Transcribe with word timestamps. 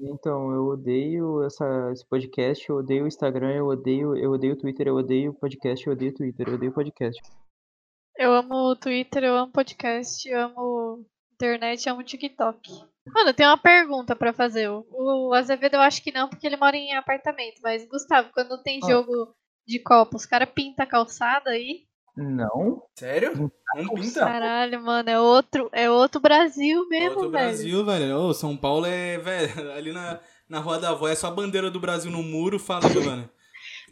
Então, 0.00 0.52
eu 0.52 0.66
odeio 0.66 1.42
essa, 1.44 1.90
esse 1.92 2.06
podcast, 2.06 2.68
eu 2.68 2.76
odeio 2.76 3.04
o 3.04 3.08
Instagram, 3.08 3.52
eu 3.52 3.66
odeio, 3.66 4.16
eu 4.16 4.30
odeio 4.30 4.54
o 4.54 4.56
Twitter, 4.56 4.86
eu 4.86 4.94
odeio 4.94 5.32
o 5.32 5.34
podcast, 5.34 5.84
eu 5.86 5.92
odeio 5.92 6.12
o 6.12 6.14
Twitter, 6.14 6.48
eu 6.48 6.54
odeio 6.54 6.70
o 6.70 6.74
podcast. 6.74 7.20
Eu 8.16 8.32
amo 8.32 8.54
o 8.70 8.76
Twitter, 8.76 9.24
eu 9.24 9.36
amo 9.36 9.52
podcast, 9.52 10.28
eu 10.28 10.40
amo 10.40 11.04
internet, 11.32 11.86
eu 11.86 11.94
amo 11.94 12.04
TikTok. 12.04 12.70
Mano, 13.12 13.34
tem 13.34 13.46
uma 13.46 13.58
pergunta 13.58 14.14
pra 14.14 14.32
fazer. 14.32 14.68
O, 14.68 15.32
Azevedo 15.32 15.74
eu 15.74 15.80
acho 15.80 16.02
que 16.02 16.12
não, 16.12 16.28
porque 16.28 16.46
ele 16.46 16.56
mora 16.56 16.76
em 16.76 16.94
apartamento. 16.94 17.60
Mas, 17.62 17.84
Gustavo, 17.88 18.30
quando 18.32 18.62
tem 18.62 18.78
Ah. 18.84 18.88
jogo 18.88 19.34
de 19.66 19.80
copo, 19.80 20.16
os 20.16 20.26
caras 20.26 20.50
pintam 20.50 20.84
a 20.84 20.88
calçada 20.88 21.50
aí. 21.50 21.87
Não? 22.18 22.82
Sério? 22.96 23.50
Não 23.76 23.94
pinta? 23.94 24.20
Caralho, 24.20 24.82
mano, 24.82 25.08
é 25.08 25.20
outro, 25.20 25.68
é 25.72 25.88
outro 25.88 26.20
Brasil 26.20 26.88
mesmo, 26.88 27.16
Outro 27.16 27.30
velho. 27.30 27.44
Brasil, 27.46 27.84
velho. 27.84 28.16
Ô, 28.16 28.34
São 28.34 28.56
Paulo 28.56 28.86
é, 28.86 29.18
velho, 29.18 29.70
ali 29.72 29.92
na, 29.92 30.18
na 30.48 30.58
Rua 30.58 30.80
da 30.80 30.90
Avó 30.90 31.06
é 31.06 31.14
só 31.14 31.28
a 31.28 31.30
bandeira 31.30 31.70
do 31.70 31.78
Brasil 31.78 32.10
no 32.10 32.22
muro, 32.22 32.58
fala, 32.58 32.88
Giovana. 32.90 33.30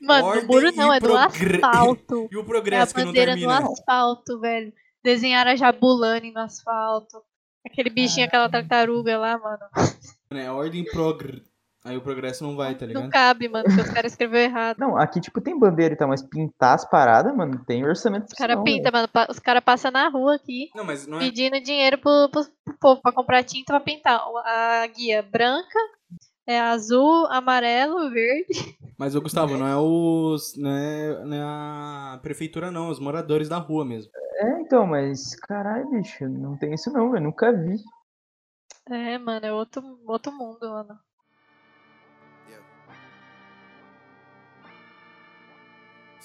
Mano, 0.02 0.26
Ordem 0.26 0.42
no 0.42 0.48
muro 0.48 0.72
não, 0.74 0.92
é 0.92 0.98
do 1.00 1.16
asfalto. 1.16 2.28
E 2.32 2.36
o 2.36 2.40
É 2.40 2.42
a 2.42 2.44
progresso 2.44 2.92
que 2.94 3.00
não 3.00 3.06
bandeira 3.06 3.32
do 3.32 3.38
termina. 3.38 3.58
asfalto, 3.60 4.40
velho. 4.40 4.72
Desenharam 5.04 5.52
a 5.52 5.56
Jabulani 5.56 6.32
no 6.32 6.40
asfalto. 6.40 7.22
Aquele 7.64 7.90
bichinho, 7.90 8.26
aquela 8.26 8.48
tartaruga 8.48 9.16
lá, 9.18 9.38
mano. 9.38 9.62
É 10.30 10.50
ordem 10.50 10.84
progr. 10.84 11.40
Aí 11.86 11.96
o 11.96 12.00
progresso 12.00 12.42
não 12.42 12.56
vai, 12.56 12.74
tá 12.74 12.84
Não 12.84 12.94
ligado? 12.94 13.10
cabe, 13.10 13.48
mano, 13.48 13.64
porque 13.64 13.80
os 13.80 13.90
caras 13.90 14.12
escreveram 14.12 14.50
errado. 14.50 14.76
Não, 14.78 14.96
aqui, 14.96 15.20
tipo, 15.20 15.40
tem 15.40 15.56
bandeira 15.56 15.94
e 15.94 15.96
tal, 15.96 16.08
mas 16.08 16.20
pintar 16.20 16.74
as 16.74 16.84
paradas, 16.84 17.34
mano, 17.34 17.64
tem 17.64 17.86
orçamento 17.86 18.26
Os 18.26 18.32
caras 18.32 18.56
não, 18.56 18.64
pintam, 18.64 18.90
mano. 18.92 19.08
Os 19.30 19.38
caras 19.38 19.62
passam 19.62 19.92
na 19.92 20.08
rua 20.08 20.34
aqui. 20.34 20.68
Não, 20.74 20.84
mas 20.84 21.06
não 21.06 21.18
é. 21.18 21.20
pedindo 21.20 21.60
dinheiro 21.60 21.98
pro, 21.98 22.28
pro, 22.30 22.44
pro 22.64 22.78
povo 22.78 23.00
pra 23.00 23.12
comprar 23.12 23.44
tinta 23.44 23.72
pra 23.72 23.80
pintar. 23.80 24.20
A 24.44 24.86
guia 24.88 25.22
branca, 25.22 25.78
é 26.46 26.60
azul, 26.60 27.26
amarelo, 27.26 28.10
verde. 28.10 28.76
Mas 28.98 29.14
o 29.14 29.20
Gustavo, 29.20 29.56
não 29.56 29.66
é 29.66 29.76
os. 29.76 30.56
Não 30.56 30.70
é, 30.70 31.24
não 31.24 31.36
é 31.36 31.42
a 31.42 32.18
prefeitura, 32.22 32.70
não, 32.70 32.88
é 32.88 32.90
os 32.90 32.98
moradores 32.98 33.48
da 33.48 33.58
rua 33.58 33.84
mesmo. 33.84 34.10
É, 34.38 34.60
então, 34.60 34.86
mas, 34.86 35.34
caralho, 35.36 35.88
bicho, 35.90 36.28
não 36.28 36.56
tem 36.56 36.74
isso 36.74 36.90
não, 36.90 37.10
velho, 37.10 37.24
nunca 37.24 37.52
vi. 37.52 37.76
É, 38.88 39.18
mano, 39.18 39.44
é 39.44 39.52
outro, 39.52 39.82
outro 40.06 40.32
mundo, 40.32 40.68
mano. 40.68 41.05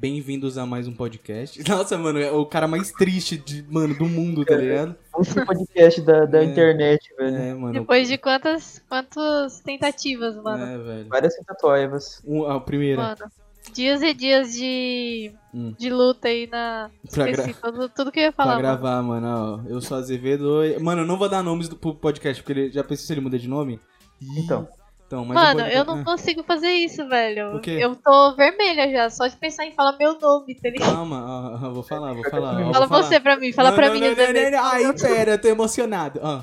Bem-vindos 0.00 0.58
a 0.58 0.66
mais 0.66 0.86
um 0.88 0.92
podcast. 0.92 1.62
Nossa, 1.68 1.96
mano, 1.96 2.18
é 2.18 2.30
o 2.30 2.44
cara 2.44 2.66
mais 2.66 2.90
triste 2.90 3.36
de, 3.38 3.64
mano, 3.70 3.94
do 3.96 4.04
mundo, 4.06 4.44
tá 4.44 4.56
ligado? 4.56 4.94
Esse 5.20 5.44
podcast 5.44 6.00
da, 6.02 6.24
da 6.26 6.40
É. 6.40 6.44
internet, 6.44 7.08
velho. 7.16 7.36
É, 7.36 7.54
mano. 7.54 7.72
Depois 7.72 8.08
de 8.08 8.18
quantas, 8.18 8.82
quantas 8.88 9.60
tentativas, 9.60 10.36
mano. 10.36 10.64
É, 10.64 10.78
velho. 10.78 11.08
Várias 11.08 11.34
tatuaivas. 11.46 12.20
Um, 12.26 12.44
a 12.44 12.60
primeira. 12.60 13.00
Mano, 13.02 13.30
dias 13.72 14.02
e 14.02 14.12
dias 14.12 14.52
de, 14.54 15.32
Hum. 15.54 15.72
de 15.78 15.88
luta 15.90 16.28
aí 16.28 16.48
na. 16.50 16.90
Pra 17.12 17.30
Esqueci 17.30 17.54
tudo, 17.62 17.88
tudo 17.88 18.12
que 18.12 18.18
eu 18.18 18.24
ia 18.24 18.32
Pra 18.32 18.44
falar. 18.44 18.56
mano. 18.56 18.62
gravar, 18.68 19.02
mano, 19.02 19.26
ó. 19.64 19.68
Eu 19.68 19.80
sou 19.80 19.96
Azevedo. 19.96 20.60
Mano, 20.80 21.02
eu 21.02 21.06
não 21.06 21.16
vou 21.16 21.28
dar 21.28 21.42
nomes 21.42 21.68
do, 21.68 21.76
pro 21.76 21.94
podcast, 21.94 22.42
porque 22.42 22.60
ele 22.60 22.72
já 22.72 22.82
pensou 22.82 23.06
se 23.06 23.12
ele 23.12 23.20
muda 23.20 23.38
de 23.38 23.48
nome? 23.48 23.80
Ih, 24.20 24.40
Então. 24.40 24.68
Então, 25.14 25.24
mas 25.24 25.34
Mano, 25.36 25.60
podcast- 25.60 25.76
eu 25.78 25.84
não 25.84 26.00
ah, 26.00 26.04
consigo 26.04 26.42
fazer 26.42 26.70
isso, 26.70 27.08
velho. 27.08 27.60
Eu 27.66 27.94
tô 27.94 28.34
vermelha 28.34 28.90
já, 28.90 29.08
só 29.10 29.28
de 29.28 29.36
pensar 29.36 29.64
em 29.64 29.72
falar 29.72 29.96
meu 29.96 30.18
nome, 30.18 30.56
tá 30.56 30.68
ligado? 30.68 30.92
Calma, 30.92 31.24
ó, 31.24 31.66
ó, 31.68 31.70
vou 31.72 31.82
falar, 31.84 32.12
vou 32.14 32.28
falar. 32.28 32.50
ó, 32.60 32.64
vou 32.64 32.72
Fala 32.74 32.88
falar. 32.88 33.02
você 33.04 33.20
pra 33.20 33.36
mim, 33.36 33.52
fala 33.52 33.68
Não, 33.70 33.76
pra 33.76 33.86
não, 33.86 33.94
mim, 33.94 34.00
não, 34.00 34.06
não, 34.08 34.12
Azevedo. 34.12 34.50
não, 34.50 34.58
não. 34.62 34.68
Ai, 34.70 34.92
pera, 34.94 35.30
eu 35.32 35.40
tô 35.40 35.46
emocionado. 35.48 36.18
Ó, 36.20 36.40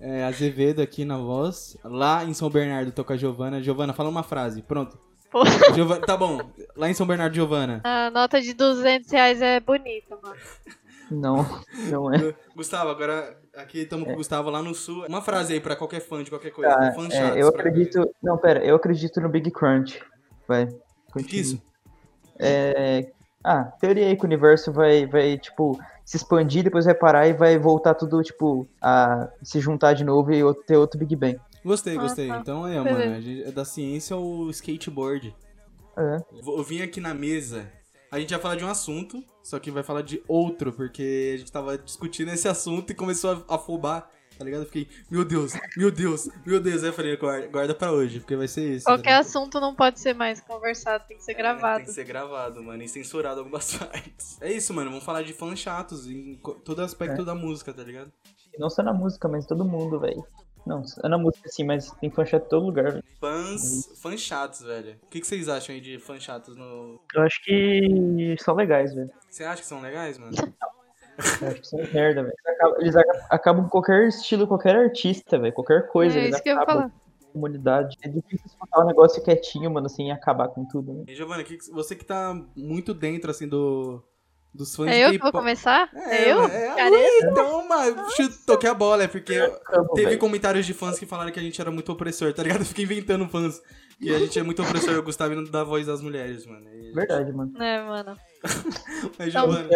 é, 0.00 0.24
Azevedo 0.24 0.80
aqui 0.80 1.04
na 1.04 1.18
voz. 1.18 1.76
Lá 1.84 2.24
em 2.24 2.32
São 2.32 2.48
Bernardo 2.48 2.90
toca 2.90 3.12
a 3.12 3.16
Giovana. 3.18 3.62
Giovana, 3.62 3.92
fala 3.92 4.08
uma 4.08 4.22
frase. 4.22 4.62
Pronto. 4.62 4.98
Giovana, 5.74 6.00
tá 6.06 6.16
bom. 6.16 6.40
Lá 6.74 6.88
em 6.88 6.94
São 6.94 7.06
Bernardo, 7.06 7.34
Giovana. 7.34 7.82
A 7.84 8.10
nota 8.10 8.40
de 8.40 8.54
200 8.54 9.10
reais 9.10 9.42
é 9.42 9.60
bonita, 9.60 10.16
mano. 10.22 10.36
Não, 11.10 11.46
não 11.90 12.12
é. 12.12 12.34
Gustavo, 12.54 12.90
agora 12.90 13.38
aqui 13.54 13.80
estamos 13.82 14.06
com 14.06 14.12
o 14.14 14.16
Gustavo 14.16 14.50
lá 14.50 14.62
no 14.62 14.74
sul. 14.74 15.04
Uma 15.06 15.22
frase 15.22 15.52
aí 15.54 15.60
pra 15.60 15.76
qualquer 15.76 16.00
fã 16.00 16.22
de 16.22 16.30
qualquer 16.30 16.50
coisa. 16.50 16.74
Tá, 16.74 16.92
fã 16.92 17.08
é, 17.10 17.40
eu 17.40 17.48
acredito. 17.48 18.08
Não, 18.22 18.36
pera, 18.36 18.64
eu 18.64 18.74
acredito 18.76 19.20
no 19.20 19.28
Big 19.28 19.50
Crunch. 19.50 20.02
Vai. 20.48 20.64
O 21.14 21.22
que 21.22 21.36
é 21.36 21.40
isso? 21.40 21.62
É. 22.38 23.10
Ah, 23.44 23.64
teoria 23.80 24.06
aí 24.06 24.16
que 24.16 24.22
o 24.22 24.26
universo 24.26 24.72
vai, 24.72 25.06
vai, 25.06 25.38
tipo, 25.38 25.78
se 26.04 26.16
expandir, 26.16 26.64
depois 26.64 26.84
vai 26.84 26.94
parar 26.94 27.28
e 27.28 27.32
vai 27.32 27.56
voltar 27.56 27.94
tudo, 27.94 28.20
tipo, 28.22 28.66
a 28.82 29.28
se 29.42 29.60
juntar 29.60 29.92
de 29.92 30.02
novo 30.04 30.32
e 30.32 30.42
ter 30.66 30.76
outro 30.76 30.98
Big 30.98 31.14
Bang. 31.14 31.38
Gostei, 31.64 31.96
Ah, 31.96 32.00
gostei. 32.00 32.26
tá. 32.28 32.38
Então 32.38 32.66
é, 32.66 32.82
Beleza. 32.82 32.98
mano. 33.04 33.16
a 33.16 33.20
gente- 33.20 33.42
é 33.44 33.52
da 33.52 33.64
ciência 33.64 34.16
o 34.16 34.50
skateboard. 34.50 35.34
É. 35.96 36.18
Vou- 36.42 36.58
Eu 36.58 36.64
vim 36.64 36.82
aqui 36.82 37.00
na 37.00 37.14
mesa. 37.14 37.70
A 38.10 38.18
gente 38.18 38.32
ia 38.32 38.38
falar 38.38 38.56
de 38.56 38.64
um 38.64 38.68
assunto, 38.68 39.22
só 39.46 39.60
que 39.60 39.70
vai 39.70 39.84
falar 39.84 40.02
de 40.02 40.20
outro, 40.26 40.72
porque 40.72 41.32
a 41.36 41.38
gente 41.38 41.52
tava 41.52 41.78
discutindo 41.78 42.32
esse 42.32 42.48
assunto 42.48 42.90
e 42.90 42.94
começou 42.96 43.44
a 43.48 43.54
afobar, 43.54 44.10
tá 44.36 44.44
ligado? 44.44 44.62
Eu 44.62 44.66
fiquei, 44.66 44.88
meu 45.08 45.24
Deus, 45.24 45.52
meu 45.76 45.92
Deus, 45.92 46.28
meu 46.44 46.58
Deus. 46.60 46.82
Aí 46.82 46.88
eu 46.88 46.92
falei, 46.92 47.16
guarda, 47.16 47.46
guarda 47.46 47.72
pra 47.72 47.92
hoje, 47.92 48.18
porque 48.18 48.34
vai 48.34 48.48
ser 48.48 48.74
isso. 48.74 48.84
tá 48.86 48.90
Qualquer 48.90 49.10
ligado? 49.10 49.20
assunto 49.24 49.60
não 49.60 49.72
pode 49.72 50.00
ser 50.00 50.14
mais 50.16 50.40
conversado, 50.40 51.04
tem 51.06 51.16
que 51.16 51.22
ser 51.22 51.34
gravado. 51.34 51.76
Tem 51.76 51.84
que 51.86 51.92
ser 51.92 52.02
gravado, 52.04 52.60
mano, 52.60 52.82
e 52.82 52.88
censurado 52.88 53.38
algumas 53.38 53.72
partes. 53.78 54.36
É 54.42 54.52
isso, 54.52 54.74
mano, 54.74 54.90
vamos 54.90 55.04
falar 55.04 55.22
de 55.22 55.32
fãs 55.32 55.60
chatos 55.60 56.08
em 56.08 56.40
todo 56.64 56.82
aspecto 56.82 57.24
da 57.24 57.34
música, 57.36 57.72
tá 57.72 57.84
ligado? 57.84 58.10
Não 58.58 58.68
só 58.68 58.82
na 58.82 58.92
música, 58.92 59.28
mas 59.28 59.46
todo 59.46 59.64
mundo, 59.64 60.00
velho. 60.00 60.24
Não, 60.66 60.82
é 61.04 61.08
na 61.08 61.16
música 61.16 61.48
sim, 61.48 61.62
mas 61.64 61.90
tem 61.92 62.10
fã 62.10 62.24
chato 62.26 62.46
em 62.46 62.48
todo 62.48 62.66
lugar, 62.66 62.90
velho. 62.92 63.04
Fãs, 63.20 63.88
fãs 64.02 64.20
chatos, 64.20 64.62
velho. 64.62 64.96
O 65.04 65.06
que, 65.08 65.20
que 65.20 65.26
vocês 65.26 65.48
acham 65.48 65.74
aí 65.74 65.80
de 65.80 65.98
fãs 65.98 66.22
chatos 66.22 66.56
no... 66.56 67.00
Eu 67.14 67.22
acho 67.22 67.42
que 67.44 68.34
são 68.40 68.54
legais, 68.56 68.92
velho. 68.94 69.10
Você 69.30 69.44
acha 69.44 69.62
que 69.62 69.68
são 69.68 69.80
legais, 69.80 70.18
mano? 70.18 70.32
Eu 71.40 71.48
acho 71.48 71.60
que 71.62 71.66
são 71.66 71.78
merda, 71.94 72.22
velho. 72.24 72.34
Eles 72.78 72.94
aca- 72.94 73.26
acabam 73.30 73.64
com 73.64 73.70
qualquer 73.70 74.06
estilo, 74.08 74.46
qualquer 74.46 74.76
artista, 74.76 75.38
velho. 75.38 75.52
Qualquer 75.54 75.88
coisa. 75.88 76.18
é 76.18 76.24
eles 76.24 76.34
isso 76.34 76.42
que 76.42 76.50
eu 76.50 76.58
ia 76.58 76.64
falar. 76.66 76.92
comunidade. 77.32 77.96
É 78.02 78.08
difícil 78.08 78.44
escutar 78.46 78.82
um 78.82 78.86
negócio 78.86 79.22
quietinho, 79.22 79.70
mano, 79.70 79.86
assim, 79.86 80.08
e 80.08 80.10
acabar 80.10 80.48
com 80.48 80.66
tudo, 80.66 80.92
né? 80.92 81.04
E 81.08 81.14
Giovanna, 81.14 81.42
que 81.42 81.56
que- 81.56 81.70
você 81.70 81.94
que 81.96 82.04
tá 82.04 82.34
muito 82.54 82.92
dentro, 82.92 83.30
assim, 83.30 83.48
do... 83.48 84.02
Dos 84.56 84.74
fãs 84.74 84.88
É 84.88 84.94
de 84.94 85.00
eu 85.02 85.10
que 85.10 85.18
vou 85.18 85.30
começar? 85.32 85.88
É, 85.94 86.24
É 86.24 86.32
eu? 86.32 86.44
É, 86.44 87.20
então, 87.30 87.66
chute, 88.16 88.38
toquei 88.46 88.70
a 88.70 88.74
bola, 88.74 89.04
é 89.04 89.08
porque 89.08 89.34
teve 89.94 90.08
velho. 90.08 90.18
comentários 90.18 90.64
de 90.66 90.72
fãs 90.74 90.98
que 90.98 91.06
falaram 91.06 91.30
que 91.30 91.38
a 91.38 91.42
gente 91.42 91.60
era 91.60 91.70
muito 91.70 91.90
opressor, 91.92 92.32
tá 92.32 92.42
ligado? 92.42 92.60
Eu 92.60 92.66
fiquei 92.66 92.84
inventando 92.84 93.28
fãs. 93.28 93.60
E 93.98 94.14
a 94.14 94.18
gente 94.18 94.38
é 94.38 94.42
muito 94.42 94.62
opressor, 94.62 94.94
o 94.98 95.02
Gustavo 95.02 95.34
não 95.34 95.44
dá 95.44 95.64
voz 95.64 95.86
das 95.86 96.02
mulheres, 96.02 96.44
mano. 96.44 96.68
Gente- 96.70 96.92
Verdade, 96.94 97.32
mano. 97.32 97.52
É, 97.62 97.82
mano. 97.82 98.16
Mas, 99.18 99.28
Então- 99.28 99.50
Giovanna, 99.50 99.68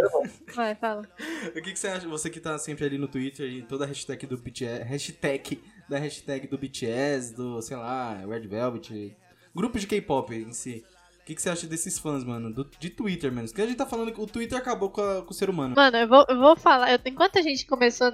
Vai, 0.54 0.74
fala. 0.74 1.02
o 1.48 1.52
que, 1.62 1.72
que 1.72 1.78
você 1.78 1.88
acha? 1.88 2.06
Você 2.08 2.28
que 2.28 2.38
tá 2.40 2.58
sempre 2.58 2.84
ali 2.84 2.98
no 2.98 3.08
Twitter 3.08 3.46
e 3.50 3.62
toda 3.62 3.84
a 3.84 3.86
hashtag 3.88 4.26
do 4.26 4.36
BTS, 4.36 4.84
hashtag 4.84 5.62
da 5.88 5.98
hashtag 5.98 6.46
do 6.46 6.58
BTS, 6.58 7.34
do, 7.34 7.62
sei 7.62 7.76
lá, 7.78 8.14
Red 8.26 8.46
Velvet, 8.46 9.16
grupo 9.54 9.78
de 9.78 9.86
K-pop 9.86 10.34
em 10.34 10.52
si. 10.52 10.84
Que, 11.30 11.36
que 11.36 11.42
você 11.42 11.48
acha 11.50 11.64
desses 11.68 11.96
fãs, 11.96 12.24
mano? 12.24 12.52
Do, 12.52 12.64
de 12.64 12.90
Twitter, 12.90 13.30
mano. 13.32 13.46
Porque 13.46 13.62
a 13.62 13.66
gente 13.66 13.76
tá 13.76 13.86
falando 13.86 14.12
que 14.12 14.20
o 14.20 14.26
Twitter 14.26 14.58
acabou 14.58 14.90
com, 14.90 15.00
a- 15.00 15.22
com 15.22 15.30
o 15.30 15.32
ser 15.32 15.48
humano. 15.48 15.76
Mano, 15.76 15.96
eu 15.96 16.08
vou, 16.08 16.26
eu 16.28 16.36
vou 16.36 16.56
falar. 16.56 16.90
eu- 16.92 16.98
enquanto 17.06 17.38
a 17.38 17.42
gente 17.42 17.64
começou. 17.66 18.12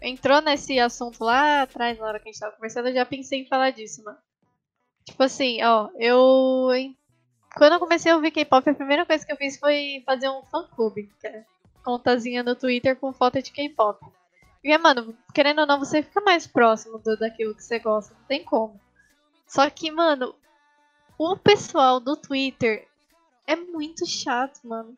Entrou 0.00 0.40
nesse 0.40 0.78
assunto 0.78 1.24
lá 1.24 1.62
atrás, 1.62 1.98
na 1.98 2.06
hora 2.06 2.20
que 2.20 2.28
a 2.28 2.32
gente 2.32 2.38
tava 2.40 2.54
conversando, 2.54 2.88
eu 2.90 2.94
já 2.94 3.04
pensei 3.04 3.40
em 3.40 3.48
falar 3.48 3.70
disso, 3.70 4.04
mano. 4.04 4.18
Tipo 5.04 5.20
assim, 5.24 5.60
ó, 5.64 5.88
eu. 5.98 6.68
Quando 7.56 7.72
eu 7.72 7.80
comecei 7.80 8.12
a 8.12 8.14
ouvir 8.14 8.30
K-pop, 8.30 8.70
a 8.70 8.74
primeira 8.74 9.04
coisa 9.04 9.26
que 9.26 9.32
eu 9.32 9.36
fiz 9.36 9.58
foi 9.58 10.02
fazer 10.06 10.28
um 10.28 10.42
fã-clube. 10.44 11.10
É 11.24 11.42
contazinha 11.84 12.44
no 12.44 12.54
Twitter 12.54 12.94
com 12.94 13.12
foto 13.12 13.42
de 13.42 13.50
K-pop. 13.50 13.98
E, 14.62 14.78
mano, 14.78 15.12
querendo 15.34 15.58
ou 15.62 15.66
não, 15.66 15.80
você 15.80 16.04
fica 16.04 16.20
mais 16.20 16.46
próximo 16.46 16.98
do, 16.98 17.16
daquilo 17.18 17.52
que 17.54 17.64
você 17.64 17.80
gosta. 17.80 18.14
Não 18.14 18.24
tem 18.26 18.44
como. 18.44 18.80
Só 19.48 19.68
que, 19.70 19.90
mano, 19.90 20.34
o 21.18 21.36
pessoal 21.36 22.00
do 22.00 22.16
Twitter 22.16 22.86
é 23.46 23.54
muito 23.56 24.06
chato, 24.06 24.60
mano. 24.64 24.96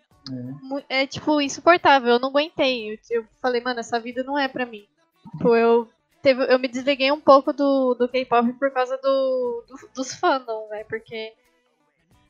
Mu- 0.62 0.82
É, 0.88 1.06
tipo, 1.06 1.40
insuportável. 1.40 2.10
Eu 2.14 2.18
não 2.18 2.30
aguentei. 2.30 2.92
Eu, 2.94 2.98
eu 3.10 3.26
falei, 3.40 3.60
mano, 3.60 3.80
essa 3.80 3.98
vida 4.00 4.22
não 4.24 4.38
é 4.38 4.48
pra 4.48 4.66
mim. 4.66 4.86
Tipo, 5.32 5.54
eu, 5.54 5.88
teve, 6.22 6.44
eu 6.52 6.58
me 6.58 6.66
desliguei 6.68 7.12
um 7.12 7.20
pouco 7.20 7.52
do, 7.52 7.94
do 7.94 8.08
K-pop 8.08 8.52
por 8.54 8.70
causa 8.72 8.96
do, 8.98 9.64
do- 9.68 9.88
dos 9.94 10.14
fandom, 10.14 10.68
velho. 10.68 10.86
Porque 10.88 11.32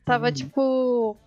tava, 0.05 0.31
tipo. 0.31 1.17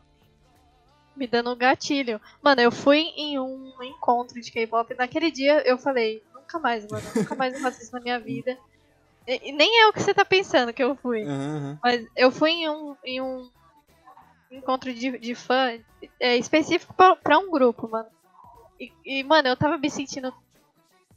dando 1.31 1.55
gatilho. 1.57 2.21
Mano, 2.43 2.61
eu 2.63 2.71
fui 2.73 2.99
em 3.17 3.39
um 3.39 3.73
encontro 3.83 4.41
de 4.41 4.51
K-pop. 4.53 4.95
Naquele 4.95 5.31
dia 5.31 5.61
eu 5.67 5.77
falei, 5.77 6.23
nunca 6.35 6.59
mais, 6.59 6.87
mano. 6.91 7.05
Nunca 7.15 7.35
mais 7.35 7.55
eu 7.55 7.61
faço 7.61 7.83
isso 7.83 7.93
na 7.93 8.01
minha 8.01 8.19
vida. 8.21 8.57
E, 9.31 9.53
nem 9.53 9.81
é 9.83 9.87
o 9.89 9.93
que 9.93 10.03
você 10.03 10.13
tá 10.13 10.25
pensando 10.25 10.73
que 10.73 10.83
eu 10.83 10.97
fui. 10.97 11.23
Aham. 11.23 11.79
Mas 11.83 12.07
eu 12.17 12.31
fui 12.31 12.51
em 12.51 12.69
um, 12.69 12.97
em 13.05 13.21
um 13.21 13.49
encontro 14.51 14.93
de, 14.93 15.19
de 15.19 15.35
fã 15.35 15.79
é, 16.19 16.37
específico 16.37 16.95
pra, 16.95 17.15
pra 17.15 17.39
um 17.39 17.51
grupo, 17.51 17.89
mano. 17.89 18.09
E, 18.79 18.93
e, 19.05 19.23
mano, 19.23 19.49
eu 19.49 19.57
tava 19.57 19.79
me 19.79 19.91
sentindo 19.91 20.33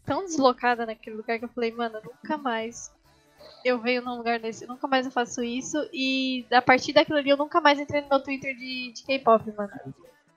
tão 0.05 0.25
deslocada 0.25 0.85
naquele 0.85 1.15
lugar 1.15 1.39
que 1.39 1.45
eu 1.45 1.49
falei, 1.49 1.71
mano, 1.71 1.99
nunca 2.03 2.37
mais 2.37 2.91
eu 3.63 3.79
venho 3.79 4.01
num 4.01 4.17
lugar 4.17 4.39
desse, 4.39 4.67
nunca 4.67 4.87
mais 4.87 5.05
eu 5.05 5.11
faço 5.11 5.41
isso. 5.43 5.77
E 5.93 6.45
a 6.51 6.61
partir 6.61 6.93
daquilo 6.93 7.17
ali 7.17 7.29
eu 7.29 7.37
nunca 7.37 7.61
mais 7.61 7.79
entrei 7.79 8.01
no 8.01 8.09
meu 8.09 8.19
Twitter 8.19 8.55
de, 8.55 8.91
de 8.91 9.03
K-pop, 9.03 9.51
mano. 9.55 9.71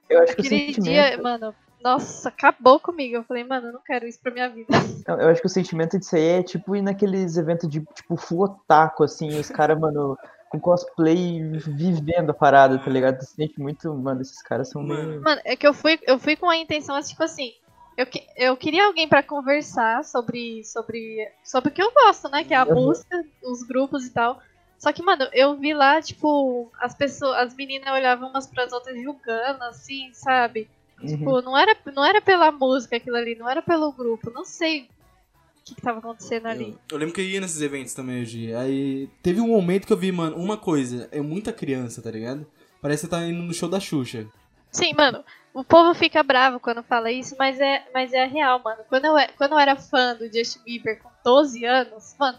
Eu 0.08 0.22
acho 0.22 0.34
que 0.34 0.42
o 0.42 0.44
Aquele 0.46 0.66
sentimento. 0.66 0.82
dia, 0.84 1.20
mano, 1.20 1.54
nossa, 1.86 2.28
acabou 2.28 2.80
comigo. 2.80 3.16
Eu 3.16 3.24
falei, 3.24 3.44
mano, 3.44 3.68
eu 3.68 3.72
não 3.74 3.80
quero 3.80 4.06
isso 4.06 4.18
pra 4.20 4.32
minha 4.32 4.48
vida. 4.48 4.68
Eu 5.06 5.28
acho 5.28 5.40
que 5.40 5.46
o 5.46 5.50
sentimento 5.50 5.98
disso 5.98 6.16
aí 6.16 6.22
é 6.40 6.42
tipo 6.42 6.74
ir 6.74 6.82
naqueles 6.82 7.36
eventos 7.36 7.68
de 7.68 7.80
tipo 7.94 8.16
full 8.16 8.42
otaku, 8.42 9.04
assim, 9.04 9.38
os 9.38 9.48
caras, 9.48 9.78
mano, 9.78 10.18
com 10.50 10.58
cosplay 10.58 11.40
vivendo 11.58 12.30
a 12.30 12.34
parada, 12.34 12.78
tá 12.78 12.90
ligado? 12.90 13.18
Tu 13.18 13.26
sente 13.26 13.60
muito, 13.60 13.92
mano, 13.94 14.20
esses 14.20 14.42
caras 14.42 14.68
são 14.68 14.82
meio. 14.82 15.22
Mano, 15.22 15.40
é 15.44 15.54
que 15.54 15.66
eu 15.66 15.72
fui, 15.72 15.98
eu 16.02 16.18
fui 16.18 16.34
com 16.34 16.50
a 16.50 16.56
intenção, 16.56 17.00
tipo 17.00 17.22
assim, 17.22 17.52
eu, 17.96 18.04
que- 18.04 18.26
eu 18.36 18.56
queria 18.56 18.84
alguém 18.86 19.08
pra 19.08 19.22
conversar 19.22 20.04
sobre, 20.04 20.64
sobre, 20.64 21.18
sobre 21.44 21.70
o 21.70 21.72
que 21.72 21.82
eu 21.82 21.92
gosto, 21.92 22.28
né? 22.28 22.42
Que 22.42 22.52
é 22.52 22.56
a 22.56 22.64
música, 22.64 23.24
os 23.44 23.62
grupos 23.62 24.04
e 24.06 24.10
tal. 24.10 24.40
Só 24.78 24.92
que, 24.92 25.02
mano, 25.02 25.26
eu 25.32 25.56
vi 25.56 25.72
lá, 25.72 26.02
tipo, 26.02 26.70
as 26.80 26.94
pessoas, 26.94 27.38
as 27.38 27.54
meninas 27.54 27.90
olhavam 27.94 28.28
umas 28.28 28.46
pras 28.46 28.72
outras 28.72 29.00
julgando, 29.00 29.62
assim, 29.64 30.10
sabe? 30.12 30.68
Uhum. 31.00 31.08
Tipo, 31.08 31.42
não 31.42 31.56
era, 31.56 31.76
não 31.94 32.04
era 32.04 32.20
pela 32.20 32.50
música 32.50 32.96
aquilo 32.96 33.16
ali, 33.16 33.34
não 33.34 33.48
era 33.48 33.62
pelo 33.62 33.92
grupo, 33.92 34.30
não 34.30 34.44
sei 34.44 34.82
o 34.82 35.64
que, 35.64 35.74
que 35.74 35.82
tava 35.82 35.98
acontecendo 35.98 36.46
ali. 36.46 36.70
Eu, 36.70 36.78
eu 36.92 36.98
lembro 36.98 37.14
que 37.14 37.20
eu 37.20 37.24
ia 37.24 37.40
nesses 37.40 37.60
eventos 37.60 37.92
também 37.92 38.22
hoje. 38.22 38.54
Aí 38.54 39.08
teve 39.22 39.40
um 39.40 39.48
momento 39.48 39.86
que 39.86 39.92
eu 39.92 39.96
vi, 39.96 40.10
mano, 40.12 40.36
uma 40.36 40.56
coisa. 40.56 41.08
É 41.12 41.20
muita 41.20 41.52
criança, 41.52 42.00
tá 42.00 42.10
ligado? 42.10 42.46
Parece 42.80 43.02
que 43.02 43.06
você 43.06 43.20
tá 43.20 43.26
indo 43.26 43.42
no 43.42 43.52
show 43.52 43.68
da 43.68 43.80
Xuxa. 43.80 44.26
Sim, 44.70 44.94
mano, 44.94 45.24
o 45.54 45.64
povo 45.64 45.94
fica 45.94 46.22
bravo 46.22 46.60
quando 46.60 46.82
fala 46.82 47.10
isso, 47.10 47.34
mas 47.38 47.58
é, 47.60 47.84
mas 47.92 48.12
é 48.12 48.26
real, 48.26 48.60
mano. 48.62 48.82
Quando 48.88 49.06
eu, 49.06 49.14
quando 49.36 49.52
eu 49.52 49.58
era 49.58 49.74
fã 49.74 50.14
do 50.14 50.24
Justin 50.26 50.60
Bieber 50.64 51.00
com 51.02 51.08
12 51.24 51.64
anos, 51.64 52.14
mano, 52.18 52.38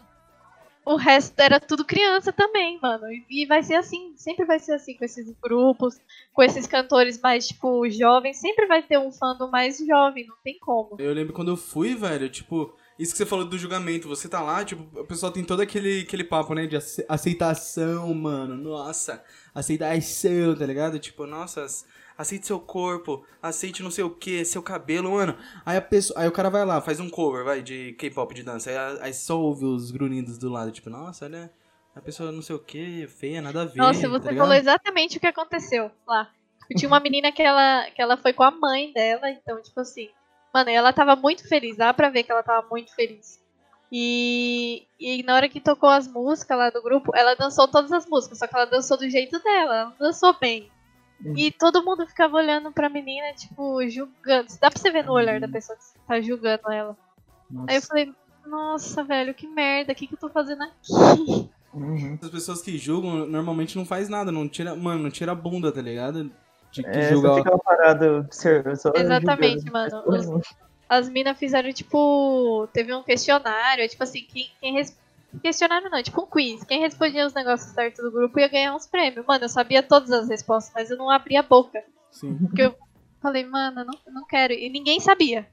o 0.94 0.96
resto 0.96 1.38
era 1.40 1.60
tudo 1.60 1.84
criança 1.84 2.32
também, 2.32 2.80
mano. 2.82 3.04
E, 3.30 3.46
vai 3.46 3.62
ser 3.62 3.76
assim, 3.76 4.14
sempre 4.16 4.46
vai 4.46 4.58
ser 4.58 4.74
assim 4.74 4.96
com 4.96 5.04
esses 5.04 5.30
grupos, 5.42 6.00
com 6.34 6.42
esses 6.42 6.66
cantores 6.66 7.20
mais, 7.20 7.48
tipo, 7.48 7.90
jovens. 7.90 8.38
Sempre 8.38 8.66
vai 8.68 8.82
ter 8.82 8.98
um 8.98 9.12
fandom 9.12 9.50
mais 9.50 9.78
jovem, 9.78 10.26
não 10.26 10.36
tem 10.44 10.58
como. 10.60 10.96
Eu 10.98 11.14
lembro 11.14 11.34
quando 11.34 11.52
eu 11.52 11.58
fui, 11.58 11.94
velho, 11.94 12.30
tipo, 12.30 12.74
isso 12.98 13.12
que 13.12 13.18
você 13.18 13.26
falou 13.26 13.46
do 13.46 13.58
julgamento, 13.58 14.08
você 14.08 14.30
tá 14.30 14.42
lá, 14.42 14.64
tipo, 14.64 15.00
o 15.00 15.06
pessoal 15.06 15.32
tem 15.32 15.44
todo 15.44 15.60
aquele, 15.62 16.02
aquele 16.02 16.24
papo, 16.24 16.54
né, 16.54 16.66
de 16.66 16.78
ace- 16.78 17.06
aceitação, 17.10 18.14
mano, 18.14 18.56
nossa, 18.56 19.22
aceitação, 19.54 20.56
tá 20.58 20.66
ligado? 20.66 21.00
Tipo, 21.00 21.28
nossa, 21.28 21.66
aceite 22.18 22.48
seu 22.48 22.60
corpo, 22.60 23.26
aceite 23.42 23.84
não 23.84 23.92
sei 23.92 24.04
o 24.04 24.10
que, 24.10 24.44
seu 24.44 24.62
cabelo, 24.64 25.12
mano. 25.12 25.38
Aí 25.66 25.78
a 25.78 25.82
pessoa, 25.82 26.20
aí 26.20 26.28
o 26.28 26.32
cara 26.32 26.50
vai 26.50 26.66
lá, 26.66 26.82
faz 26.82 27.00
um 27.00 27.10
cover, 27.10 27.44
vai, 27.46 27.62
de 27.62 27.94
K-pop, 27.94 28.34
de 28.34 28.44
dança, 28.44 28.70
aí, 28.70 29.00
aí 29.02 29.14
só 29.14 29.40
ouve 29.40 29.66
os 29.66 29.92
grunhidos 29.92 30.38
do 30.38 30.50
lado, 30.50 30.72
tipo, 30.72 30.90
nossa, 30.90 31.26
olha, 31.26 31.52
a 31.96 32.02
pessoa 32.02 32.32
não 32.32 32.42
sei 32.42 32.56
o 32.56 32.60
que, 32.60 33.08
feia, 33.08 33.42
nada 33.42 33.62
a 33.62 33.66
ver, 33.66 33.78
Nossa, 33.78 34.02
tá 34.02 34.08
você 34.10 34.30
ligado? 34.30 34.38
falou 34.38 34.54
exatamente 34.54 35.18
o 35.18 35.20
que 35.20 35.28
aconteceu 35.28 35.92
lá. 36.08 36.30
Tipo, 36.68 36.80
Tinha 36.80 36.90
uma 36.90 37.00
menina 37.00 37.32
que 37.32 37.42
ela, 37.42 37.90
que 37.92 38.02
ela 38.02 38.18
foi 38.18 38.34
com 38.34 38.44
a 38.44 38.52
mãe 38.52 38.92
dela, 38.92 39.30
então, 39.30 39.62
tipo 39.62 39.80
assim, 39.80 40.10
mano, 40.54 40.70
ela 40.70 40.92
tava 40.92 41.16
muito 41.16 41.48
feliz, 41.48 41.78
dá 41.78 41.94
pra 41.94 42.10
ver 42.10 42.24
que 42.24 42.32
ela 42.32 42.44
tava 42.44 42.68
muito 42.68 42.94
feliz. 42.94 43.40
E, 43.92 44.86
e 45.00 45.24
na 45.24 45.36
hora 45.36 45.48
que 45.48 45.62
tocou 45.62 45.90
as 45.90 46.08
músicas 46.08 46.58
lá 46.58 46.70
do 46.70 46.82
grupo, 46.82 47.16
ela 47.16 47.36
dançou 47.36 47.68
todas 47.68 47.92
as 47.92 48.06
músicas, 48.06 48.40
só 48.40 48.48
que 48.48 48.56
ela 48.56 48.66
dançou 48.66 48.98
do 48.98 49.10
jeito 49.10 49.40
dela, 49.42 49.76
ela 49.76 49.86
não 49.86 49.96
dançou 49.98 50.36
bem. 50.40 50.70
E 51.36 51.52
todo 51.52 51.84
mundo 51.84 52.06
ficava 52.06 52.38
olhando 52.38 52.72
pra 52.72 52.90
menina, 52.90 53.34
tipo, 53.34 53.88
julgando. 53.90 54.48
Dá 54.62 54.70
pra 54.70 54.80
você 54.80 54.92
ver 54.92 55.04
no 55.04 55.14
olhar 55.14 55.40
da 55.40 55.48
pessoa 55.48 55.78
que 55.78 55.84
tá 56.08 56.22
julgando 56.22 56.72
ela. 56.72 56.96
Nossa. 57.50 57.72
Aí 57.72 57.78
eu 57.78 57.82
falei, 57.82 58.14
nossa, 58.46 59.04
velho, 59.04 59.34
que 59.34 59.48
merda, 59.48 59.92
o 59.94 59.96
que, 59.96 60.06
que 60.08 60.14
eu 60.14 60.20
tô 60.20 60.30
fazendo 60.30 60.64
aqui? 60.64 61.50
Uhum. 61.74 62.18
As 62.22 62.30
pessoas 62.30 62.62
que 62.62 62.78
julgam 62.78 63.26
normalmente 63.26 63.78
não 63.78 63.86
faz 63.86 64.10
nada, 64.10 64.32
não 64.32 64.48
tira, 64.48 64.76
mano, 64.76 65.04
não 65.04 65.12
tira 65.12 65.32
a 65.32 65.36
bunda, 65.36 65.72
tá 65.72 65.82
ligado? 65.82 66.32
De 66.72 66.84
que 66.84 66.90
É, 66.90 67.10
julga 67.10 67.30
só 67.30 67.36
fica 67.38 67.58
parado 67.58 68.06
observando, 68.20 68.76
só 68.76 68.92
Exatamente, 68.96 69.62
julgando. 69.66 69.72
mano. 69.72 70.04
Os- 70.38 70.56
as 70.90 71.10
minas 71.10 71.38
fizeram, 71.38 71.72
tipo, 71.74 72.68
teve 72.72 72.94
um 72.96 73.04
questionário, 73.04 73.84
é 73.84 73.88
tipo 73.88 74.02
assim, 74.04 74.22
quem, 74.22 74.50
quem 74.62 74.74
res... 74.74 74.98
questionário 75.40 75.90
não, 75.90 76.02
tipo 76.02 76.22
um 76.22 76.26
quiz. 76.26 76.64
Quem 76.64 76.80
respondia 76.80 77.26
os 77.26 77.34
negócios 77.34 77.72
certos 77.72 78.04
do 78.04 78.12
grupo 78.12 78.40
ia 78.40 78.48
ganhar 78.48 78.76
uns 78.76 78.88
prêmios. 78.88 79.26
Mano, 79.26 79.46
eu 79.46 79.50
sabia 79.50 79.84
todas 79.84 80.12
as 80.12 80.30
respostas, 80.30 80.74
mas 80.76 80.90
eu 80.90 80.98
não 80.98 81.10
abria 81.10 81.40
a 81.40 81.44
boca. 81.44 81.84
Sim. 82.12 82.38
Porque 82.38 82.62
eu 82.62 82.76
falei, 83.22 83.46
mano, 83.46 83.86
não, 83.86 84.14
não 84.14 84.26
quero. 84.26 84.54
E 84.54 84.70
ninguém 84.70 85.00
sabia. 85.00 85.48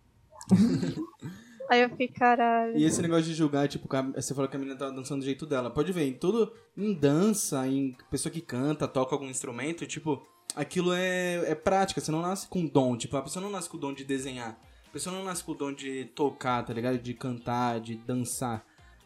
Aí 1.70 1.80
eu 1.80 1.88
fiquei, 1.90 2.08
caralho. 2.08 2.76
E 2.76 2.84
esse 2.84 3.00
negócio 3.00 3.24
de 3.24 3.34
julgar, 3.34 3.66
tipo, 3.68 3.88
você 4.14 4.34
falou 4.34 4.48
que 4.48 4.56
a 4.56 4.58
menina 4.58 4.78
tava 4.78 4.92
dançando 4.92 5.20
do 5.20 5.24
jeito 5.24 5.46
dela. 5.46 5.70
Pode 5.70 5.92
ver, 5.92 6.06
em 6.06 6.12
tudo, 6.12 6.52
em 6.76 6.92
dança, 6.92 7.66
em 7.66 7.96
pessoa 8.10 8.32
que 8.32 8.40
canta, 8.40 8.86
toca 8.86 9.14
algum 9.14 9.28
instrumento, 9.28 9.86
tipo, 9.86 10.22
aquilo 10.54 10.92
é, 10.92 11.50
é 11.50 11.54
prática. 11.54 12.00
Você 12.00 12.12
não 12.12 12.20
nasce 12.20 12.46
com 12.48 12.66
dom, 12.66 12.96
tipo, 12.96 13.16
a 13.16 13.22
pessoa 13.22 13.42
não 13.42 13.50
nasce 13.50 13.68
com 13.68 13.78
o 13.78 13.80
dom 13.80 13.94
de 13.94 14.04
desenhar. 14.04 14.58
A 14.86 14.90
pessoa 14.92 15.16
não 15.16 15.24
nasce 15.24 15.42
com 15.42 15.52
o 15.52 15.54
dom 15.54 15.72
de 15.72 16.04
tocar, 16.14 16.62
tá 16.64 16.72
ligado? 16.72 16.98
De 16.98 17.14
cantar, 17.14 17.80
de 17.80 17.94
dançar. 17.96 18.64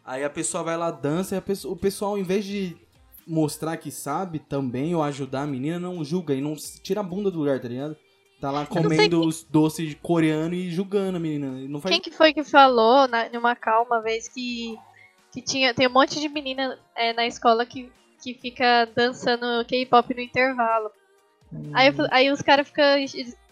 Aí 0.08 0.24
a 0.24 0.30
pessoa 0.30 0.62
vai 0.64 0.76
lá, 0.76 0.90
dança, 0.90 1.34
e 1.34 1.38
a 1.38 1.42
pessoa- 1.42 1.74
o 1.74 1.76
pessoal, 1.76 2.12
ao 2.12 2.18
invés 2.18 2.44
de 2.44 2.76
mostrar 3.26 3.76
que 3.76 3.90
sabe 3.90 4.38
também, 4.38 4.94
ou 4.94 5.02
ajudar 5.02 5.42
a 5.42 5.46
menina, 5.46 5.78
não 5.78 6.02
julga 6.02 6.34
e 6.34 6.40
não 6.40 6.54
tira 6.82 7.00
a 7.00 7.02
bunda 7.04 7.30
do 7.30 7.38
lugar, 7.38 7.60
tá 7.60 7.68
ligado? 7.68 7.94
Tá 8.40 8.50
lá 8.50 8.64
comendo 8.64 9.20
os 9.26 9.42
doces 9.42 9.94
coreanos 10.00 10.56
e 10.56 10.70
julgando 10.70 11.16
a 11.16 11.20
menina. 11.20 11.50
Não 11.68 11.80
faz 11.80 11.92
Quem 11.92 12.00
que 12.00 12.10
foi 12.10 12.32
que 12.32 12.42
falou 12.44 13.06
na, 13.08 13.28
numa 13.28 13.54
cal 13.54 13.84
uma 13.84 14.00
vez 14.00 14.28
que, 14.28 14.78
que 15.32 15.42
tinha, 15.42 15.74
tem 15.74 15.86
um 15.88 15.92
monte 15.92 16.18
de 16.20 16.28
menina 16.28 16.78
é, 16.96 17.12
na 17.12 17.26
escola 17.26 17.66
que, 17.66 17.92
que 18.22 18.32
fica 18.34 18.86
dançando 18.94 19.64
K-pop 19.66 20.14
no 20.14 20.20
intervalo. 20.20 20.90
Aí, 21.74 21.88
eu 21.88 21.92
fa- 21.94 22.08
aí 22.10 22.30
os 22.30 22.40
caras 22.40 22.66
ficam 22.68 22.84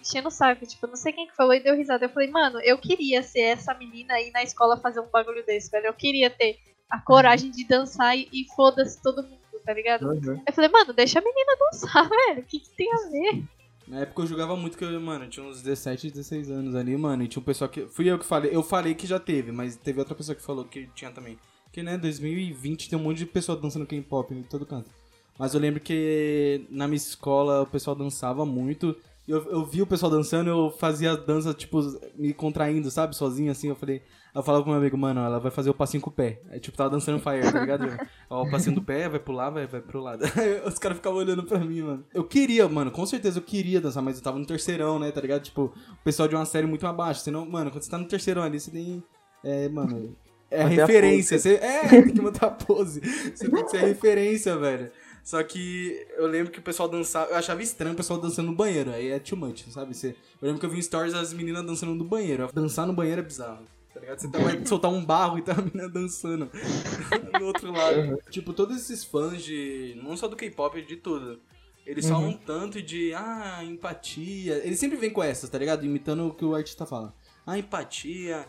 enche- 0.07 0.19
enchendo 0.19 0.29
o 0.29 0.31
saco, 0.31 0.67
tipo, 0.67 0.87
não 0.87 0.97
sei 0.97 1.13
quem 1.13 1.27
que 1.27 1.37
falou 1.37 1.55
e 1.55 1.61
deu 1.63 1.75
risada. 1.77 2.05
Eu 2.05 2.11
falei, 2.11 2.31
mano, 2.31 2.61
eu 2.61 2.79
queria 2.79 3.23
ser 3.23 3.41
essa 3.41 3.75
menina 3.75 4.15
aí 4.15 4.31
na 4.31 4.43
escola 4.43 4.77
fazer 4.77 5.01
um 5.01 5.09
bagulho 5.11 5.45
desse, 5.45 5.71
velho. 5.71 5.87
Eu 5.87 5.95
queria 5.95 6.31
ter 6.31 6.59
a 6.89 7.01
coragem 7.01 7.51
de 7.51 7.67
dançar 7.67 8.17
e, 8.17 8.29
e 8.33 8.47
foda-se 8.55 9.03
todo 9.03 9.23
mundo, 9.23 9.41
tá 9.65 9.73
ligado? 9.75 10.07
Uhum. 10.09 10.43
Eu 10.47 10.53
falei, 10.53 10.71
mano, 10.71 10.93
deixa 10.93 11.19
a 11.19 11.23
menina 11.23 11.57
dançar, 11.59 12.09
velho. 12.29 12.41
O 12.41 12.45
que, 12.45 12.61
que 12.61 12.71
tem 12.71 12.89
a 12.93 13.11
ver? 13.11 13.45
Na 13.89 14.01
época 14.01 14.23
eu 14.23 14.27
jogava 14.27 14.57
muito, 14.57 14.77
que 14.77 14.85
eu, 14.85 15.01
mano, 15.01 15.25
eu 15.25 15.31
tinha 15.31 15.47
uns 15.47 15.63
17, 15.63 16.11
16 16.11 16.51
anos 16.51 16.75
ali, 16.75 16.97
mano, 16.97 17.23
e 17.23 17.29
tinha 17.29 17.41
um 17.41 17.45
pessoal 17.45 17.71
que. 17.71 17.87
Fui 17.87 18.09
eu 18.11 18.19
que 18.19 18.25
falei. 18.25 18.55
Eu 18.55 18.63
falei 18.63 18.95
que 18.95 19.07
já 19.07 19.21
teve, 19.21 19.53
mas 19.53 19.77
teve 19.77 19.99
outra 19.99 20.15
pessoa 20.15 20.35
que 20.35 20.43
falou 20.43 20.65
que 20.65 20.89
tinha 20.95 21.11
também. 21.11 21.39
Porque, 21.65 21.83
né, 21.83 21.97
2020 21.97 22.89
tem 22.89 22.99
um 22.99 23.03
monte 23.03 23.19
de 23.19 23.27
pessoa 23.27 23.57
dançando 23.57 23.87
K-pop 23.87 24.35
em 24.35 24.43
todo 24.43 24.67
canto. 24.67 24.91
Mas 25.39 25.53
eu 25.55 25.61
lembro 25.61 25.81
que 25.81 26.67
na 26.71 26.89
minha 26.89 26.97
escola 26.97 27.63
o 27.63 27.67
pessoal 27.67 27.95
dançava 27.95 28.45
muito. 28.47 28.97
Eu, 29.27 29.43
eu 29.51 29.65
vi 29.65 29.83
o 29.83 29.87
pessoal 29.87 30.11
dançando, 30.11 30.49
eu 30.49 30.71
fazia 30.71 31.13
a 31.13 31.17
dança, 31.17 31.53
tipo, 31.53 31.81
me 32.17 32.33
contraindo, 32.33 32.89
sabe? 32.91 33.17
Sozinho 33.17 33.51
assim. 33.51 33.69
Eu 33.69 33.75
falei. 33.75 34.03
Eu 34.33 34.43
falava 34.43 34.63
pro 34.63 34.71
meu 34.71 34.81
amigo, 34.81 34.97
mano, 34.99 35.21
ela 35.21 35.41
vai 35.41 35.51
fazer 35.51 35.71
o 35.71 35.75
passinho 35.75 36.01
com 36.03 36.11
o 36.11 36.13
pé. 36.13 36.41
É 36.51 36.59
tipo, 36.59 36.77
tava 36.77 36.91
dançando 36.91 37.19
Fire, 37.19 37.51
tá 37.51 37.59
ligado? 37.59 37.89
Ó, 38.29 38.45
o 38.45 38.51
passinho 38.51 38.75
do 38.75 38.83
pé, 38.83 39.09
vai 39.09 39.19
pular, 39.19 39.49
vai, 39.49 39.67
vai 39.67 39.81
pro 39.81 39.99
lado. 39.99 40.25
Os 40.67 40.79
caras 40.79 40.99
ficavam 40.99 41.19
olhando 41.19 41.43
pra 41.43 41.59
mim, 41.59 41.81
mano. 41.81 42.05
Eu 42.13 42.23
queria, 42.23 42.69
mano, 42.69 42.91
com 42.91 43.07
certeza 43.07 43.39
eu 43.39 43.43
queria 43.43 43.81
dançar, 43.81 44.03
mas 44.03 44.19
eu 44.19 44.23
tava 44.23 44.39
no 44.39 44.47
terceirão, 44.47 44.99
né, 44.99 45.11
tá 45.11 45.23
ligado? 45.23 45.43
Tipo, 45.43 45.73
o 45.91 46.05
pessoal 46.05 46.29
de 46.29 46.35
uma 46.35 46.45
série 46.45 46.67
muito 46.67 46.87
abaixo. 46.87 47.21
Senão, 47.21 47.47
mano, 47.47 47.71
quando 47.71 47.83
você 47.83 47.91
tá 47.91 47.97
no 47.97 48.07
terceirão 48.07 48.43
ali, 48.43 48.61
você 48.61 48.71
tem. 48.71 49.03
É, 49.43 49.69
mano. 49.71 50.15
É 50.51 50.65
referência. 50.65 51.39
Você, 51.39 51.55
é, 51.55 51.89
tem 51.89 52.13
que 52.13 52.21
manter 52.21 52.45
a 52.45 52.51
pose. 52.51 53.01
Você 53.35 53.49
tem 53.49 53.65
que 53.65 53.71
ser 53.71 53.79
referência, 53.79 54.57
velho. 54.57 54.91
Só 55.27 55.43
que 55.43 56.07
eu 56.17 56.29
lembro 56.29 56.53
que 56.53 56.61
o 56.61 56.63
pessoal 56.63 56.89
dançava. 56.89 57.33
Eu 57.33 57.37
achava 57.37 57.61
estranho 57.61 57.95
o 57.95 57.97
pessoal 57.97 58.21
dançando 58.21 58.49
no 58.49 58.55
banheiro. 58.55 58.93
Aí 58.93 59.09
é 59.09 59.19
too 59.19 59.37
much, 59.37 59.65
sabe? 59.71 59.93
Você, 59.93 60.15
eu 60.41 60.47
lembro 60.47 60.61
que 60.61 60.67
eu 60.67 60.71
vi 60.71 60.79
em 60.79 60.83
stories 60.83 61.15
as 61.15 61.33
meninas 61.33 61.67
dançando 61.67 61.97
no 61.97 62.05
banheiro. 62.05 62.49
Dançar 62.55 62.87
no 62.87 62.93
banheiro 62.93 63.23
é 63.23 63.25
bizarro. 63.25 63.67
Tá 63.93 63.99
ligado? 63.99 64.21
Você 64.21 64.29
tá, 64.29 64.39
vai 64.39 64.65
soltar 64.65 64.89
um 64.89 65.05
barro 65.05 65.37
e 65.37 65.43
tá 65.43 65.55
a 65.55 65.61
menina 65.61 65.89
dançando 65.89 66.49
do 67.41 67.45
outro 67.45 67.73
lado. 67.73 68.23
Tipo, 68.31 68.53
todos 68.53 68.77
esses 68.77 69.03
fãs 69.03 69.43
de. 69.43 70.01
Não 70.01 70.17
só 70.17 70.29
do 70.29 70.37
K-pop, 70.37 70.81
de 70.83 70.95
tudo. 70.95 71.41
Eles 71.85 72.09
falam 72.09 72.33
tanto 72.33 72.81
de. 72.81 73.13
Ah, 73.13 73.65
empatia. 73.65 74.65
Eles 74.65 74.79
sempre 74.79 74.97
vêm 74.97 75.11
com 75.11 75.25
essas, 75.25 75.51
tá 75.51 75.59
ligado? 75.59 75.85
Imitando 75.85 76.29
o 76.29 76.33
que 76.33 76.45
o 76.45 76.55
artista 76.55 76.87
fala. 76.87 77.13
Ah, 77.45 77.59
empatia. 77.59 78.47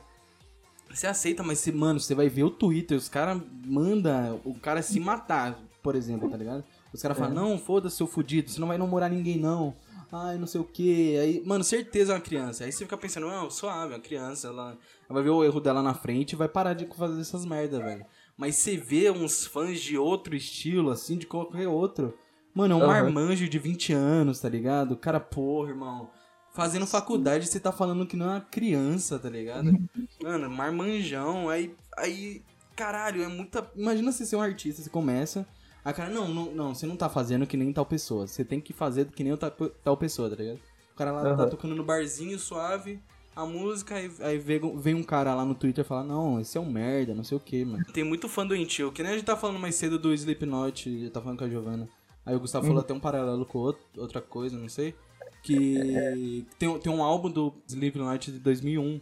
Você 0.91 1.07
aceita, 1.07 1.41
mas 1.41 1.57
você, 1.57 1.71
mano, 1.71 1.99
você 1.99 2.13
vai 2.13 2.29
ver 2.29 2.43
o 2.43 2.51
Twitter, 2.51 2.95
os 2.95 3.09
caras 3.09 3.41
mandam 3.65 4.39
o 4.45 4.53
cara 4.53 4.81
se 4.83 4.99
matar, 4.99 5.59
por 5.87 5.95
exemplo, 5.95 6.27
tá 6.27 6.35
ligado? 6.35 6.65
Os 6.91 7.01
caras 7.01 7.17
falam, 7.17 7.33
não, 7.33 7.57
foda-se, 7.57 7.95
seu 7.95 8.05
fudido, 8.05 8.51
você 8.51 8.59
não 8.59 8.67
vai 8.67 8.77
namorar 8.77 9.09
ninguém, 9.09 9.39
não. 9.39 9.73
ai, 10.11 10.37
não 10.37 10.45
sei 10.45 10.59
o 10.59 10.65
que. 10.65 11.17
Aí, 11.17 11.41
mano, 11.45 11.63
certeza 11.63 12.11
é 12.11 12.15
uma 12.15 12.19
criança. 12.21 12.65
Aí 12.65 12.73
você 12.73 12.83
fica 12.83 12.97
pensando, 12.97 13.25
não, 13.27 13.49
suave, 13.49 13.93
é 13.93 13.95
uma 13.95 14.03
criança, 14.03 14.49
ela, 14.49 14.71
ela 14.71 14.77
vai 15.07 15.23
ver 15.23 15.29
o 15.29 15.45
erro 15.45 15.61
dela 15.61 15.81
na 15.81 15.93
frente 15.93 16.33
e 16.33 16.35
vai 16.35 16.49
parar 16.49 16.73
de 16.73 16.85
fazer 16.93 17.21
essas 17.21 17.45
merda, 17.45 17.79
velho. 17.79 18.05
Mas 18.35 18.57
você 18.57 18.75
vê 18.75 19.09
uns 19.09 19.45
fãs 19.45 19.79
de 19.79 19.97
outro 19.97 20.35
estilo, 20.35 20.91
assim, 20.91 21.17
de 21.17 21.25
qualquer 21.25 21.69
outro. 21.69 22.13
Mano, 22.53 22.73
é 22.73 22.77
um 22.79 22.81
Aham. 22.81 23.03
marmanjo 23.03 23.47
de 23.47 23.57
20 23.57 23.93
anos, 23.93 24.41
tá 24.41 24.49
ligado? 24.49 24.97
Cara, 24.97 25.21
porra, 25.21 25.69
irmão. 25.69 26.09
Fazendo 26.53 26.85
faculdade, 26.85 27.47
você 27.47 27.61
tá 27.61 27.71
falando 27.71 28.05
que 28.05 28.17
não 28.17 28.25
é 28.25 28.29
uma 28.31 28.41
criança, 28.41 29.17
tá 29.17 29.29
ligado? 29.29 29.71
Mano, 30.21 30.49
marmanjão. 30.49 31.47
Aí, 31.47 31.73
aí, 31.97 32.43
caralho, 32.75 33.23
é 33.23 33.27
muita. 33.27 33.71
Imagina 33.75 34.11
você 34.11 34.25
ser 34.25 34.35
um 34.35 34.41
artista, 34.41 34.81
você 34.81 34.89
começa. 34.89 35.47
A 35.87 35.93
cara, 35.93 36.09
não, 36.09 36.27
não, 36.27 36.45
não, 36.51 36.75
você 36.75 36.85
não 36.85 36.97
tá 36.97 37.07
fazendo 37.07 37.47
que 37.47 37.55
nem 37.55 37.71
tal 37.71 37.85
pessoa. 37.85 38.27
Você 38.27 38.43
tem 38.43 38.59
que 38.59 38.73
fazer 38.73 39.05
que 39.05 39.23
nem 39.23 39.33
tal, 39.37 39.49
tal 39.49 39.95
pessoa, 39.95 40.29
tá 40.29 40.35
ligado? 40.35 40.59
O 40.93 40.97
cara 40.97 41.13
lá 41.13 41.21
tá 41.21 41.29
Aham. 41.29 41.49
tocando 41.49 41.75
no 41.75 41.83
barzinho 41.85 42.37
suave, 42.37 42.99
a 43.33 43.45
música, 43.45 43.95
aí, 43.95 44.11
aí 44.19 44.37
vem, 44.37 44.77
vem 44.77 44.95
um 44.95 45.03
cara 45.03 45.33
lá 45.33 45.45
no 45.45 45.55
Twitter 45.55 45.85
e 45.85 45.87
fala, 45.87 46.03
não, 46.03 46.41
esse 46.41 46.57
é 46.57 46.59
um 46.59 46.69
merda, 46.69 47.15
não 47.15 47.23
sei 47.23 47.37
o 47.37 47.39
que, 47.39 47.63
mano. 47.63 47.85
Tem 47.93 48.03
muito 48.03 48.27
fã 48.27 48.45
doentio, 48.45 48.91
que 48.91 49.01
nem 49.01 49.13
a 49.13 49.15
gente 49.15 49.23
tá 49.23 49.37
falando 49.37 49.59
mais 49.59 49.75
cedo 49.75 49.97
do 49.97 50.13
Slipknot, 50.13 51.05
já 51.05 51.09
tá 51.09 51.21
falando 51.21 51.39
com 51.39 51.45
a 51.45 51.49
Giovanna. 51.49 51.87
Aí 52.25 52.35
o 52.35 52.39
Gustavo 52.41 52.67
falou 52.67 52.81
até 52.81 52.93
um 52.93 52.99
paralelo 52.99 53.45
com 53.45 53.59
outro, 53.59 53.81
outra 53.95 54.19
coisa, 54.19 54.57
não 54.57 54.67
sei. 54.67 54.93
Que 55.41 56.45
tem, 56.59 56.77
tem 56.79 56.91
um 56.91 57.01
álbum 57.01 57.31
do 57.31 57.53
Slipknot 57.65 58.29
de 58.29 58.39
2001. 58.39 58.99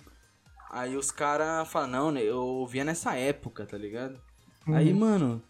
Aí 0.70 0.96
os 0.96 1.10
caras 1.10 1.68
falam, 1.68 1.90
não, 1.90 2.12
né, 2.12 2.22
eu 2.22 2.38
ouvia 2.38 2.84
nessa 2.84 3.16
época, 3.16 3.66
tá 3.66 3.76
ligado? 3.76 4.22
Aí, 4.68 4.94
mano, 4.94 5.42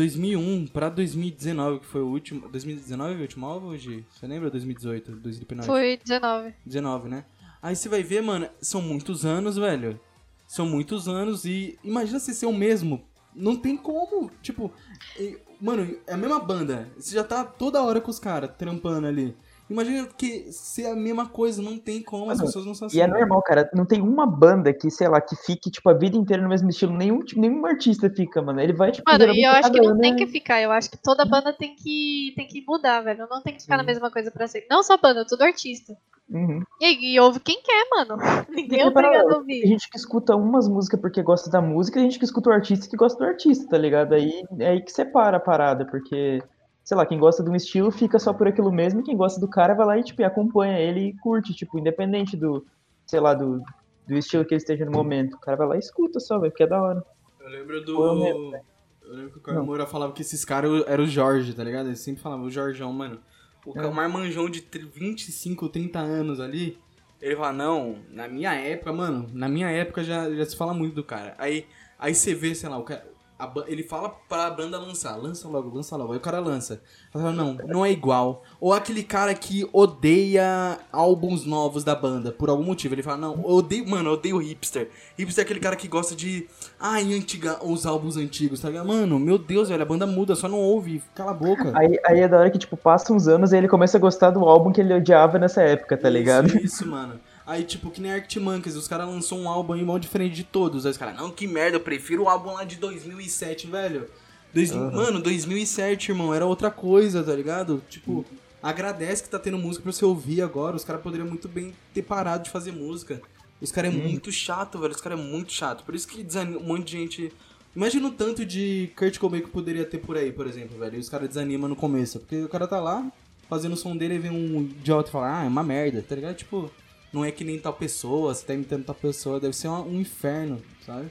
2001 0.00 0.66
pra 0.66 0.90
2019, 0.90 1.80
que 1.80 1.86
foi 1.86 2.02
o 2.02 2.06
último... 2.08 2.46
2019 2.50 3.14
o 3.14 3.20
último 3.22 3.46
álbum, 3.46 3.68
hoje? 3.68 4.04
Você 4.10 4.26
lembra 4.26 4.50
2018, 4.50 5.12
do 5.12 5.30
Slipknot? 5.30 5.64
Foi 5.66 5.96
19. 6.04 6.54
19, 6.66 7.08
né? 7.08 7.24
Aí 7.62 7.74
você 7.74 7.88
vai 7.88 8.02
ver, 8.02 8.20
mano, 8.22 8.46
são 8.60 8.82
muitos 8.82 9.24
anos, 9.24 9.56
velho. 9.56 9.98
São 10.46 10.66
muitos 10.66 11.08
anos 11.08 11.46
e 11.46 11.78
imagina 11.82 12.18
você 12.20 12.34
ser 12.34 12.44
o 12.44 12.52
mesmo. 12.52 13.02
Não 13.34 13.56
tem 13.56 13.74
como, 13.74 14.30
tipo, 14.42 14.70
e- 15.18 15.38
mano, 15.58 15.96
é 16.06 16.12
a 16.12 16.16
mesma 16.18 16.40
banda. 16.40 16.86
Você 16.98 17.14
já 17.14 17.24
tá 17.24 17.42
toda 17.42 17.82
hora 17.82 17.98
com 17.98 18.10
os 18.10 18.18
caras 18.18 18.50
trampando 18.58 19.06
ali. 19.06 19.34
Imagina 19.68 20.06
que 20.16 20.52
ser 20.52 20.86
a 20.86 20.94
mesma 20.94 21.26
coisa, 21.28 21.60
não 21.60 21.76
tem 21.76 22.00
como, 22.00 22.30
as 22.30 22.40
pessoas 22.40 22.64
não 22.64 22.74
são 22.74 22.86
assim. 22.86 22.98
E 22.98 23.00
é 23.00 23.06
normal, 23.06 23.42
cara. 23.42 23.68
Não 23.74 23.84
tem 23.84 24.00
uma 24.00 24.24
banda 24.24 24.72
que, 24.72 24.88
sei 24.90 25.08
lá, 25.08 25.20
que 25.20 25.34
fique, 25.34 25.70
tipo, 25.70 25.88
a 25.90 25.92
vida 25.92 26.16
inteira 26.16 26.40
no 26.42 26.48
mesmo 26.48 26.68
estilo. 26.70 26.96
Nenhum, 26.96 27.20
tipo, 27.20 27.40
nenhum 27.40 27.66
artista 27.66 28.08
fica, 28.08 28.40
mano. 28.40 28.60
Ele 28.60 28.72
vai, 28.72 28.92
tipo, 28.92 29.10
Mano, 29.10 29.24
e 29.34 29.44
eu 29.44 29.50
acho 29.50 29.72
que 29.72 29.80
não 29.80 29.90
ano 29.90 30.00
tem 30.00 30.12
é- 30.12 30.16
que 30.16 30.26
ficar. 30.28 30.62
Eu 30.62 30.70
acho 30.70 30.88
que 30.90 30.96
toda 30.96 31.24
banda 31.24 31.52
tem 31.52 31.74
que, 31.74 32.32
tem 32.36 32.46
que 32.46 32.64
mudar, 32.66 33.00
velho. 33.00 33.26
Não 33.28 33.42
tem 33.42 33.54
que 33.54 33.62
ficar 33.62 33.76
na 33.76 33.82
Sim. 33.82 33.86
mesma 33.88 34.10
coisa 34.10 34.30
pra 34.30 34.46
sempre. 34.46 34.68
Não 34.70 34.82
só 34.84 34.96
banda, 34.96 35.26
tudo 35.26 35.42
artista. 35.42 35.96
Uhum. 36.30 36.62
E, 36.80 37.14
e 37.14 37.20
ouve 37.20 37.40
quem 37.40 37.60
quer, 37.62 37.86
mano. 37.90 38.16
Ninguém 38.48 38.80
é 38.80 38.82
Tem 38.82 38.86
obrigado 38.88 39.26
a 39.26 39.28
Tem 39.30 39.36
ouvir. 39.38 39.66
gente 39.66 39.88
que 39.90 39.96
escuta 39.96 40.34
umas 40.36 40.68
músicas 40.68 41.00
porque 41.00 41.22
gosta 41.22 41.50
da 41.50 41.60
música 41.60 41.98
e 41.98 42.02
tem 42.02 42.10
gente 42.10 42.18
que 42.20 42.24
escuta 42.24 42.50
o 42.50 42.52
artista 42.52 42.88
que 42.88 42.96
gosta 42.96 43.18
do 43.18 43.28
artista, 43.28 43.68
tá 43.68 43.78
ligado? 43.78 44.12
Aí 44.12 44.42
é 44.60 44.68
aí 44.68 44.80
que 44.82 44.90
separa 44.92 45.36
a 45.36 45.40
parada, 45.40 45.84
porque, 45.86 46.40
sei 46.86 46.96
lá, 46.96 47.04
quem 47.04 47.18
gosta 47.18 47.42
de 47.42 47.50
um 47.50 47.56
estilo 47.56 47.90
fica 47.90 48.16
só 48.16 48.32
por 48.32 48.46
aquilo 48.46 48.70
mesmo, 48.70 49.00
e 49.00 49.02
quem 49.02 49.16
gosta 49.16 49.40
do 49.40 49.48
cara 49.48 49.74
vai 49.74 49.84
lá 49.84 49.98
e, 49.98 50.04
tipo, 50.04 50.22
acompanha 50.24 50.78
ele 50.78 51.08
e 51.08 51.16
curte, 51.18 51.52
tipo, 51.52 51.78
independente 51.80 52.36
do, 52.36 52.64
sei 53.04 53.18
lá, 53.18 53.34
do, 53.34 53.60
do 54.06 54.16
estilo 54.16 54.44
que 54.44 54.54
ele 54.54 54.60
esteja 54.62 54.84
no 54.84 54.92
momento. 54.92 55.34
O 55.34 55.40
cara 55.40 55.56
vai 55.56 55.66
lá 55.66 55.76
e 55.76 55.80
escuta 55.80 56.20
só, 56.20 56.38
velho, 56.38 56.52
porque 56.52 56.62
é 56.62 56.66
da 56.68 56.80
hora. 56.80 57.04
Eu 57.40 57.48
lembro 57.50 57.84
Pô, 57.84 57.90
eu 57.90 58.14
do. 58.14 58.14
lembro, 58.14 58.60
Eu 59.02 59.14
lembro 59.14 59.32
que 59.32 59.38
o 59.38 59.40
Caio 59.40 59.64
Moura 59.64 59.84
falava 59.84 60.12
que 60.12 60.22
esses 60.22 60.44
caras 60.44 60.84
eram 60.86 61.02
o 61.02 61.08
Jorge, 61.08 61.52
tá 61.54 61.64
ligado? 61.64 61.86
Ele 61.86 61.96
sempre 61.96 62.22
falava, 62.22 62.42
o 62.42 62.50
Jorjão, 62.50 62.92
mano. 62.92 63.18
O 63.64 63.76
É. 63.76 63.90
marmanjão 63.90 64.48
de 64.48 64.60
tri- 64.60 64.84
25, 64.86 65.68
30 65.68 65.98
anos 65.98 66.38
ali. 66.38 66.78
Ele 67.20 67.34
fala, 67.34 67.52
não, 67.52 67.96
na 68.10 68.28
minha 68.28 68.54
época, 68.54 68.92
mano, 68.92 69.28
na 69.32 69.48
minha 69.48 69.68
época 69.70 70.04
já, 70.04 70.30
já 70.32 70.44
se 70.46 70.56
fala 70.56 70.72
muito 70.72 70.94
do 70.94 71.02
cara. 71.02 71.34
Aí, 71.36 71.66
aí 71.98 72.14
você 72.14 72.32
vê, 72.32 72.54
sei 72.54 72.68
lá, 72.68 72.78
o 72.78 72.84
cara. 72.84 73.04
A 73.38 73.52
ele 73.66 73.82
fala 73.82 74.08
pra 74.28 74.50
banda 74.50 74.78
lançar, 74.78 75.16
lança 75.16 75.46
logo, 75.46 75.74
lança 75.74 75.94
logo. 75.96 76.12
Aí 76.12 76.18
o 76.18 76.22
cara 76.22 76.38
lança. 76.38 76.80
Fala, 77.12 77.32
não, 77.32 77.54
não 77.66 77.84
é 77.84 77.90
igual. 77.90 78.42
Ou 78.60 78.72
aquele 78.72 79.02
cara 79.02 79.34
que 79.34 79.68
odeia 79.72 80.78
álbuns 80.90 81.44
novos 81.44 81.84
da 81.84 81.94
banda, 81.94 82.32
por 82.32 82.48
algum 82.48 82.64
motivo. 82.64 82.94
Ele 82.94 83.02
fala, 83.02 83.18
não, 83.18 83.34
eu 83.34 83.50
odeio, 83.50 83.88
mano, 83.88 84.10
eu 84.10 84.14
odeio 84.14 84.38
hipster. 84.38 84.88
Hipster 85.18 85.42
é 85.42 85.44
aquele 85.44 85.60
cara 85.60 85.76
que 85.76 85.86
gosta 85.86 86.16
de. 86.16 86.48
Ai, 86.80 87.12
antiga, 87.14 87.58
os 87.62 87.84
álbuns 87.84 88.16
antigos, 88.16 88.60
tá 88.60 88.68
ligado? 88.68 88.86
Mano, 88.86 89.18
meu 89.18 89.38
Deus, 89.38 89.68
velho, 89.68 89.82
a 89.82 89.86
banda 89.86 90.06
muda, 90.06 90.34
só 90.34 90.48
não 90.48 90.58
ouve, 90.58 91.02
cala 91.14 91.32
a 91.32 91.34
boca. 91.34 91.72
Aí, 91.76 91.98
aí 92.04 92.20
é 92.20 92.28
da 92.28 92.38
hora 92.38 92.50
que, 92.50 92.58
tipo, 92.58 92.76
passa 92.76 93.12
uns 93.12 93.28
anos 93.28 93.52
e 93.52 93.56
ele 93.56 93.68
começa 93.68 93.98
a 93.98 94.00
gostar 94.00 94.30
do 94.30 94.44
álbum 94.44 94.72
que 94.72 94.80
ele 94.80 94.94
odiava 94.94 95.38
nessa 95.38 95.60
época, 95.60 95.96
tá 95.96 96.08
ligado? 96.08 96.46
Isso, 96.46 96.58
isso, 96.58 96.86
mano. 96.86 97.20
Aí, 97.46 97.62
tipo, 97.62 97.90
que 97.90 98.00
nem 98.00 98.10
Arctic 98.12 98.42
Monkeys, 98.42 98.74
os 98.74 98.88
caras 98.88 99.06
lançou 99.06 99.38
um 99.38 99.48
álbum 99.48 99.74
aí 99.74 99.84
mó 99.84 99.96
diferente 99.98 100.34
de 100.34 100.42
todos. 100.44 100.84
Aí 100.84 100.90
os 100.92 100.98
caras, 100.98 101.16
não, 101.16 101.30
que 101.30 101.46
merda, 101.46 101.76
eu 101.76 101.80
prefiro 101.80 102.24
o 102.24 102.28
álbum 102.28 102.52
lá 102.52 102.64
de 102.64 102.76
2007, 102.76 103.68
velho. 103.68 104.08
Dois- 104.52 104.72
Mano, 104.72 105.20
2007, 105.20 106.10
irmão, 106.10 106.34
era 106.34 106.44
outra 106.44 106.70
coisa, 106.70 107.22
tá 107.22 107.34
ligado? 107.34 107.80
Tipo, 107.88 108.24
agradece 108.62 109.22
que 109.22 109.28
tá 109.28 109.38
tendo 109.38 109.58
música 109.58 109.82
pra 109.84 109.92
você 109.92 110.04
ouvir 110.04 110.42
agora. 110.42 110.74
Os 110.76 110.84
caras 110.84 111.02
poderiam 111.02 111.28
muito 111.28 111.46
bem 111.48 111.72
ter 111.94 112.02
parado 112.02 112.44
de 112.44 112.50
fazer 112.50 112.72
música. 112.72 113.20
Os 113.60 113.70
caras 113.70 113.94
é 113.94 113.96
muito 113.96 114.32
chato, 114.32 114.78
velho. 114.78 114.92
Os 114.94 115.00
caras 115.00 115.18
é 115.18 115.22
muito 115.22 115.52
chato. 115.52 115.84
Por 115.84 115.94
isso 115.94 116.08
que 116.08 116.22
desanima 116.22 116.58
um 116.58 116.64
monte 116.64 116.84
de 116.86 116.92
gente. 116.98 117.32
Imagina 117.74 118.08
o 118.08 118.10
tanto 118.10 118.44
de 118.44 118.90
Kurt 118.96 119.18
Cobain 119.18 119.40
que 119.42 119.48
poderia 119.50 119.84
ter 119.84 119.98
por 119.98 120.16
aí, 120.16 120.32
por 120.32 120.46
exemplo, 120.46 120.78
velho. 120.78 120.96
E 120.96 120.98
os 120.98 121.08
caras 121.08 121.28
desanimam 121.28 121.68
no 121.68 121.76
começo. 121.76 122.18
Porque 122.18 122.42
o 122.42 122.48
cara 122.48 122.66
tá 122.66 122.80
lá, 122.80 123.06
fazendo 123.48 123.74
o 123.74 123.76
som 123.76 123.96
dele 123.96 124.14
e 124.14 124.18
vem 124.18 124.30
um 124.30 124.62
idiota 124.62 125.08
e 125.08 125.12
fala, 125.12 125.40
ah, 125.40 125.44
é 125.44 125.48
uma 125.48 125.62
merda, 125.62 126.02
tá 126.06 126.14
ligado? 126.14 126.34
Tipo, 126.34 126.70
não 127.12 127.24
é 127.24 127.30
que 127.30 127.44
nem 127.44 127.58
tal 127.58 127.72
pessoa, 127.72 128.34
você 128.34 128.44
tá 128.44 128.54
imitando 128.54 128.84
tal 128.84 128.94
pessoa, 128.94 129.40
deve 129.40 129.54
ser 129.56 129.68
uma- 129.68 129.82
um 129.82 130.00
inferno, 130.00 130.60
sabe? 130.84 131.08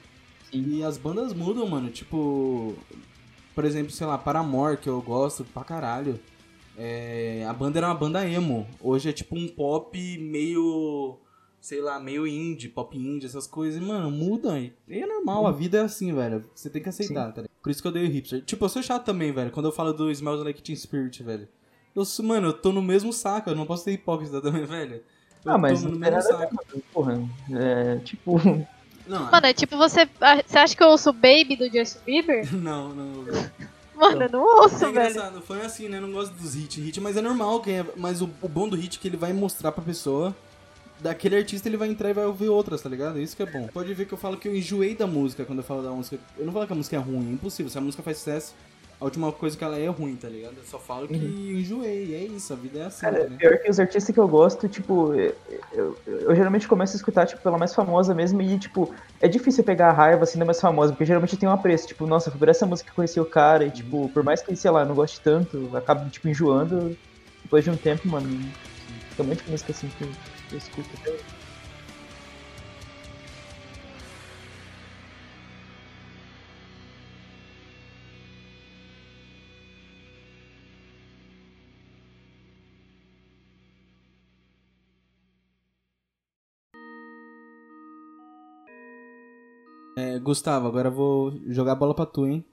E 0.53 0.83
as 0.83 0.97
bandas 0.97 1.33
mudam, 1.33 1.67
mano. 1.67 1.89
Tipo, 1.89 2.75
por 3.53 3.65
exemplo, 3.65 3.91
sei 3.91 4.05
lá, 4.07 4.17
Paramore, 4.17 4.77
que 4.77 4.87
eu 4.89 5.01
gosto 5.01 5.43
pra 5.43 5.63
caralho. 5.63 6.19
É, 6.77 7.45
a 7.47 7.53
banda 7.53 7.79
era 7.79 7.87
uma 7.87 7.95
banda 7.95 8.27
emo. 8.27 8.67
Hoje 8.81 9.09
é 9.09 9.13
tipo 9.13 9.35
um 9.37 9.47
pop 9.47 9.97
meio. 10.17 11.17
Sei 11.59 11.81
lá, 11.81 11.99
meio 11.99 12.27
indie, 12.27 12.69
pop 12.69 12.95
indie, 12.97 13.25
essas 13.25 13.47
coisas. 13.47 13.81
E, 13.81 13.83
mano, 13.83 14.11
muda. 14.11 14.59
E 14.59 14.71
é 14.89 15.05
normal, 15.07 15.47
a 15.47 15.51
vida 15.51 15.79
é 15.79 15.81
assim, 15.81 16.13
velho. 16.13 16.45
Você 16.53 16.69
tem 16.69 16.81
que 16.81 16.89
aceitar, 16.89 17.31
tá 17.33 17.41
ligado? 17.41 17.49
Por 17.63 17.71
isso 17.71 17.81
que 17.81 17.87
eu 17.87 17.91
dei 17.91 18.05
o 18.05 18.09
hipster. 18.11 18.43
Tipo, 18.43 18.65
eu 18.65 18.69
sou 18.69 18.83
chato 18.83 19.03
também, 19.03 19.31
velho. 19.31 19.49
Quando 19.51 19.65
eu 19.65 19.71
falo 19.71 19.91
do 19.91 20.11
Smells 20.11 20.43
Like 20.43 20.61
Teen 20.61 20.75
Spirit, 20.75 21.23
velho. 21.23 21.47
Eu 21.95 22.05
sou, 22.05 22.23
mano, 22.23 22.49
eu 22.49 22.53
tô 22.53 22.71
no 22.71 22.83
mesmo 22.83 23.11
saco. 23.11 23.49
Eu 23.49 23.55
não 23.55 23.65
posso 23.65 23.85
ser 23.85 23.93
hipócrita 23.93 24.39
também, 24.41 24.63
velho. 24.67 25.01
Ah, 25.45 25.57
mas 25.57 25.83
não 25.83 25.91
tem 25.99 26.11
nada. 26.11 26.49
Porra, 26.93 27.21
é, 27.51 27.97
tipo, 28.03 28.39
Não, 29.07 29.29
Mano, 29.31 29.45
é 29.45 29.53
tipo 29.53 29.77
você. 29.77 30.09
ah, 30.19 30.41
Você 30.45 30.57
acha 30.57 30.75
que 30.75 30.81
eu 30.81 30.87
ouço 30.87 31.13
Baby 31.13 31.55
do 31.55 31.69
Justin 31.69 31.99
Bieber? 32.05 32.51
não, 32.55 32.89
não. 32.89 33.25
Mano, 33.95 34.23
eu 34.23 34.29
não 34.29 34.41
ouço, 34.61 34.75
É 34.85 34.91
velho. 34.91 35.09
engraçado, 35.11 35.41
foi 35.41 35.61
assim, 35.61 35.87
né? 35.87 35.97
Eu 35.97 36.01
não 36.01 36.11
gosto 36.11 36.33
dos 36.33 36.55
hits, 36.55 36.77
hit, 36.83 36.99
mas 36.99 37.15
é 37.15 37.21
normal. 37.21 37.61
Quem 37.61 37.79
é... 37.79 37.85
Mas 37.95 38.21
o, 38.21 38.29
o 38.41 38.49
bom 38.49 38.67
do 38.67 38.75
hit 38.75 38.97
é 38.97 39.01
que 39.01 39.07
ele 39.07 39.15
vai 39.17 39.31
mostrar 39.31 39.71
pra 39.71 39.83
pessoa. 39.83 40.35
Daquele 40.99 41.35
artista 41.37 41.67
ele 41.69 41.77
vai 41.77 41.89
entrar 41.89 42.09
e 42.09 42.13
vai 42.13 42.25
ouvir 42.25 42.49
outras, 42.49 42.81
tá 42.81 42.89
ligado? 42.89 43.19
Isso 43.19 43.35
que 43.37 43.43
é 43.43 43.45
bom. 43.45 43.67
Pode 43.67 43.93
ver 43.93 44.05
que 44.05 44.13
eu 44.13 44.17
falo 44.17 44.37
que 44.37 44.47
eu 44.47 44.55
enjoei 44.55 44.95
da 44.95 45.05
música 45.05 45.45
quando 45.45 45.59
eu 45.59 45.63
falo 45.63 45.83
da 45.83 45.91
música. 45.91 46.17
Eu 46.37 46.45
não 46.45 46.53
falo 46.53 46.65
que 46.65 46.73
a 46.73 46.75
música 46.75 46.95
é 46.95 46.99
ruim, 46.99 47.29
é 47.29 47.33
impossível. 47.33 47.69
Se 47.69 47.77
a 47.77 47.81
música 47.81 48.01
faz 48.01 48.17
sucesso, 48.17 48.53
a 48.99 49.05
última 49.05 49.31
coisa 49.33 49.57
que 49.57 49.63
ela 49.63 49.77
é 49.77 49.83
é 49.85 49.89
ruim, 49.89 50.17
tá 50.17 50.29
ligado? 50.29 50.57
Eu 50.57 50.63
só 50.63 50.79
falo 50.79 51.07
que 51.07 51.13
eu 51.51 51.59
enjoei. 51.59 52.13
É 52.15 52.25
isso, 52.25 52.53
a 52.53 52.55
vida 52.55 52.79
é 52.79 52.85
assim, 52.85 53.05
Cara, 53.05 53.27
né? 53.29 53.37
pior 53.37 53.59
que 53.59 53.69
os 53.69 53.79
artistas 53.79 54.13
que 54.13 54.19
eu 54.19 54.27
gosto, 54.27 54.69
tipo, 54.69 55.13
eu, 55.13 55.35
eu- 55.71 56.01
eu 56.05 56.35
geralmente 56.35 56.67
começo 56.67 56.93
a 56.93 56.97
escutar, 56.97 57.25
tipo, 57.25 57.41
pela 57.43 57.57
mais 57.57 57.73
famosa 57.75 58.15
mesmo, 58.15 58.41
e, 58.41 58.57
tipo, 58.57 58.89
é 59.21 59.27
difícil 59.27 59.63
pegar 59.65 59.89
a 59.89 59.93
raiva, 59.93 60.23
assim, 60.23 60.39
da 60.39 60.45
mais 60.45 60.59
famosa, 60.61 60.93
porque 60.93 61.05
geralmente 61.05 61.37
tem 61.37 61.47
um 61.47 61.51
apreço, 61.51 61.87
tipo, 61.87 62.07
nossa, 62.07 62.31
foi 62.31 62.39
por 62.39 62.47
essa 62.49 62.65
música 62.65 62.87
que 62.87 62.91
eu 62.91 62.95
conheci 62.95 63.19
o 63.19 63.25
cara, 63.29 63.65
e, 63.65 63.71
tipo, 63.71 64.09
por 64.09 64.23
mais 64.23 64.41
que, 64.43 64.55
sei 64.55 64.71
lá, 64.71 64.81
eu 64.81 64.85
não 64.87 64.95
goste 64.95 65.21
tanto, 65.21 65.57
eu 65.57 65.75
acabo, 65.75 66.09
tipo, 66.09 66.27
enjoando, 66.29 66.97
depois 67.43 67.63
de 67.63 67.69
um 67.71 67.77
tempo, 67.77 68.07
mano, 68.07 68.55
tem 69.15 69.25
um 69.25 69.29
monte 69.29 69.43
de 69.43 69.49
música, 69.51 69.71
assim, 69.71 69.89
que 69.91 70.03
eu, 70.03 70.17
que 70.47 70.55
eu 70.55 70.57
escuto 70.57 70.95
até 70.95 71.11
Gustavo, 90.25 90.67
agora 90.67 90.87
eu 90.87 90.91
vou 90.91 91.33
jogar 91.47 91.73
a 91.73 91.75
bola 91.75 91.93
pra 91.93 92.05
tu, 92.05 92.25
hein? 92.25 92.43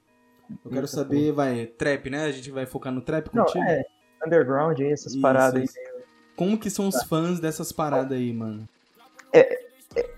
Eu 0.50 0.70
quero 0.70 0.82
Eita, 0.82 0.88
saber, 0.88 1.32
vai, 1.32 1.64
trap, 1.64 2.10
né? 2.10 2.24
A 2.24 2.30
gente 2.30 2.50
vai 2.50 2.66
focar 2.66 2.92
no 2.92 3.00
trap 3.00 3.30
Não, 3.32 3.46
contigo? 3.46 3.64
é, 3.64 3.82
underground 4.26 4.78
aí, 4.78 4.92
essas 4.92 5.12
Isso, 5.12 5.22
paradas 5.22 5.74
aí. 5.74 6.02
Como 6.36 6.58
que 6.58 6.68
são 6.68 6.86
os 6.86 7.02
fãs 7.04 7.40
dessas 7.40 7.72
paradas 7.72 8.12
aí, 8.12 8.30
mano? 8.30 8.68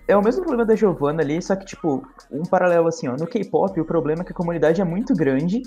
É 0.05 0.15
o 0.17 0.21
mesmo 0.21 0.41
problema 0.41 0.65
da 0.65 0.75
Giovanna 0.75 1.21
ali, 1.21 1.41
só 1.41 1.55
que, 1.55 1.65
tipo, 1.65 2.05
um 2.29 2.43
paralelo 2.43 2.89
assim, 2.89 3.07
ó, 3.07 3.15
no 3.15 3.25
K-pop 3.25 3.79
o 3.79 3.85
problema 3.85 4.21
é 4.21 4.25
que 4.25 4.33
a 4.33 4.35
comunidade 4.35 4.81
é 4.81 4.83
muito 4.83 5.13
grande 5.15 5.61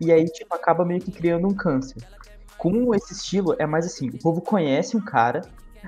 e 0.00 0.10
aí, 0.10 0.24
tipo, 0.24 0.54
acaba 0.54 0.82
meio 0.82 1.00
que 1.00 1.12
criando 1.12 1.46
um 1.46 1.54
câncer. 1.54 2.02
Com 2.56 2.94
esse 2.94 3.12
estilo, 3.12 3.54
é 3.58 3.66
mais 3.66 3.84
assim, 3.84 4.08
o 4.08 4.18
povo 4.18 4.40
conhece 4.40 4.96
um 4.96 5.00
cara, 5.00 5.42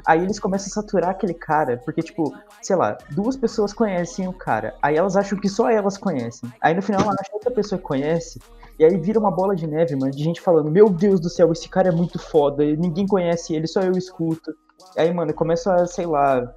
aí 0.04 0.22
eles 0.22 0.38
começam 0.38 0.66
a 0.68 0.82
saturar 0.82 1.10
aquele 1.10 1.34
cara, 1.34 1.80
porque, 1.84 2.02
tipo, 2.02 2.34
sei 2.62 2.76
lá, 2.76 2.98
duas 3.10 3.36
pessoas 3.36 3.72
conhecem 3.72 4.26
o 4.28 4.32
cara, 4.32 4.74
aí 4.82 4.96
elas 4.96 5.16
acham 5.16 5.38
que 5.38 5.48
só 5.48 5.70
elas 5.70 5.96
conhecem. 5.96 6.52
Aí 6.60 6.74
no 6.74 6.82
final 6.82 7.00
ela 7.02 7.12
acha 7.12 7.30
que 7.30 7.34
outra 7.34 7.50
pessoa 7.50 7.80
conhece, 7.80 8.40
e 8.78 8.84
aí 8.84 8.96
vira 8.98 9.18
uma 9.18 9.30
bola 9.30 9.54
de 9.56 9.66
neve, 9.66 9.96
mano, 9.96 10.12
de 10.12 10.22
gente 10.22 10.40
falando, 10.40 10.70
meu 10.70 10.90
Deus 10.90 11.20
do 11.20 11.30
céu, 11.30 11.52
esse 11.52 11.68
cara 11.68 11.88
é 11.88 11.92
muito 11.92 12.18
foda, 12.18 12.64
ninguém 12.64 13.06
conhece 13.06 13.54
ele, 13.54 13.66
só 13.66 13.80
eu 13.80 13.92
escuto. 13.92 14.54
Aí, 14.96 15.12
mano, 15.12 15.32
começa 15.32 15.74
a, 15.74 15.86
sei 15.86 16.06
lá, 16.06 16.52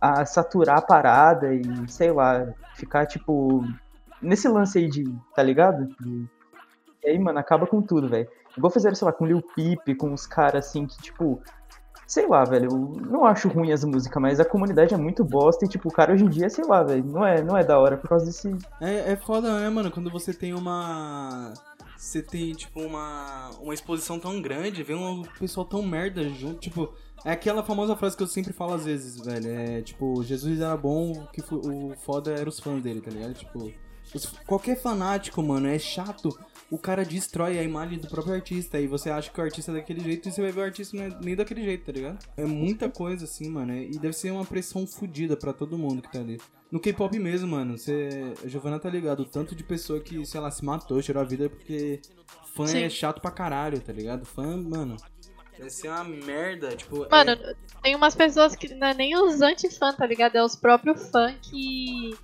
a 0.00 0.24
saturar 0.24 0.78
a 0.78 0.82
parada 0.82 1.52
e, 1.52 1.62
sei 1.88 2.12
lá, 2.12 2.46
ficar, 2.74 3.06
tipo, 3.06 3.64
nesse 4.22 4.48
lance 4.48 4.78
aí 4.78 4.88
de, 4.88 5.04
tá 5.34 5.42
ligado? 5.42 5.88
E 7.04 7.08
aí, 7.08 7.18
mano, 7.18 7.38
acaba 7.38 7.66
com 7.66 7.82
tudo, 7.82 8.08
velho. 8.08 8.28
Igual 8.56 8.70
fizeram, 8.70 8.94
sei 8.94 9.06
lá, 9.06 9.12
com 9.12 9.26
Lil 9.26 9.42
Peep, 9.54 9.96
com 9.98 10.12
os 10.12 10.26
caras 10.26 10.66
assim 10.66 10.86
que, 10.86 10.96
tipo, 10.98 11.40
sei 12.06 12.26
lá, 12.28 12.44
velho, 12.44 12.70
eu 12.70 12.78
não 13.10 13.24
acho 13.24 13.48
ruim 13.48 13.72
as 13.72 13.82
músicas, 13.84 14.22
mas 14.22 14.38
a 14.38 14.44
comunidade 14.44 14.94
é 14.94 14.96
muito 14.96 15.24
bosta 15.24 15.64
e, 15.64 15.68
tipo, 15.68 15.88
o 15.88 15.92
cara 15.92 16.12
hoje 16.12 16.24
em 16.24 16.28
dia, 16.28 16.48
sei 16.48 16.64
lá, 16.64 16.82
velho, 16.82 17.04
não 17.04 17.26
é, 17.26 17.42
não 17.42 17.56
é 17.56 17.64
da 17.64 17.78
hora 17.78 17.96
por 17.96 18.08
causa 18.08 18.26
desse. 18.26 18.54
É, 18.80 19.12
é 19.12 19.16
foda, 19.16 19.60
né, 19.60 19.68
mano? 19.68 19.90
Quando 19.90 20.10
você 20.10 20.32
tem 20.32 20.54
uma. 20.54 21.52
Você 21.96 22.22
tem, 22.22 22.52
tipo, 22.52 22.80
uma, 22.80 23.50
uma 23.60 23.74
exposição 23.74 24.20
tão 24.20 24.40
grande, 24.40 24.82
vem 24.82 24.96
um 24.96 25.22
pessoal 25.38 25.66
tão 25.66 25.82
merda 25.82 26.28
junto, 26.28 26.60
tipo. 26.60 26.92
É 27.24 27.32
aquela 27.32 27.64
famosa 27.64 27.96
frase 27.96 28.16
que 28.16 28.22
eu 28.22 28.26
sempre 28.26 28.52
falo 28.52 28.74
às 28.74 28.84
vezes, 28.84 29.18
velho. 29.18 29.50
É 29.50 29.82
tipo, 29.82 30.22
Jesus 30.22 30.60
era 30.60 30.76
bom, 30.76 31.26
que 31.32 31.42
o 31.52 31.92
foda 31.96 32.30
era 32.30 32.48
os 32.48 32.60
fãs 32.60 32.80
dele, 32.80 33.00
tá 33.00 33.10
ligado? 33.10 33.34
Tipo, 33.34 33.72
qualquer 34.46 34.80
fanático, 34.80 35.42
mano, 35.42 35.66
é 35.68 35.78
chato. 35.78 36.36
O 36.68 36.76
cara 36.76 37.04
destrói 37.04 37.58
a 37.58 37.62
imagem 37.62 37.98
do 37.98 38.08
próprio 38.08 38.34
artista. 38.34 38.80
E 38.80 38.86
você 38.88 39.08
acha 39.08 39.30
que 39.30 39.40
o 39.40 39.44
artista 39.44 39.70
é 39.70 39.74
daquele 39.74 40.00
jeito 40.00 40.28
e 40.28 40.32
você 40.32 40.42
vai 40.42 40.50
ver 40.50 40.60
o 40.60 40.64
artista 40.64 40.96
não 40.96 41.04
é 41.04 41.10
nem 41.22 41.36
daquele 41.36 41.62
jeito, 41.62 41.84
tá 41.86 41.92
ligado? 41.92 42.18
É 42.36 42.44
muita 42.44 42.88
coisa 42.88 43.24
assim, 43.24 43.48
mano. 43.48 43.72
é- 43.72 43.84
E 43.84 43.92
deve 43.98 44.12
ser 44.14 44.32
uma 44.32 44.44
pressão 44.44 44.84
fodida 44.86 45.36
pra 45.36 45.52
todo 45.52 45.78
mundo 45.78 46.02
que 46.02 46.10
tá 46.10 46.18
ali. 46.18 46.40
No 46.72 46.80
K-pop 46.80 47.16
mesmo, 47.20 47.46
mano, 47.46 47.78
você. 47.78 48.34
A 48.44 48.48
Giovanna 48.48 48.80
tá 48.80 48.90
ligado? 48.90 49.20
O 49.20 49.24
tanto 49.24 49.54
de 49.54 49.62
pessoa 49.62 50.00
que, 50.00 50.26
sei 50.26 50.40
lá, 50.40 50.50
se 50.50 50.64
matou, 50.64 51.00
tirou 51.00 51.22
a 51.22 51.24
vida 51.24 51.48
porque 51.48 52.00
fã 52.56 52.64
é 52.64 52.66
Sim. 52.66 52.90
chato 52.90 53.20
pra 53.20 53.30
caralho, 53.30 53.80
tá 53.80 53.92
ligado? 53.92 54.26
Fã, 54.26 54.56
mano. 54.56 54.96
Deve 55.56 55.70
ser 55.70 55.88
uma 55.88 56.02
merda, 56.02 56.74
tipo. 56.74 57.06
Mano, 57.08 57.30
é- 57.30 57.54
tem 57.80 57.94
umas 57.94 58.16
pessoas 58.16 58.56
que 58.56 58.74
não 58.74 58.88
é 58.88 58.94
nem 58.94 59.16
os 59.16 59.40
anti-fã, 59.40 59.92
tá 59.94 60.04
ligado? 60.04 60.34
É 60.34 60.44
os 60.44 60.56
próprios 60.56 61.08
fãs 61.10 61.36
que, 61.40 62.16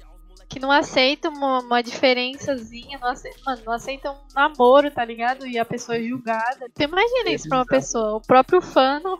que 0.52 0.60
não 0.60 0.70
aceitam 0.70 1.32
uma, 1.32 1.60
uma 1.60 1.82
diferençazinha, 1.82 2.98
não 2.98 3.08
aceitam, 3.08 3.42
mano, 3.46 3.62
não 3.64 3.72
aceitam 3.72 4.14
um 4.14 4.34
namoro, 4.34 4.90
tá 4.90 5.04
ligado? 5.04 5.46
E 5.46 5.58
a 5.58 5.64
pessoa 5.64 5.96
é 5.96 6.02
julgada. 6.02 6.66
Então 6.70 6.86
imagina 6.88 7.30
isso 7.30 7.48
pra 7.48 7.58
uma 7.58 7.66
pessoa. 7.66 8.16
O 8.16 8.20
próprio 8.20 8.60
fã 8.60 9.00
não, 9.02 9.18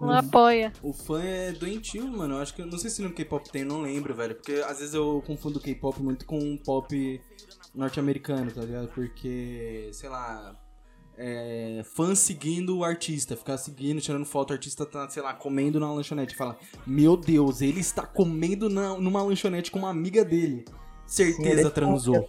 não 0.00 0.08
Uhum. 0.08 0.14
apoia. 0.16 0.72
O 0.82 0.92
fã 0.92 1.22
é 1.22 1.52
doentio, 1.52 2.06
mano. 2.08 2.34
Eu 2.34 2.42
acho 2.42 2.52
que. 2.54 2.62
eu 2.62 2.66
Não 2.66 2.78
sei 2.78 2.90
se 2.90 3.00
no 3.02 3.12
K-pop 3.12 3.48
tem, 3.50 3.64
não 3.64 3.82
lembro, 3.82 4.14
velho. 4.14 4.34
Porque 4.34 4.54
às 4.66 4.80
vezes 4.80 4.94
eu 4.94 5.22
confundo 5.26 5.58
o 5.58 5.62
K-pop 5.62 6.02
muito 6.02 6.26
com 6.26 6.56
pop 6.56 7.20
norte-americano, 7.74 8.50
tá 8.50 8.62
ligado? 8.62 8.88
Porque, 8.88 9.88
sei 9.92 10.08
lá. 10.08 10.54
É, 11.24 11.82
fã 11.84 12.16
seguindo 12.16 12.78
o 12.78 12.84
artista, 12.84 13.36
ficar 13.36 13.56
seguindo, 13.56 14.00
tirando 14.00 14.24
foto, 14.24 14.50
o 14.50 14.54
artista 14.54 14.84
tá, 14.84 15.08
sei 15.08 15.22
lá, 15.22 15.32
comendo 15.32 15.78
na 15.78 15.92
lanchonete. 15.92 16.34
Fala, 16.34 16.58
meu 16.84 17.16
Deus, 17.16 17.62
ele 17.62 17.78
está 17.78 18.04
comendo 18.04 18.68
na, 18.68 18.98
numa 18.98 19.22
lanchonete 19.22 19.70
com 19.70 19.78
uma 19.78 19.90
amiga 19.90 20.24
dele. 20.24 20.64
Certeza 21.06 21.68
é 21.68 21.70
transou. 21.70 22.26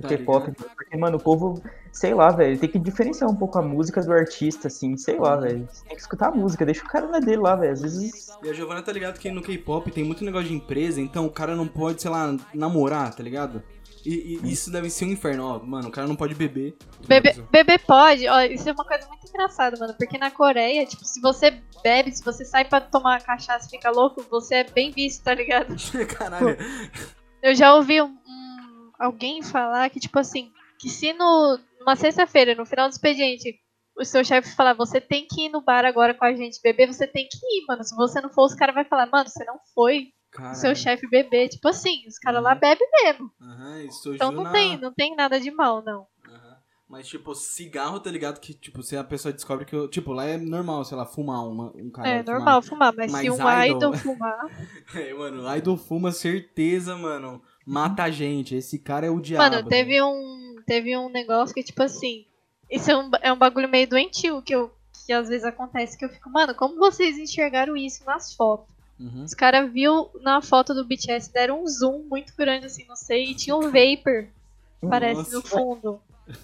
Tá 0.00 0.08
K-pop, 0.08 0.50
porque, 0.52 0.96
mano, 0.96 1.18
o 1.18 1.20
povo, 1.20 1.62
sei 1.92 2.12
lá, 2.12 2.30
velho, 2.30 2.58
tem 2.58 2.68
que 2.68 2.78
diferenciar 2.78 3.30
um 3.30 3.36
pouco 3.36 3.56
a 3.56 3.62
música 3.62 4.02
do 4.02 4.12
artista, 4.12 4.66
assim, 4.66 4.96
sei 4.96 5.16
lá, 5.16 5.36
velho. 5.36 5.68
Você 5.70 5.84
tem 5.84 5.94
que 5.94 6.02
escutar 6.02 6.28
a 6.28 6.32
música, 6.32 6.64
deixa 6.64 6.82
o 6.84 6.88
cara 6.88 7.06
na 7.06 7.20
dele 7.20 7.42
lá, 7.42 7.54
velho. 7.54 7.72
Às 7.72 7.82
vezes. 7.82 8.28
E 8.42 8.50
a 8.50 8.52
Giovanna 8.52 8.82
tá 8.82 8.90
ligado 8.90 9.20
que 9.20 9.30
no 9.30 9.42
K-pop 9.42 9.92
tem 9.92 10.02
muito 10.02 10.24
negócio 10.24 10.48
de 10.48 10.54
empresa, 10.54 11.00
então 11.00 11.24
o 11.24 11.30
cara 11.30 11.54
não 11.54 11.68
pode, 11.68 12.02
sei 12.02 12.10
lá, 12.10 12.36
namorar, 12.52 13.14
tá 13.14 13.22
ligado? 13.22 13.62
E, 14.04 14.38
e 14.42 14.52
isso 14.52 14.70
deve 14.70 14.88
ser 14.90 15.04
um 15.04 15.10
inferno, 15.10 15.44
ó. 15.44 15.58
Mano, 15.58 15.88
o 15.88 15.90
cara 15.90 16.06
não 16.06 16.16
pode 16.16 16.34
beber. 16.34 16.76
Bebê, 17.06 17.34
bebê 17.50 17.78
pode, 17.78 18.26
ó, 18.28 18.40
isso 18.42 18.68
é 18.68 18.72
uma 18.72 18.84
coisa 18.84 19.06
muito 19.08 19.26
engraçada, 19.28 19.76
mano. 19.78 19.94
Porque 19.98 20.18
na 20.18 20.30
Coreia, 20.30 20.84
tipo, 20.86 21.04
se 21.04 21.20
você 21.20 21.60
bebe, 21.82 22.10
se 22.12 22.24
você 22.24 22.44
sai 22.44 22.64
pra 22.64 22.80
tomar 22.80 23.22
cachaça 23.22 23.66
e 23.66 23.70
fica 23.70 23.90
louco, 23.90 24.24
você 24.30 24.56
é 24.56 24.64
bem 24.64 24.90
visto, 24.90 25.22
tá 25.24 25.34
ligado? 25.34 25.74
Caralho. 26.16 26.56
Eu 27.42 27.54
já 27.54 27.74
ouvi 27.74 28.00
um, 28.02 28.06
um- 28.06 28.90
alguém 28.98 29.42
falar 29.42 29.88
que, 29.90 30.00
tipo 30.00 30.18
assim, 30.18 30.50
que 30.80 30.88
se 30.88 31.12
no, 31.12 31.58
numa 31.80 31.96
sexta-feira, 31.96 32.54
no 32.54 32.66
final 32.66 32.88
do 32.88 32.92
expediente, 32.92 33.58
o 33.96 34.04
seu 34.04 34.24
chefe 34.24 34.54
falar, 34.54 34.74
você 34.74 35.00
tem 35.00 35.26
que 35.28 35.46
ir 35.46 35.48
no 35.48 35.60
bar 35.60 35.84
agora 35.84 36.14
com 36.14 36.24
a 36.24 36.32
gente 36.32 36.60
beber, 36.62 36.86
você 36.86 37.06
tem 37.06 37.26
que 37.28 37.36
ir, 37.36 37.64
mano. 37.66 37.82
Se 37.82 37.94
você 37.96 38.20
não 38.20 38.30
for, 38.30 38.44
os 38.46 38.54
caras 38.54 38.74
vão 38.74 38.84
falar, 38.84 39.06
mano, 39.06 39.28
você 39.28 39.44
não 39.44 39.58
foi 39.74 40.12
Caralho. 40.30 40.56
seu 40.56 40.74
chefe 40.74 41.08
beber. 41.08 41.48
Tipo 41.48 41.68
assim, 41.68 42.06
os 42.06 42.18
caras 42.18 42.42
lá 42.42 42.54
bebem 42.54 42.86
mesmo. 43.02 43.30
Isso 43.88 44.14
Então 44.14 44.30
não 44.32 44.50
tem, 44.52 44.76
não 44.78 44.92
tem 44.92 45.14
nada 45.16 45.40
de 45.40 45.50
mal, 45.50 45.82
não. 45.82 46.06
Aham. 46.28 46.56
Mas, 46.88 47.06
tipo, 47.08 47.34
cigarro, 47.34 48.00
tá 48.00 48.10
ligado? 48.10 48.40
Que, 48.40 48.54
tipo, 48.54 48.82
se 48.82 48.96
a 48.96 49.04
pessoa 49.04 49.32
descobre 49.32 49.64
que 49.66 49.74
eu. 49.74 49.88
Tipo, 49.88 50.12
lá 50.12 50.24
é 50.24 50.36
normal, 50.38 50.84
sei 50.84 50.96
lá, 50.96 51.04
fumar 51.04 51.46
uma, 51.46 51.72
um 51.76 51.90
cara. 51.90 52.08
é 52.08 52.22
fumar. 52.22 52.34
normal 52.36 52.62
fumar, 52.62 52.94
mas, 52.96 53.06
se 53.10 53.12
Mas 53.12 53.28
um 53.28 53.34
idol- 53.64 53.76
idol 53.76 53.92
fumar. 53.98 54.46
É, 54.94 55.12
mano, 55.14 55.56
idol 55.56 55.76
fuma, 55.76 56.12
certeza, 56.12 56.96
mano. 56.96 57.42
Mata 57.66 58.04
a 58.04 58.10
gente. 58.10 58.54
Esse 58.54 58.78
cara 58.78 59.06
é 59.06 59.10
o 59.10 59.20
diabo. 59.20 59.42
Mano, 59.44 59.68
teve 59.68 60.02
um, 60.02 60.56
teve 60.66 60.96
um 60.96 61.10
negócio 61.10 61.54
que, 61.54 61.62
tipo 61.62 61.82
assim, 61.82 62.24
isso 62.70 62.90
é 62.90 62.96
um, 62.96 63.10
é 63.20 63.32
um 63.32 63.36
bagulho 63.38 63.68
meio 63.68 63.86
doentio 63.86 64.40
que, 64.40 64.54
eu, 64.54 64.70
que 65.06 65.12
às 65.12 65.28
vezes 65.28 65.44
acontece, 65.44 65.98
que 65.98 66.04
eu 66.04 66.08
fico, 66.08 66.30
mano, 66.30 66.54
como 66.54 66.76
vocês 66.78 67.18
enxergaram 67.18 67.76
isso 67.76 68.02
nas 68.06 68.32
fotos? 68.34 68.74
Uhum. 68.98 69.24
Os 69.24 69.34
caras 69.34 69.70
viu 69.72 70.10
na 70.20 70.42
foto 70.42 70.74
do 70.74 70.84
BTS, 70.84 71.32
deram 71.32 71.62
um 71.62 71.66
zoom 71.66 72.04
muito 72.10 72.32
grande, 72.36 72.66
assim, 72.66 72.84
não 72.88 72.96
sei, 72.96 73.30
e 73.30 73.34
tinha 73.34 73.56
um 73.56 73.70
vapor, 73.70 74.26
parece, 74.88 75.18
Nossa. 75.18 75.36
no 75.36 75.42
fundo. 75.42 76.00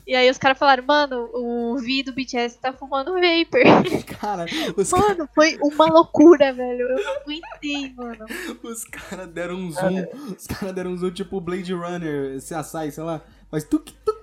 E 0.06 0.14
aí 0.14 0.30
os 0.30 0.38
caras 0.38 0.58
falaram, 0.58 0.84
mano, 0.84 1.28
o 1.34 1.76
V 1.78 2.04
do 2.04 2.12
BTS 2.12 2.58
tá 2.58 2.72
fumando 2.72 3.12
vapor. 3.12 3.60
Cara, 4.18 4.46
os, 4.76 4.90
Mano, 4.90 5.28
foi 5.34 5.58
uma 5.60 5.86
loucura, 5.86 6.52
velho. 6.52 6.88
Eu 6.88 7.04
não 7.04 7.16
aguentei, 7.16 7.92
mano. 7.94 8.24
os 8.62 8.84
caras 8.84 9.28
deram 9.28 9.56
um 9.56 9.70
zoom. 9.70 10.06
Os 10.36 10.46
caras 10.46 10.74
deram 10.74 10.92
um 10.92 10.96
zoom 10.96 11.10
tipo 11.10 11.40
Blade 11.40 11.74
Runner, 11.74 12.40
se 12.40 12.54
assai, 12.54 12.90
sei 12.90 13.04
lá. 13.04 13.20
Mas 13.50 13.64
tuk, 13.64 13.92
tuk, 13.92 14.04
tuk. 14.04 14.13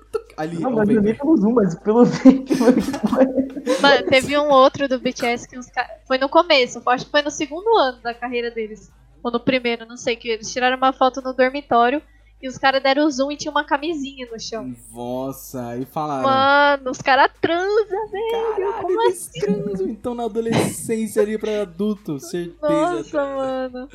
Ali, 0.42 0.60
Não, 0.60 0.72
mas 0.72 0.90
o 0.90 1.02
nem 1.02 1.14
pelo 1.16 1.38
Zoom, 1.38 1.54
mas 1.54 1.76
pelo 1.76 2.04
vídeo, 2.06 2.58
mano. 2.60 2.82
Mano, 3.80 4.08
teve 4.10 4.36
um 4.40 4.50
outro 4.50 4.88
do 4.88 5.00
BTS 5.00 5.48
que 5.48 5.56
os 5.58 5.68
caras. 5.68 5.92
Foi 6.08 6.18
no 6.18 6.28
começo, 6.28 6.82
acho 6.88 7.06
que 7.06 7.12
foi 7.12 7.22
no 7.22 7.30
segundo 7.30 7.78
ano 7.78 8.00
da 8.02 8.12
carreira 8.12 8.50
deles. 8.50 8.92
Ou 9.24 9.32
no 9.32 9.40
primeiro, 9.40 9.86
não 9.86 9.98
sei, 9.98 10.16
que 10.16 10.30
eles 10.30 10.52
tiraram 10.52 10.78
uma 10.78 10.92
foto 10.92 11.22
no 11.22 11.32
dormitório 11.32 12.02
e 12.42 12.48
os 12.48 12.58
caras 12.58 12.82
deram 12.82 13.08
zoom 13.12 13.32
e 13.32 13.38
tinha 13.38 13.52
uma 13.52 13.64
camisinha 13.64 14.28
no 14.32 14.40
chão. 14.40 14.74
Nossa, 14.92 15.78
e 15.78 15.86
falaram. 15.86 16.24
Mano, 16.28 16.90
os 16.90 16.98
caras 17.04 17.32
transam, 17.40 18.10
velho. 18.10 18.32
Caralho, 18.32 18.82
Como 18.82 19.02
eles 19.04 19.30
transam, 19.40 19.88
então 19.90 20.16
na 20.16 20.24
adolescência 20.24 21.22
ali 21.22 21.38
pra 21.38 21.62
adulto, 21.62 22.20
certeza. 22.20 22.58
Nossa, 22.68 23.24
mano. 23.24 23.90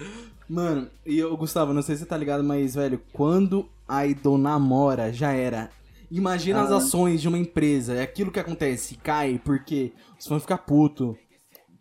Mano, 0.48 0.88
e 1.04 1.18
eu, 1.18 1.36
Gustavo, 1.36 1.72
não 1.72 1.82
sei 1.82 1.96
se 1.96 2.02
você 2.02 2.06
tá 2.08 2.16
ligado, 2.16 2.44
mas, 2.44 2.76
velho, 2.76 3.02
quando 3.12 3.68
a 3.88 4.06
Idol 4.06 4.38
namora, 4.38 5.12
já 5.12 5.32
era. 5.32 5.68
Imagina 6.10 6.62
as 6.62 6.70
Ah. 6.72 6.76
ações 6.76 7.20
de 7.20 7.28
uma 7.28 7.38
empresa, 7.38 7.94
é 7.94 8.02
aquilo 8.02 8.30
que 8.30 8.40
acontece, 8.40 8.96
cai, 8.96 9.40
porque 9.44 9.92
os 10.18 10.26
fãs 10.26 10.42
ficam 10.42 10.58
putos. 10.58 11.16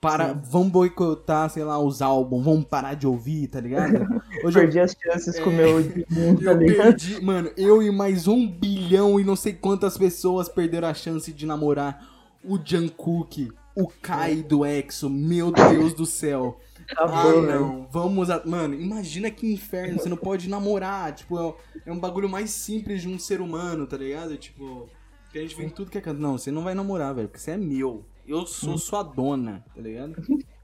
Para, 0.02 0.34
vão 0.34 0.70
boicotar, 0.70 1.50
sei 1.50 1.64
lá, 1.64 1.80
os 1.80 2.00
álbuns, 2.00 2.44
vão 2.46 2.62
parar 2.62 2.94
de 2.94 3.08
ouvir, 3.08 3.48
tá 3.48 3.60
ligado? 3.60 3.94
Hoje 4.44 4.60
eu, 4.60 4.62
Perdi 4.64 4.80
as 4.80 4.96
chances 5.02 5.40
com 5.40 5.50
o 5.50 5.54
meu 5.54 5.80
mundo, 6.12 6.44
tá 6.44 6.52
eu 6.52 6.58
ligado? 6.58 6.78
perdi, 6.88 7.22
mano, 7.24 7.50
eu 7.58 7.82
e 7.82 7.90
mais 7.90 8.28
um 8.28 8.48
bilhão 8.48 9.20
e 9.20 9.24
não 9.24 9.36
sei 9.36 9.54
quantas 9.54 9.98
pessoas 9.98 10.48
perderam 10.48 10.90
a 10.90 10.94
chance 10.94 11.34
de 11.34 11.46
namorar 11.48 12.08
o 12.44 12.60
Jungkook, 12.64 13.52
o 13.76 13.88
Kai 13.88 14.44
do 14.44 14.64
EXO, 14.64 15.10
meu 15.10 15.52
Deus 15.52 15.94
do 15.96 16.06
céu. 16.06 16.60
Tá 16.88 17.04
Ah, 17.04 17.24
bom, 17.24 17.42
não. 17.42 17.88
Vamos. 17.92 18.30
A... 18.30 18.46
Mano, 18.46 18.74
imagina 18.76 19.32
que 19.32 19.52
inferno. 19.52 20.00
Você 20.00 20.10
não 20.10 20.18
pode 20.18 20.50
namorar. 20.50 21.14
Tipo, 21.14 21.40
é, 21.86 21.90
é 21.90 21.92
um 21.92 22.00
bagulho 22.00 22.30
mais 22.30 22.52
simples 22.52 23.02
de 23.02 23.08
um 23.08 23.18
ser 23.18 23.42
humano, 23.42 23.88
tá 23.88 23.98
ligado? 23.98 24.38
Tipo, 24.38 24.90
que 25.32 25.40
a 25.40 25.42
gente 25.42 25.56
vê 25.56 25.66
em 25.66 25.70
tudo 25.70 25.90
que 25.90 25.98
é 25.98 26.02
canto. 26.02 26.20
Não, 26.22 26.38
você 26.38 26.52
não 26.52 26.64
vai 26.64 26.74
namorar, 26.76 27.14
velho, 27.16 27.28
porque 27.28 27.40
você 27.40 27.52
é 27.52 27.58
meu. 27.58 28.06
Eu 28.28 28.46
sou 28.48 28.78
sua 28.78 29.04
dona, 29.04 29.64
tá 29.76 29.82
ligado? 29.82 30.16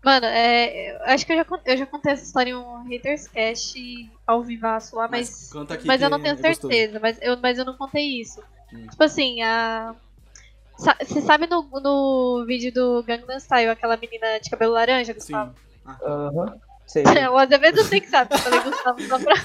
Mano, 0.03 0.25
é, 0.25 0.95
eu 0.95 1.03
acho 1.05 1.23
que 1.25 1.31
eu 1.31 1.37
já, 1.37 1.45
eu 1.65 1.77
já 1.77 1.85
contei 1.85 2.11
essa 2.13 2.23
história 2.23 2.49
em 2.49 2.55
um 2.55 2.83
Haters 2.89 3.27
Cast 3.27 3.79
ao 4.25 4.41
vivaço 4.43 4.95
lá, 4.95 5.07
mas. 5.07 5.55
aqui 5.69 5.85
Mas 5.85 6.01
eu 6.01 6.09
não 6.09 6.19
tenho 6.19 6.33
é 6.33 6.37
gostoso. 6.37 6.73
certeza, 6.73 6.99
mas 6.99 7.19
eu, 7.21 7.37
mas 7.37 7.59
eu 7.59 7.65
não 7.65 7.77
contei 7.77 8.19
isso. 8.19 8.41
Hum. 8.73 8.87
Tipo 8.89 9.03
assim, 9.03 9.41
a. 9.43 9.93
sa- 10.75 10.97
Você 11.03 11.21
sabe 11.21 11.45
no, 11.45 11.61
no 11.79 12.43
vídeo 12.47 12.73
do 12.73 13.03
Gangnam 13.03 13.37
Style, 13.39 13.69
aquela 13.69 13.95
menina 13.95 14.39
de 14.39 14.49
cabelo 14.49 14.73
laranja, 14.73 15.13
Sim. 15.19 15.33
Aham. 16.03 16.59
Sei. 16.87 17.03
o 17.05 17.37
Azevedo 17.37 17.77
eu 17.79 17.85
sei 17.85 18.01
que 18.01 18.07
sabe, 18.09 18.33
eu 18.33 18.39
falei 18.39 18.59
Gustavo 18.59 19.01
só 19.07 19.17
pra... 19.17 19.35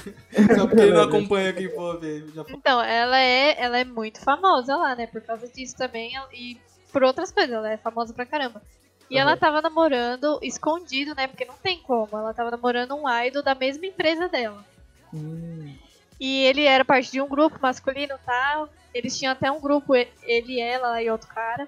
Só 0.57 0.67
porque 0.67 0.81
ele 0.81 0.91
não 0.93 1.03
acompanha 1.03 1.49
aqui, 1.49 1.69
pô, 1.69 1.97
velho. 1.97 2.45
Então, 2.49 2.81
ela 2.81 3.17
é, 3.17 3.55
ela 3.57 3.77
é 3.79 3.85
muito 3.85 4.19
famosa 4.19 4.75
lá, 4.75 4.95
né? 4.95 5.07
Por 5.07 5.21
causa 5.21 5.47
disso 5.47 5.73
também. 5.77 6.11
E 6.33 6.57
por 6.91 7.03
outras 7.03 7.31
coisas, 7.31 7.55
ela 7.55 7.71
é 7.71 7.77
famosa 7.77 8.13
pra 8.13 8.25
caramba. 8.25 8.61
E 9.09 9.15
Uhum. 9.15 9.21
ela 9.21 9.37
tava 9.37 9.61
namorando 9.61 10.37
escondido, 10.43 11.15
né? 11.15 11.27
Porque 11.27 11.45
não 11.45 11.55
tem 11.55 11.81
como. 11.83 12.09
Ela 12.17 12.33
tava 12.33 12.51
namorando 12.51 12.93
um 12.95 13.07
idol 13.23 13.41
da 13.41 13.55
mesma 13.55 13.85
empresa 13.85 14.27
dela. 14.27 14.65
Hum, 15.13 15.73
E 16.19 16.43
ele 16.43 16.63
era 16.65 16.83
parte 16.83 17.11
de 17.11 17.21
um 17.21 17.29
grupo 17.29 17.57
masculino 17.61 18.15
e 18.15 18.25
tal. 18.25 18.67
Eles 18.93 19.17
tinham 19.17 19.31
até 19.31 19.49
um 19.49 19.61
grupo, 19.61 19.95
e- 19.95 20.09
ele, 20.23 20.59
ela 20.59 21.01
e 21.01 21.09
outro 21.09 21.29
cara. 21.29 21.65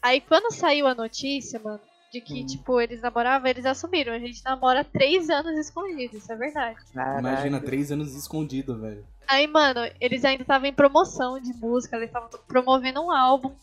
Aí 0.00 0.18
quando 0.22 0.50
saiu 0.54 0.86
a 0.86 0.94
notícia, 0.94 1.60
mano, 1.62 1.80
de 2.12 2.20
que, 2.20 2.42
Hum. 2.42 2.46
tipo, 2.46 2.80
eles 2.80 3.00
namoravam, 3.00 3.48
eles 3.48 3.64
assumiram. 3.64 4.12
A 4.12 4.18
gente 4.18 4.42
namora 4.44 4.80
há 4.80 4.84
três 4.84 5.30
anos 5.30 5.58
escondido, 5.58 6.16
isso 6.16 6.32
é 6.32 6.36
verdade. 6.36 6.76
caralho. 6.92 7.20
Imagina, 7.20 7.60
três 7.60 7.90
anos 7.92 8.14
escondido, 8.14 8.78
velho. 8.80 9.04
Aí, 9.28 9.46
mano, 9.46 9.80
eles 10.00 10.24
ainda 10.24 10.42
estavam 10.42 10.68
em 10.68 10.72
promoção 10.72 11.38
de 11.40 11.52
música, 11.54 11.96
eles 11.96 12.08
estavam 12.08 12.28
promovendo 12.48 13.00
um 13.00 13.10
álbum. 13.10 13.54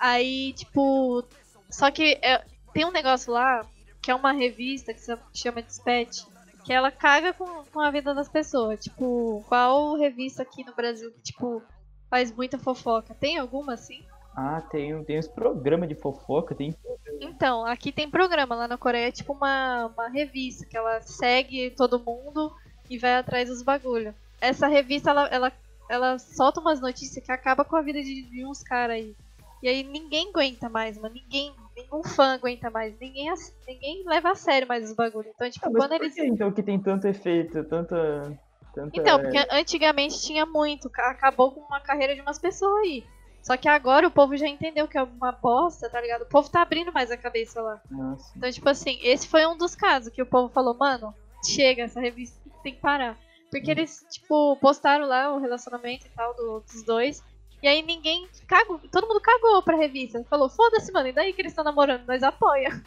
Aí, 0.00 0.52
tipo. 0.54 1.24
Só 1.70 1.90
que 1.90 2.18
é, 2.22 2.44
tem 2.74 2.84
um 2.84 2.90
negócio 2.90 3.32
lá, 3.32 3.64
que 4.02 4.10
é 4.10 4.14
uma 4.14 4.32
revista 4.32 4.92
que 4.92 5.00
se 5.00 5.16
chama 5.32 5.62
Dispatch, 5.62 6.24
que 6.64 6.72
ela 6.72 6.90
caga 6.90 7.32
com, 7.32 7.64
com 7.72 7.80
a 7.80 7.90
vida 7.90 8.12
das 8.14 8.28
pessoas. 8.28 8.80
Tipo, 8.82 9.44
qual 9.48 9.96
revista 9.96 10.42
aqui 10.42 10.64
no 10.64 10.74
Brasil 10.74 11.10
que, 11.12 11.20
tipo, 11.22 11.62
faz 12.10 12.30
muita 12.34 12.58
fofoca? 12.58 13.14
Tem 13.14 13.38
alguma 13.38 13.74
assim? 13.74 14.04
Ah, 14.34 14.62
tem, 14.70 15.04
tem 15.04 15.18
os 15.18 15.28
programas 15.28 15.88
de 15.88 15.94
fofoca, 15.94 16.54
tem. 16.54 16.74
Então, 17.20 17.66
aqui 17.66 17.92
tem 17.92 18.10
programa, 18.10 18.54
lá 18.54 18.66
na 18.66 18.78
Coreia 18.78 19.08
é 19.08 19.12
tipo 19.12 19.32
uma, 19.32 19.86
uma 19.86 20.08
revista 20.08 20.66
que 20.66 20.76
ela 20.76 21.00
segue 21.02 21.70
todo 21.70 21.98
mundo 22.00 22.52
e 22.88 22.98
vai 22.98 23.16
atrás 23.16 23.48
dos 23.48 23.62
bagulho. 23.62 24.14
Essa 24.40 24.66
revista, 24.66 25.10
ela, 25.10 25.26
ela, 25.28 25.52
ela 25.88 26.18
solta 26.18 26.60
umas 26.60 26.80
notícias 26.80 27.24
que 27.24 27.30
acaba 27.30 27.64
com 27.64 27.76
a 27.76 27.82
vida 27.82 28.02
de, 28.02 28.22
de 28.30 28.44
uns 28.46 28.62
caras 28.62 28.96
aí. 28.96 29.14
E 29.62 29.68
aí 29.68 29.84
ninguém 29.84 30.30
aguenta 30.30 30.68
mais, 30.68 30.98
mano. 30.98 31.14
Ninguém, 31.14 31.54
nenhum 31.76 32.02
fã 32.02 32.34
aguenta 32.34 32.68
mais. 32.70 32.98
Ninguém, 32.98 33.32
ninguém 33.68 34.02
leva 34.06 34.32
a 34.32 34.34
sério 34.34 34.66
mais 34.66 34.88
os 34.90 34.96
bagulhos. 34.96 35.30
Então, 35.32 35.48
tipo, 35.48 35.64
Ah, 35.66 35.70
mas 35.70 35.80
quando 35.86 35.92
eles. 35.92 36.14
que, 36.14 36.24
então 36.26 36.50
que 36.50 36.62
tem 36.62 36.80
tanto 36.82 37.06
efeito, 37.06 37.62
tanta. 37.64 38.36
tanta 38.74 38.90
Então, 38.98 39.20
porque 39.20 39.38
antigamente 39.50 40.20
tinha 40.20 40.44
muito, 40.44 40.90
ca- 40.90 41.10
acabou 41.12 41.52
com 41.52 41.60
uma 41.60 41.80
carreira 41.80 42.14
de 42.16 42.20
umas 42.22 42.40
pessoas 42.40 42.72
aí. 42.82 43.04
Só 43.42 43.56
que 43.56 43.68
agora 43.68 44.06
o 44.06 44.10
povo 44.10 44.36
já 44.36 44.46
entendeu 44.46 44.86
que 44.86 44.96
é 44.96 45.02
uma 45.02 45.32
bosta, 45.32 45.90
tá 45.90 46.00
ligado? 46.00 46.22
O 46.22 46.26
povo 46.26 46.48
tá 46.48 46.62
abrindo 46.62 46.92
mais 46.92 47.10
a 47.10 47.16
cabeça 47.16 47.60
lá. 47.60 47.80
Nossa. 47.90 48.32
Então, 48.36 48.50
tipo 48.50 48.68
assim, 48.68 48.98
esse 49.02 49.26
foi 49.26 49.44
um 49.46 49.56
dos 49.56 49.74
casos 49.74 50.12
que 50.12 50.22
o 50.22 50.26
povo 50.26 50.48
falou, 50.52 50.74
mano, 50.74 51.12
chega, 51.44 51.82
essa 51.82 52.00
revista 52.00 52.38
tem 52.62 52.74
que 52.74 52.80
parar. 52.80 53.18
Porque 53.50 53.70
eles, 53.70 54.06
tipo, 54.10 54.56
postaram 54.60 55.06
lá 55.06 55.34
o 55.34 55.38
relacionamento 55.40 56.06
e 56.06 56.10
tal 56.10 56.34
do- 56.34 56.60
dos 56.60 56.82
dois. 56.84 57.22
E 57.62 57.68
aí 57.68 57.82
ninguém 57.82 58.26
cagou, 58.46 58.80
todo 58.90 59.06
mundo 59.06 59.20
cagou 59.20 59.62
pra 59.62 59.76
revista. 59.76 60.24
Falou, 60.30 60.48
foda-se, 60.48 60.90
mano, 60.92 61.08
e 61.08 61.12
daí 61.12 61.32
que 61.32 61.42
eles 61.42 61.52
estão 61.52 61.64
namorando? 61.64 62.06
Nós 62.06 62.22
apoia. 62.22 62.82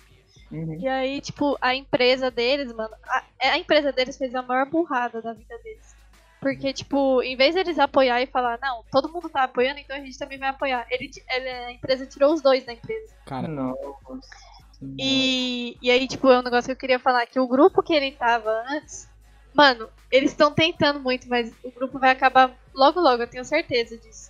Uhum. 0.52 0.78
E 0.80 0.88
aí, 0.88 1.22
tipo, 1.22 1.58
a 1.62 1.76
empresa 1.76 2.32
deles, 2.32 2.72
mano, 2.74 2.94
a, 3.04 3.24
a 3.50 3.58
empresa 3.58 3.92
deles 3.92 4.18
fez 4.18 4.34
a 4.34 4.42
maior 4.42 4.66
burrada 4.70 5.22
da 5.22 5.34
vida 5.34 5.58
deles. 5.64 5.85
Porque, 6.46 6.72
tipo, 6.72 7.24
em 7.24 7.36
vez 7.36 7.56
deles 7.56 7.80
apoiar 7.80 8.22
e 8.22 8.28
falar, 8.28 8.60
não, 8.62 8.84
todo 8.92 9.12
mundo 9.12 9.28
tá 9.28 9.46
apoiando, 9.46 9.80
então 9.80 9.96
a 9.96 10.00
gente 10.00 10.16
também 10.16 10.38
vai 10.38 10.50
apoiar. 10.50 10.86
Ele, 10.92 11.10
ele- 11.32 11.50
a 11.50 11.72
empresa 11.72 12.06
tirou 12.06 12.32
os 12.32 12.40
dois 12.40 12.64
da 12.64 12.72
empresa. 12.72 13.16
Cara, 13.26 13.48
Nossa. 13.48 14.20
E, 15.00 15.76
e 15.82 15.90
aí, 15.90 16.08
tipo, 16.08 16.30
é 16.30 16.38
um 16.38 16.44
negócio 16.44 16.68
que 16.68 16.72
eu 16.74 16.76
queria 16.76 17.00
falar, 17.00 17.26
que 17.26 17.40
o 17.40 17.48
grupo 17.48 17.82
que 17.82 17.96
ele 17.96 18.12
tava 18.12 18.64
antes, 18.70 19.10
mano, 19.56 19.90
eles 20.12 20.30
estão 20.30 20.52
tentando 20.54 21.00
muito, 21.00 21.28
mas 21.28 21.52
o 21.64 21.72
grupo 21.72 21.98
vai 21.98 22.12
acabar 22.12 22.56
logo 22.76 23.00
logo, 23.00 23.24
eu 23.24 23.28
tenho 23.28 23.44
certeza 23.44 23.98
disso. 23.98 24.30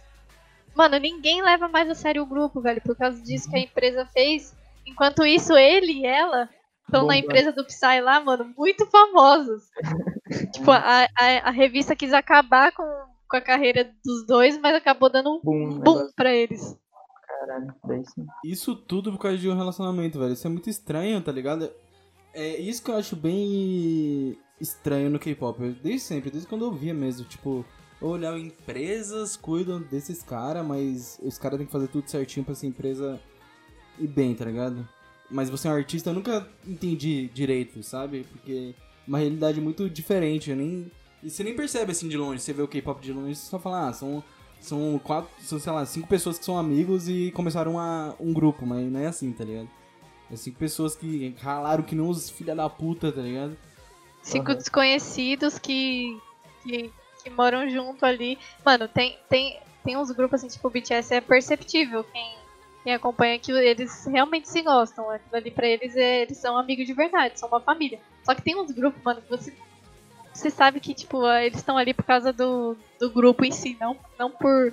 Mano, 0.73 0.97
ninguém 0.97 1.41
leva 1.41 1.67
mais 1.67 1.89
a 1.89 1.95
sério 1.95 2.23
o 2.23 2.25
grupo, 2.25 2.61
velho, 2.61 2.79
por 2.79 2.95
causa 2.95 3.21
disso 3.21 3.49
que 3.49 3.57
a 3.57 3.59
empresa 3.59 4.05
fez. 4.13 4.55
Enquanto 4.85 5.25
isso, 5.25 5.53
ele 5.57 5.91
e 5.91 6.05
ela 6.05 6.47
estão 6.85 7.05
na 7.05 7.17
empresa 7.17 7.51
do 7.51 7.65
Psy 7.65 8.01
lá, 8.01 8.19
mano, 8.21 8.53
muito 8.57 8.85
famosos. 8.87 9.63
tipo, 10.53 10.71
a, 10.71 11.03
a, 11.03 11.37
a 11.45 11.51
revista 11.51 11.95
quis 11.95 12.13
acabar 12.13 12.71
com, 12.71 12.83
com 13.29 13.37
a 13.37 13.41
carreira 13.41 13.91
dos 14.03 14.25
dois, 14.25 14.57
mas 14.59 14.75
acabou 14.75 15.09
dando 15.09 15.31
um 15.35 15.41
Boom, 15.43 15.79
boom 15.79 16.09
pra 16.15 16.33
eles. 16.33 16.77
caralho. 17.27 17.73
Daí 17.85 18.03
sim. 18.05 18.25
Isso 18.43 18.75
tudo 18.75 19.11
por 19.11 19.19
causa 19.19 19.37
de 19.37 19.49
um 19.49 19.55
relacionamento, 19.57 20.19
velho. 20.19 20.33
Isso 20.33 20.47
é 20.47 20.49
muito 20.49 20.69
estranho, 20.69 21.21
tá 21.21 21.31
ligado? 21.31 21.71
É 22.33 22.57
isso 22.59 22.83
que 22.83 22.91
eu 22.91 22.97
acho 22.97 23.15
bem 23.15 24.37
estranho 24.59 25.09
no 25.09 25.19
K-pop. 25.19 25.59
Desde 25.81 26.01
sempre, 26.01 26.29
desde 26.29 26.47
quando 26.47 26.65
eu 26.65 26.71
via 26.71 26.93
mesmo. 26.93 27.25
Tipo, 27.25 27.65
eu 28.01 28.09
olhava 28.09 28.37
empresas 28.39 29.35
cuidam 29.37 29.81
desses 29.81 30.21
caras, 30.21 30.65
mas 30.65 31.19
os 31.23 31.37
caras 31.37 31.57
têm 31.57 31.65
que 31.65 31.71
fazer 31.71 31.87
tudo 31.87 32.09
certinho 32.09 32.43
pra 32.45 32.51
essa 32.53 32.65
empresa 32.65 33.19
ir 33.97 34.07
bem, 34.07 34.35
tá 34.35 34.43
ligado? 34.45 34.87
Mas 35.29 35.49
você 35.49 35.67
é 35.67 35.71
um 35.71 35.75
artista, 35.75 36.09
eu 36.09 36.13
nunca 36.13 36.47
entendi 36.65 37.29
direito, 37.33 37.81
sabe? 37.81 38.25
Porque 38.31 38.73
é 38.75 39.07
uma 39.07 39.17
realidade 39.17 39.59
muito 39.59 39.89
diferente. 39.89 40.51
Eu 40.51 40.55
nem... 40.55 40.91
E 41.23 41.29
você 41.29 41.43
nem 41.43 41.55
percebe 41.55 41.91
assim 41.91 42.07
de 42.07 42.17
longe. 42.17 42.41
Você 42.41 42.53
vê 42.53 42.61
o 42.61 42.67
K-pop 42.67 43.01
de 43.01 43.11
longe, 43.11 43.35
você 43.35 43.49
só 43.49 43.57
fala, 43.57 43.89
ah, 43.89 43.93
são 43.93 44.23
são 44.65 44.99
quatro, 44.99 45.29
são, 45.41 45.59
sei 45.59 45.71
lá, 45.71 45.85
cinco 45.85 46.07
pessoas 46.07 46.39
que 46.39 46.45
são 46.45 46.57
amigos 46.57 47.07
e 47.07 47.31
começaram 47.31 47.73
uma, 47.73 48.15
um 48.19 48.33
grupo, 48.33 48.65
mas 48.65 48.91
não 48.91 48.99
é 48.99 49.07
assim, 49.07 49.31
tá 49.31 49.43
ligado? 49.43 49.69
É 50.31 50.35
cinco 50.35 50.57
pessoas 50.57 50.95
que 50.95 51.35
ralaram 51.39 51.83
que 51.83 51.95
nem 51.95 52.07
os 52.07 52.29
filha 52.29 52.55
da 52.55 52.67
puta, 52.67 53.11
tá 53.11 53.21
ligado? 53.21 53.55
Cinco 54.23 54.51
Aham. 54.51 54.57
desconhecidos 54.57 55.59
que, 55.59 56.19
que, 56.63 56.91
que 57.23 57.29
moram 57.29 57.69
junto 57.69 58.03
ali. 58.05 58.39
Mano, 58.65 58.87
tem, 58.87 59.17
tem, 59.29 59.59
tem 59.83 59.95
uns 59.95 60.09
grupos 60.09 60.39
assim, 60.39 60.47
tipo 60.47 60.67
o 60.67 60.71
BTS, 60.71 61.13
é 61.13 61.21
perceptível 61.21 62.03
quem, 62.05 62.35
quem 62.85 62.93
acompanha 62.93 63.39
que 63.39 63.51
eles 63.51 64.05
realmente 64.05 64.47
se 64.47 64.61
gostam. 64.61 65.09
Aquilo 65.09 65.35
ali 65.35 65.49
pra 65.49 65.65
eles, 65.65 65.95
é, 65.95 66.21
eles 66.21 66.37
são 66.37 66.55
amigos 66.55 66.85
de 66.85 66.93
verdade, 66.93 67.39
são 67.39 67.49
uma 67.49 67.59
família. 67.59 67.99
Só 68.23 68.35
que 68.35 68.43
tem 68.43 68.55
uns 68.55 68.69
grupos, 68.69 69.01
mano, 69.01 69.23
que 69.23 69.29
você, 69.29 69.51
você 70.31 70.51
sabe 70.51 70.79
que, 70.79 70.93
tipo, 70.93 71.25
ah, 71.25 71.43
eles 71.43 71.57
estão 71.57 71.79
ali 71.79 71.95
por 71.95 72.05
causa 72.05 72.31
do, 72.31 72.77
do 72.99 73.09
grupo 73.09 73.43
em 73.43 73.51
si, 73.51 73.75
não, 73.81 73.97
não 74.19 74.29
por, 74.29 74.71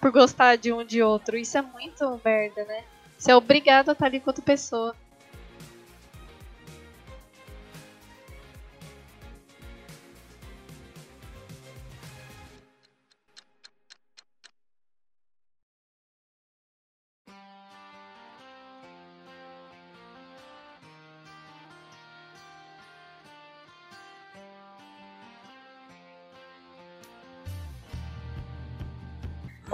por 0.00 0.10
gostar 0.10 0.56
de 0.56 0.72
um 0.72 0.82
de 0.82 1.02
outro. 1.02 1.36
Isso 1.36 1.58
é 1.58 1.62
muito 1.62 2.18
merda, 2.24 2.64
né? 2.64 2.84
Você 3.18 3.30
é 3.30 3.36
obrigado 3.36 3.90
a 3.90 3.92
estar 3.92 4.06
ali 4.06 4.18
com 4.18 4.30
outra 4.30 4.42
pessoa. 4.42 4.96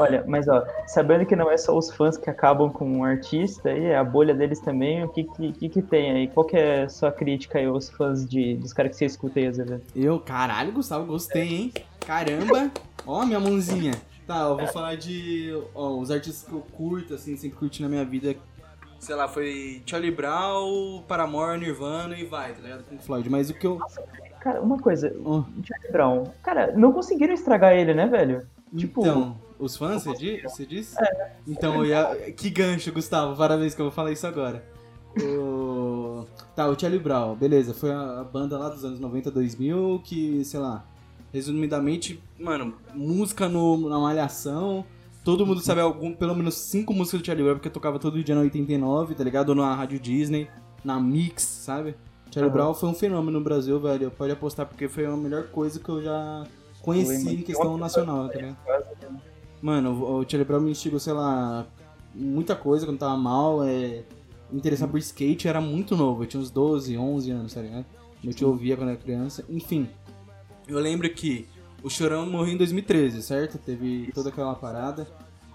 Olha, 0.03 0.25
mas 0.27 0.49
ó, 0.49 0.65
sabendo 0.87 1.25
que 1.25 1.37
não 1.37 1.51
é 1.51 1.57
só 1.57 1.77
os 1.77 1.91
fãs 1.93 2.17
que 2.17 2.29
acabam 2.29 2.71
com 2.71 2.85
um 2.99 3.05
artista, 3.05 3.71
aí 3.71 3.95
a 3.95 4.03
bolha 4.03 4.35
deles 4.35 4.59
também, 4.61 5.05
o 5.05 5.09
que 5.09 5.25
que, 5.25 5.53
que, 5.53 5.69
que 5.69 5.83
tem 5.83 6.11
aí? 6.11 6.29
Qual 6.29 6.45
que 6.45 6.57
é 6.57 6.83
a 6.83 6.89
sua 6.89 7.13
crítica 7.13 7.59
aí 7.59 7.67
aos 7.67 7.89
fãs 7.89 8.29
de, 8.29 8.57
dos 8.57 8.73
caras 8.73 8.91
que 8.93 8.97
você 8.99 9.05
escuta 9.07 9.39
aí, 9.39 9.53
Zé? 9.53 9.81
Eu, 9.95 10.19
caralho, 10.19 10.73
Gustavo, 10.73 11.07
gostei, 11.07 11.49
hein? 11.55 11.73
Caramba! 12.07 12.71
Ó, 13.07 13.25
minha 13.25 13.39
mãozinha. 13.41 13.93
Tá, 14.27 14.43
eu 14.43 14.57
vou 14.57 14.67
falar 14.69 14.97
de. 14.97 15.53
Ó, 15.75 15.99
os 15.99 16.11
artistas 16.11 16.49
que 16.49 16.53
eu 16.55 16.61
curto, 16.61 17.15
assim, 17.15 17.37
sempre 17.37 17.59
curti 17.59 17.83
na 17.83 17.89
minha 17.89 18.05
vida. 18.05 18.35
Sei 18.99 19.15
lá, 19.17 19.27
foi 19.27 19.83
Charlie 19.85 20.13
Brown, 20.13 21.03
Paramore, 21.09 21.59
Nirvana 21.59 22.17
e 22.17 22.25
vai, 22.25 22.53
tá 22.53 22.61
ligado? 22.63 22.85
Pink 22.85 23.05
Floyd. 23.05 23.29
Mas 23.29 23.51
o 23.51 23.55
que 23.55 23.67
eu. 23.67 23.81
Cara, 24.41 24.61
uma 24.61 24.79
coisa, 24.79 25.13
Ó, 25.25 25.39
o 25.39 25.45
Charlie 25.65 25.91
Brown, 25.91 26.25
cara, 26.43 26.73
não 26.77 26.93
conseguiram 26.93 27.33
estragar 27.35 27.73
ele, 27.73 27.95
né, 27.95 28.07
velho? 28.07 28.47
Tipo- 28.77 29.03
então, 29.03 29.37
os 29.65 29.77
fãs, 29.77 30.03
você 30.03 30.15
di- 30.17 30.43
você 30.43 30.67
disse? 30.67 30.97
Então, 31.47 31.77
eu 31.77 31.87
ia... 31.87 32.33
que 32.33 32.51
gancho, 32.51 32.93
Gustavo. 32.93 33.37
Parabéns 33.37 33.75
que 33.75 33.81
eu 33.81 33.87
vou 33.87 33.93
falar 33.93 34.11
isso 34.13 34.27
agora. 34.27 34.65
O... 35.23 36.27
Tá, 36.57 36.69
o 36.69 36.79
Charlie 36.79 36.99
Brown, 37.01 37.35
beleza. 37.35 37.75
Foi 37.75 37.91
a 37.93 38.25
banda 38.25 38.59
lá 38.59 38.69
dos 38.69 38.85
anos 38.85 38.99
90, 38.99 39.31
2000 39.31 40.01
que, 40.05 40.45
sei 40.45 40.61
lá, 40.61 40.85
resumidamente, 41.33 42.23
mano, 42.39 42.75
música 42.95 43.49
no, 43.49 43.89
na 43.89 43.99
malhação. 43.99 44.85
Todo 45.25 45.47
mundo 45.47 45.61
sabe 45.61 45.81
algum, 45.81 46.13
pelo 46.13 46.35
menos 46.35 46.55
cinco 46.55 46.93
músicas 46.93 47.21
do 47.21 47.27
Charlie 47.27 47.45
Brown, 47.45 47.57
porque 47.57 47.69
eu 47.69 47.73
tocava 47.73 47.99
todo 47.99 48.23
dia 48.23 48.35
na 48.35 48.41
89, 48.41 49.15
tá 49.15 49.23
ligado? 49.23 49.51
Ou 49.51 49.55
na 49.55 49.73
Rádio 49.75 50.01
Disney, 50.01 50.49
na 50.85 50.99
Mix, 50.99 51.43
sabe? 51.45 51.95
Charlie 52.33 52.51
Aham. 52.51 52.63
Brown 52.65 52.75
foi 52.75 52.89
um 52.89 52.95
fenômeno 52.95 53.39
no 53.39 53.45
Brasil, 53.45 53.79
velho. 53.79 54.11
Pode 54.11 54.33
apostar, 54.33 54.67
porque 54.67 54.89
foi 54.89 55.07
a 55.07 55.17
melhor 55.17 55.45
coisa 55.49 55.79
que 55.79 55.89
eu 55.89 56.03
já 56.03 56.45
conheci 56.81 57.35
em 57.35 57.43
questão 57.43 57.77
nacional, 57.77 58.29
tá 58.29 58.35
ligado? 58.35 58.57
Mano, 59.63 60.03
o 60.03 60.29
Charlie 60.29 60.45
Brown 60.45 60.61
me 60.61 60.73
instigou, 60.73 60.99
sei 60.99 61.13
lá, 61.13 61.65
muita 62.15 62.57
coisa 62.57 62.85
quando 62.85 62.99
tava 62.99 63.17
mal. 63.17 63.63
É... 63.65 64.03
Interessar 64.53 64.87
por 64.87 64.99
skate, 64.99 65.49
era 65.49 65.63
muito 65.63 65.97
novo, 65.97 66.25
eu 66.25 66.27
tinha 66.27 66.41
uns 66.41 66.51
12, 66.51 66.99
11 66.99 67.31
anos, 67.31 67.55
tá 67.55 67.63
ligado? 67.63 67.87
Eu 68.23 68.35
te 68.35 68.45
ouvia 68.45 68.77
quando 68.77 68.91
era 68.91 68.99
criança. 68.99 69.43
Enfim, 69.49 69.89
eu 70.69 70.79
lembro 70.79 71.09
que 71.09 71.49
o 71.83 71.89
Chorão 71.89 72.27
morreu 72.27 72.55
em 72.55 72.57
2013, 72.59 73.23
certo? 73.23 73.57
Teve 73.57 74.11
toda 74.15 74.29
aquela 74.29 74.55
parada. 74.55 75.09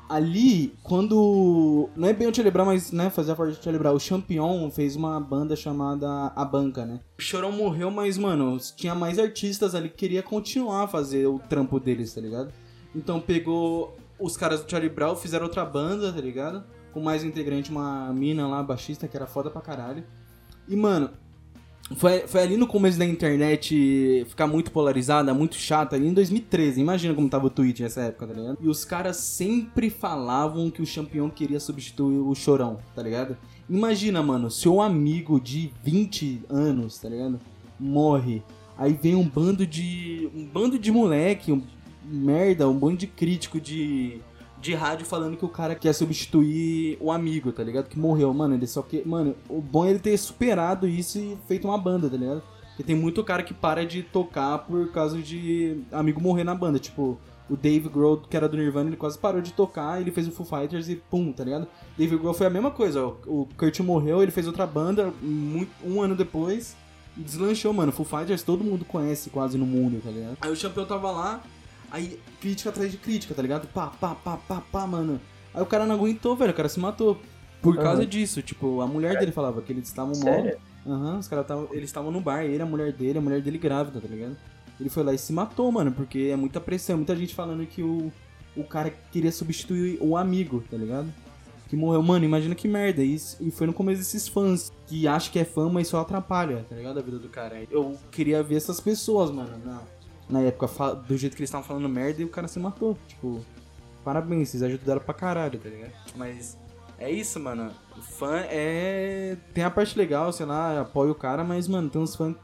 ali, 0.10 0.74
quando. 0.84 1.90
Não 1.96 2.08
é 2.08 2.14
bem 2.14 2.28
o 2.28 2.36
Celebrar, 2.36 2.66
mas 2.66 2.92
né, 2.92 3.10
fazer 3.10 3.34
a 3.34 3.36
parte 3.36 3.58
de 3.58 3.64
Celebrar. 3.64 3.94
O 3.94 4.00
Champion 4.00 4.70
fez 4.72 4.96
uma 4.96 5.20
banda 5.20 5.56
chamada 5.56 6.32
A 6.36 6.46
Banca, 6.46 6.86
né? 6.86 7.00
O 7.18 7.22
Chorão 7.22 7.52
morreu, 7.52 7.92
mas, 7.92 8.18
mano, 8.18 8.58
tinha 8.76 8.96
mais 8.96 9.20
artistas 9.20 9.76
ali 9.76 9.90
que 9.90 9.96
queria 9.96 10.24
continuar 10.24 10.84
a 10.84 10.88
fazer 10.88 11.28
o 11.28 11.40
trampo 11.40 11.80
deles, 11.80 12.14
tá 12.14 12.22
ligado? 12.22 12.52
Então 12.98 13.22
pegou 13.22 13.96
os 14.20 14.36
caras 14.36 14.64
do 14.64 14.70
Charlie 14.70 14.90
Brown, 14.90 15.16
fizeram 15.16 15.46
outra 15.46 15.64
banda, 15.64 16.12
tá 16.12 16.20
ligado? 16.20 16.64
Com 16.92 17.00
mais 17.00 17.24
integrante, 17.24 17.70
uma 17.70 18.12
mina 18.12 18.48
lá, 18.48 18.64
baixista, 18.64 19.08
que 19.08 19.16
era 19.16 19.28
foda 19.28 19.52
pra 19.52 19.62
caralho. 19.62 20.04
E, 20.68 20.76
mano, 20.76 21.12
foi, 21.96 22.28
foi 22.28 22.42
ali 22.42 22.58
no 22.58 22.66
começo 22.66 22.98
da 22.98 23.06
internet 23.06 24.26
ficar 24.28 24.48
muito 24.48 24.72
polarizada, 24.72 25.32
muito 25.32 25.56
chata, 25.56 25.96
ali 25.96 26.08
em 26.08 26.14
2013. 26.14 26.82
Imagina 26.82 27.14
como 27.14 27.30
tava 27.30 27.46
o 27.46 27.50
Twitch 27.52 27.82
nessa 27.82 28.02
época, 28.02 28.28
tá 28.28 28.34
ligado? 28.34 28.58
E 28.60 28.68
os 28.68 28.84
caras 28.84 29.18
sempre 29.18 29.92
falavam 29.92 30.72
que 30.72 30.82
o 30.82 30.96
campeão 30.96 31.30
queria 31.30 31.60
substituir 31.60 32.18
o 32.18 32.34
Chorão, 32.34 32.80
tá 32.96 33.04
ligado? 33.04 33.38
Imagina, 33.70 34.24
mano, 34.24 34.50
seu 34.50 34.82
amigo 34.82 35.40
de 35.40 35.72
20 35.84 36.46
anos, 36.50 36.98
tá 36.98 37.08
ligado? 37.08 37.40
Morre. 37.80 38.42
Aí 38.76 38.94
vem 38.94 39.16
um 39.16 39.28
bando 39.28 39.66
de. 39.66 40.30
um 40.36 40.46
bando 40.46 40.78
de 40.78 40.92
moleque, 40.92 41.52
um 41.52 41.62
merda, 42.08 42.68
um 42.68 42.78
bando 42.78 42.98
de 42.98 43.08
crítico 43.08 43.60
de 43.60 44.22
de 44.60 44.74
rádio 44.74 45.06
falando 45.06 45.38
que 45.38 45.46
o 45.46 45.50
cara 45.50 45.76
quer 45.76 45.94
substituir 45.94 46.98
o 47.00 47.12
amigo, 47.12 47.52
tá 47.52 47.64
ligado? 47.64 47.88
Que 47.88 48.00
morreu, 48.00 48.34
mano. 48.34 48.56
Ele 48.56 48.68
só 48.68 48.82
que. 48.82 49.08
Mano, 49.08 49.36
o 49.48 49.62
bom 49.62 49.86
é 49.86 49.92
ele 49.92 50.00
ter 50.00 50.18
superado 50.18 50.88
isso 50.88 51.20
e 51.20 51.38
feito 51.48 51.68
uma 51.68 51.78
banda, 51.78 52.10
tá 52.10 52.18
ligado? 52.18 52.42
Porque 52.70 52.84
tem 52.84 52.96
muito 52.96 53.24
cara 53.24 53.44
que 53.44 53.54
para 53.54 53.86
de 53.86 54.04
tocar 54.04 54.60
por 54.60 54.92
causa 54.92 55.20
de 55.20 55.82
amigo 55.92 56.22
morrer 56.22 56.44
na 56.44 56.56
banda. 56.56 56.80
Tipo, 56.80 57.18
o 57.50 57.56
Dave 57.56 57.88
Grohl, 57.90 58.18
que 58.18 58.36
era 58.36 58.48
do 58.48 58.58
Nirvana, 58.58 58.90
ele 58.90 58.98
quase 58.98 59.18
parou 59.18 59.42
de 59.42 59.54
tocar, 59.54 60.02
ele 60.02 60.12
fez 60.12 60.28
o 60.28 60.32
Foo 60.32 60.46
Fighters 60.46 60.90
e 60.90 60.96
pum, 60.96 61.32
tá 61.32 61.44
ligado? 61.44 61.68
Dave 61.98 62.18
Grohl 62.18 62.34
foi 62.34 62.48
a 62.48 62.50
mesma 62.50 62.72
coisa, 62.72 63.04
ó. 63.04 63.16
O 63.26 63.48
Kurt 63.58 63.80
morreu, 63.80 64.22
ele 64.22 64.32
fez 64.32 64.48
outra 64.48 64.68
banda 64.68 65.14
muito, 65.22 65.72
um 65.84 66.02
ano 66.02 66.16
depois 66.16 66.76
deslanchou, 67.16 67.74
mano. 67.74 67.92
Foo 67.92 68.06
Fighters 68.06 68.44
todo 68.44 68.64
mundo 68.64 68.86
conhece 68.86 69.30
quase 69.30 69.58
no 69.58 69.66
mundo, 69.66 70.02
tá 70.04 70.12
ligado? 70.12 70.38
Aí 70.42 70.52
o 70.52 70.56
Champion 70.56 70.86
tava 70.86 71.10
lá, 71.10 71.42
Aí, 71.92 72.20
crítica 72.42 72.70
atrás 72.70 72.92
de 72.92 72.98
crítica, 72.98 73.34
tá 73.34 73.42
ligado? 73.42 73.68
Pá, 73.68 73.88
pá, 73.88 74.14
pá, 74.16 74.38
pá, 74.38 74.62
pá, 74.72 74.88
mano. 74.88 75.20
Aí 75.54 75.62
o 75.62 75.66
cara 75.66 75.86
não 75.86 75.96
aguentou, 75.96 76.36
velho. 76.36 76.52
O 76.52 76.56
cara 76.56 76.70
se 76.70 76.80
matou. 76.80 77.18
Por 77.62 77.76
causa 77.78 78.02
Aham. 78.02 78.10
disso. 78.10 78.42
Tipo, 78.42 78.82
a 78.82 78.88
mulher 78.88 79.18
dele 79.18 79.32
falava 79.32 79.62
que 79.62 79.72
eles 79.74 79.88
estavam 79.88 80.14
Sério? 80.14 80.58
Aham, 80.86 81.18
os 81.20 81.28
caras 81.28 81.44
estavam. 81.46 81.68
Eles 81.72 81.86
estavam 81.90 82.12
no 82.12 82.22
bar, 82.22 82.44
ele, 82.44 82.62
a 82.62 82.66
mulher 82.66 82.92
dele, 82.94 83.18
a 83.18 83.22
mulher 83.22 83.42
dele 83.42 83.58
grávida, 83.58 84.00
tá 84.00 84.08
ligado? 84.08 84.38
Ele 84.80 84.90
foi 84.90 85.04
lá 85.04 85.14
e 85.14 85.18
se 85.18 85.34
matou, 85.34 85.72
mano, 85.72 85.92
porque 85.92 86.30
é 86.32 86.36
muita 86.36 86.62
pressão, 86.62 86.98
muita 86.98 87.16
gente 87.16 87.34
falando 87.34 87.66
que 87.66 87.82
o, 87.82 88.12
o 88.56 88.64
cara 88.64 88.94
queria 89.12 89.32
substituir 89.32 89.98
o 90.00 90.16
amigo, 90.16 90.64
tá 90.70 90.78
ligado? 90.78 91.12
Que 91.68 91.76
morreu. 91.76 92.02
Mano, 92.04 92.24
imagina 92.26 92.54
que 92.54 92.68
merda. 92.68 93.04
E, 93.04 93.16
isso- 93.16 93.38
e 93.42 93.50
foi 93.52 93.66
no 93.68 93.74
começo 93.74 94.00
desses 94.00 94.28
fãs 94.28 94.72
que 94.86 95.08
acham 95.08 95.32
que 95.34 95.40
é 95.40 95.44
fã, 95.44 95.68
mas 95.70 95.88
só 95.88 96.00
atrapalha, 96.00 96.66
tá 96.70 96.76
ligado? 96.76 97.00
A 97.00 97.02
vida 97.02 97.18
do 97.18 97.28
cara. 97.28 97.64
Eu 97.72 97.98
queria 98.12 98.42
ver 98.44 98.56
essas 98.56 98.80
pessoas, 98.80 99.32
mano, 99.32 99.58
na, 99.66 99.82
na 100.30 100.42
época, 100.42 100.96
do 100.96 101.18
jeito 101.18 101.36
que 101.36 101.42
eles 101.42 101.50
estavam 101.50 101.68
falando 101.68 101.88
merda 101.88 102.22
e 102.22 102.26
o 102.26 102.30
cara 102.30 102.48
se 102.48 102.60
matou. 102.60 102.98
Tipo, 103.08 103.44
parabéns, 104.04 104.50
vocês 104.50 104.64
ajudaram 104.64 105.02
pra 105.02 105.14
caralho, 105.14 105.60
tá 105.60 105.70
ligado? 105.70 105.94
Mas 106.16 106.58
é 107.00 107.12
isso, 107.12 107.40
mano. 107.40 107.72
O 107.98 108.02
fã 108.02 108.40
é. 108.50 109.38
Tem 109.54 109.64
a 109.64 109.70
parte 109.70 109.98
legal, 109.98 110.32
sei 110.34 110.46
lá, 110.46 110.82
apoia 110.82 111.12
o 111.12 111.16
cara, 111.16 111.44
mas, 111.44 111.68
mano, 111.68 111.90
tem 111.90 112.02
uns 112.02 112.16
fãs. 112.16 112.36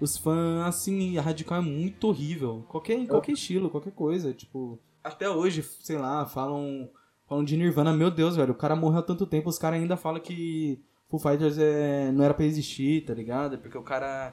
Os 0.00 0.16
fãs, 0.16 0.66
assim, 0.66 1.16
radical 1.18 1.58
é 1.58 1.62
muito 1.62 2.08
horrível. 2.08 2.64
Qualquer, 2.68 3.06
qualquer 3.06 3.32
estilo, 3.32 3.70
qualquer 3.70 3.92
coisa. 3.92 4.32
Tipo, 4.32 4.78
até 5.02 5.28
hoje, 5.28 5.62
sei 5.82 5.98
lá, 5.98 6.26
falam. 6.26 6.88
Falam 7.28 7.44
de 7.44 7.56
Nirvana, 7.56 7.92
meu 7.92 8.08
Deus, 8.08 8.36
velho. 8.36 8.52
O 8.52 8.56
cara 8.56 8.76
morreu 8.76 9.00
há 9.00 9.02
tanto 9.02 9.26
tempo, 9.26 9.48
os 9.48 9.58
caras 9.58 9.80
ainda 9.80 9.96
falam 9.96 10.20
que 10.20 10.80
Foo 11.08 11.18
Fighters 11.18 11.58
é, 11.58 12.12
não 12.12 12.24
era 12.24 12.32
pra 12.32 12.44
existir, 12.44 13.04
tá 13.04 13.12
ligado? 13.12 13.58
Porque 13.58 13.76
o 13.76 13.82
cara 13.82 14.32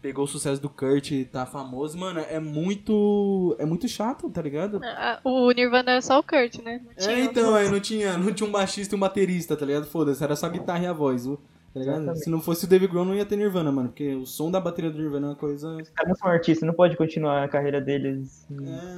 pegou 0.00 0.24
o 0.24 0.28
sucesso 0.28 0.60
do 0.60 0.68
Kurt 0.68 1.10
e 1.10 1.24
tá 1.24 1.46
famoso. 1.46 1.96
Mano, 1.98 2.20
é 2.20 2.40
muito. 2.40 3.54
É 3.58 3.64
muito 3.64 3.86
chato, 3.88 4.28
tá 4.30 4.42
ligado? 4.42 4.80
Ah, 4.82 5.20
O 5.24 5.50
Nirvana 5.50 5.92
era 5.92 6.02
só 6.02 6.18
o 6.18 6.22
Kurt, 6.22 6.58
né? 6.62 6.80
Não 6.84 6.94
tinha 6.94 7.16
É, 7.16 7.20
então, 7.24 7.54
aí 7.54 7.68
não 7.68 7.80
tinha, 7.80 8.16
não 8.16 8.32
tinha 8.32 8.48
um 8.48 8.52
baixista 8.52 8.94
e 8.94 8.96
um 8.96 9.00
baterista, 9.00 9.56
tá 9.56 9.66
ligado? 9.66 9.86
Foda-se, 9.86 10.22
era 10.22 10.36
só 10.36 10.46
a 10.46 10.50
guitarra 10.50 10.84
e 10.84 10.86
a 10.86 10.92
voz, 10.92 11.24
tá 11.26 11.80
ligado? 11.80 12.16
Se 12.16 12.30
não 12.30 12.40
fosse 12.40 12.64
o 12.64 12.68
Dave 12.68 12.86
Grohl, 12.86 13.04
não 13.04 13.14
ia 13.14 13.24
ter 13.26 13.36
Nirvana, 13.36 13.70
mano, 13.70 13.88
porque 13.90 14.14
o 14.14 14.26
som 14.26 14.50
da 14.50 14.60
bateria 14.60 14.90
do 14.90 14.98
Nirvana 14.98 15.28
é 15.28 15.30
uma 15.30 15.36
coisa... 15.36 15.76
Os 15.76 15.90
caras 15.90 16.08
não 16.08 16.16
são 16.16 16.28
artistas, 16.28 16.66
não 16.66 16.74
pode 16.74 16.96
continuar 16.96 17.44
a 17.44 17.48
carreira 17.48 17.80
deles. 17.80 18.46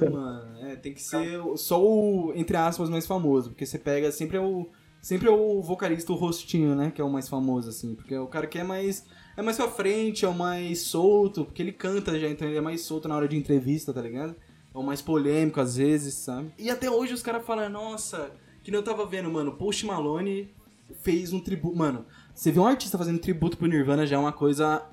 É, 0.01 0.09
mano, 0.09 0.57
é, 0.61 0.75
tem 0.75 0.93
que 0.93 1.01
ser 1.01 1.39
só 1.57 1.83
o, 1.83 2.31
entre 2.35 2.57
aspas, 2.57 2.89
mais 2.89 3.05
famoso, 3.05 3.49
porque 3.49 3.65
você 3.65 3.77
pega, 3.77 4.11
sempre 4.11 4.37
é 4.37 4.41
o, 4.41 4.67
sempre 5.01 5.27
é 5.27 5.31
o 5.31 5.61
vocalista, 5.61 6.11
o 6.11 6.15
rostinho, 6.15 6.75
né, 6.75 6.91
que 6.91 7.01
é 7.01 7.03
o 7.03 7.09
mais 7.11 7.27
famoso, 7.29 7.69
assim, 7.69 7.93
porque 7.93 8.13
é 8.15 8.19
o 8.19 8.27
cara 8.27 8.47
que 8.47 8.57
é 8.57 8.63
mais, 8.63 9.05
é 9.35 9.41
mais 9.41 9.57
pra 9.57 9.67
frente, 9.67 10.25
é 10.25 10.27
o 10.27 10.33
mais 10.33 10.81
solto, 10.81 11.45
porque 11.45 11.61
ele 11.61 11.71
canta 11.71 12.19
já, 12.19 12.27
então 12.29 12.47
ele 12.47 12.57
é 12.57 12.61
mais 12.61 12.81
solto 12.81 13.07
na 13.07 13.15
hora 13.15 13.27
de 13.27 13.35
entrevista, 13.35 13.93
tá 13.93 14.01
ligado? 14.01 14.35
É 14.73 14.77
o 14.77 14.83
mais 14.83 15.01
polêmico, 15.01 15.59
às 15.59 15.75
vezes, 15.77 16.13
sabe? 16.15 16.51
E 16.57 16.69
até 16.69 16.89
hoje 16.89 17.13
os 17.13 17.21
caras 17.21 17.45
falam, 17.45 17.69
nossa, 17.69 18.31
que 18.63 18.75
eu 18.75 18.83
tava 18.83 19.05
vendo, 19.05 19.29
mano, 19.29 19.53
Post 19.53 19.85
Malone 19.85 20.53
fez 21.01 21.33
um 21.33 21.39
tributo, 21.39 21.75
mano, 21.75 22.05
você 22.33 22.51
vê 22.51 22.59
um 22.59 22.67
artista 22.67 22.97
fazendo 22.97 23.19
tributo 23.19 23.57
pro 23.57 23.67
Nirvana 23.67 24.05
já 24.05 24.15
é 24.15 24.19
uma 24.19 24.31
coisa 24.31 24.83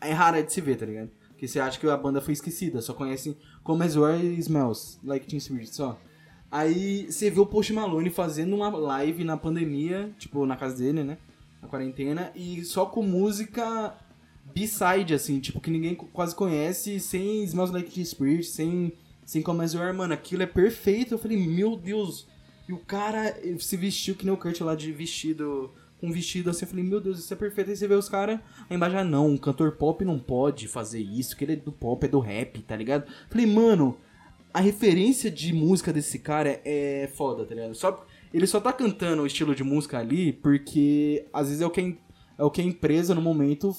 é 0.00 0.12
rara 0.12 0.42
de 0.42 0.52
se 0.52 0.60
ver, 0.60 0.76
tá 0.76 0.86
ligado? 0.86 1.10
Porque 1.28 1.46
você 1.46 1.60
acha 1.60 1.78
que 1.78 1.86
a 1.86 1.96
banda 1.96 2.20
foi 2.20 2.32
esquecida, 2.32 2.80
só 2.80 2.92
conhecem 2.92 3.36
como 3.62 3.82
As 3.82 3.96
Where 3.96 4.22
Smells, 4.38 4.98
Like 5.02 5.26
Teen 5.26 5.40
Spirit, 5.40 5.74
só. 5.74 5.98
Aí 6.50 7.06
você 7.10 7.30
vê 7.30 7.40
o 7.40 7.46
Post 7.46 7.72
Malone 7.72 8.10
fazendo 8.10 8.56
uma 8.56 8.68
live 8.76 9.24
na 9.24 9.36
pandemia, 9.36 10.12
tipo, 10.18 10.44
na 10.44 10.56
casa 10.56 10.76
dele, 10.76 11.04
né? 11.04 11.18
Na 11.62 11.68
quarentena, 11.68 12.32
e 12.34 12.64
só 12.64 12.86
com 12.86 13.02
música 13.02 13.94
B-side, 14.54 15.14
assim, 15.14 15.40
tipo, 15.40 15.60
que 15.60 15.70
ninguém 15.70 15.94
quase 15.94 16.34
conhece, 16.34 16.98
sem 16.98 17.44
Smells 17.44 17.72
Like 17.72 17.90
Teen 17.90 18.04
Spirit, 18.04 18.44
sem, 18.44 18.92
sem 19.24 19.42
Come 19.42 19.64
As 19.64 19.74
You 19.74 19.94
mano, 19.94 20.14
aquilo 20.14 20.42
é 20.42 20.46
perfeito. 20.46 21.14
Eu 21.14 21.18
falei, 21.18 21.36
meu 21.36 21.76
Deus. 21.76 22.26
E 22.68 22.72
o 22.72 22.78
cara 22.78 23.36
se 23.58 23.76
vestiu 23.76 24.14
que 24.14 24.24
nem 24.24 24.32
o 24.32 24.36
Kurt 24.36 24.60
lá 24.60 24.74
de 24.74 24.92
vestido, 24.92 25.72
com 26.00 26.06
um 26.06 26.12
vestido 26.12 26.50
assim, 26.50 26.64
eu 26.64 26.68
falei, 26.68 26.84
meu 26.84 27.00
Deus, 27.00 27.18
isso 27.18 27.32
é 27.32 27.36
perfeito. 27.36 27.70
Aí 27.70 27.76
você 27.76 27.88
vê 27.88 27.94
os 27.94 28.08
caras, 28.08 28.40
aí 28.68 28.76
embaixo, 28.76 28.96
ah, 28.96 29.04
não, 29.04 29.28
um 29.28 29.36
cantor 29.36 29.72
pop 29.72 30.04
não 30.04 30.18
pode 30.18 30.68
fazer 30.68 31.00
isso, 31.00 31.36
que 31.36 31.44
ele 31.44 31.54
é 31.54 31.56
do 31.56 31.72
pop, 31.72 32.04
é 32.04 32.08
do 32.08 32.20
rap, 32.20 32.60
tá 32.62 32.76
ligado? 32.76 33.10
Falei, 33.28 33.46
mano, 33.46 33.98
a 34.52 34.60
referência 34.60 35.30
de 35.30 35.52
música 35.52 35.92
desse 35.92 36.18
cara 36.18 36.60
é 36.64 37.08
foda, 37.14 37.44
tá 37.44 37.54
ligado? 37.54 37.74
Só, 37.74 38.06
ele 38.32 38.46
só 38.46 38.60
tá 38.60 38.72
cantando 38.72 39.22
o 39.22 39.26
estilo 39.26 39.54
de 39.54 39.64
música 39.64 39.98
ali 39.98 40.32
porque 40.32 41.26
às 41.32 41.48
vezes 41.48 41.62
é 41.62 41.66
o 41.66 41.70
que 41.70 41.80
a, 41.80 42.42
é 42.42 42.44
o 42.44 42.50
que 42.50 42.60
a 42.60 42.64
empresa 42.64 43.14
no 43.14 43.20
momento. 43.22 43.72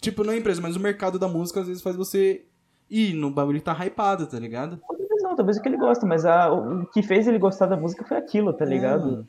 Tipo, 0.00 0.22
não 0.24 0.32
é 0.32 0.36
a 0.36 0.38
empresa, 0.38 0.60
mas 0.60 0.76
o 0.76 0.80
mercado 0.80 1.18
da 1.18 1.26
música 1.28 1.60
às 1.60 1.66
vezes 1.66 1.82
faz 1.82 1.96
você 1.96 2.44
ir 2.90 3.12
no 3.14 3.30
bagulho 3.30 3.60
tá 3.60 3.72
hypado, 3.84 4.26
tá 4.26 4.38
ligado? 4.38 4.78
Talvez 4.86 5.08
não, 5.22 5.36
talvez 5.36 5.56
o 5.58 5.60
que 5.62 5.68
ele 5.68 5.76
gosta, 5.76 6.06
mas 6.06 6.24
a- 6.24 6.50
o 6.52 6.86
que 6.86 7.02
fez 7.02 7.26
ele 7.26 7.38
gostar 7.38 7.66
da 7.66 7.76
música 7.76 8.04
foi 8.04 8.16
aquilo, 8.16 8.52
tá 8.52 8.64
É, 8.64 8.68
ligado? 8.68 9.04
mano. 9.04 9.28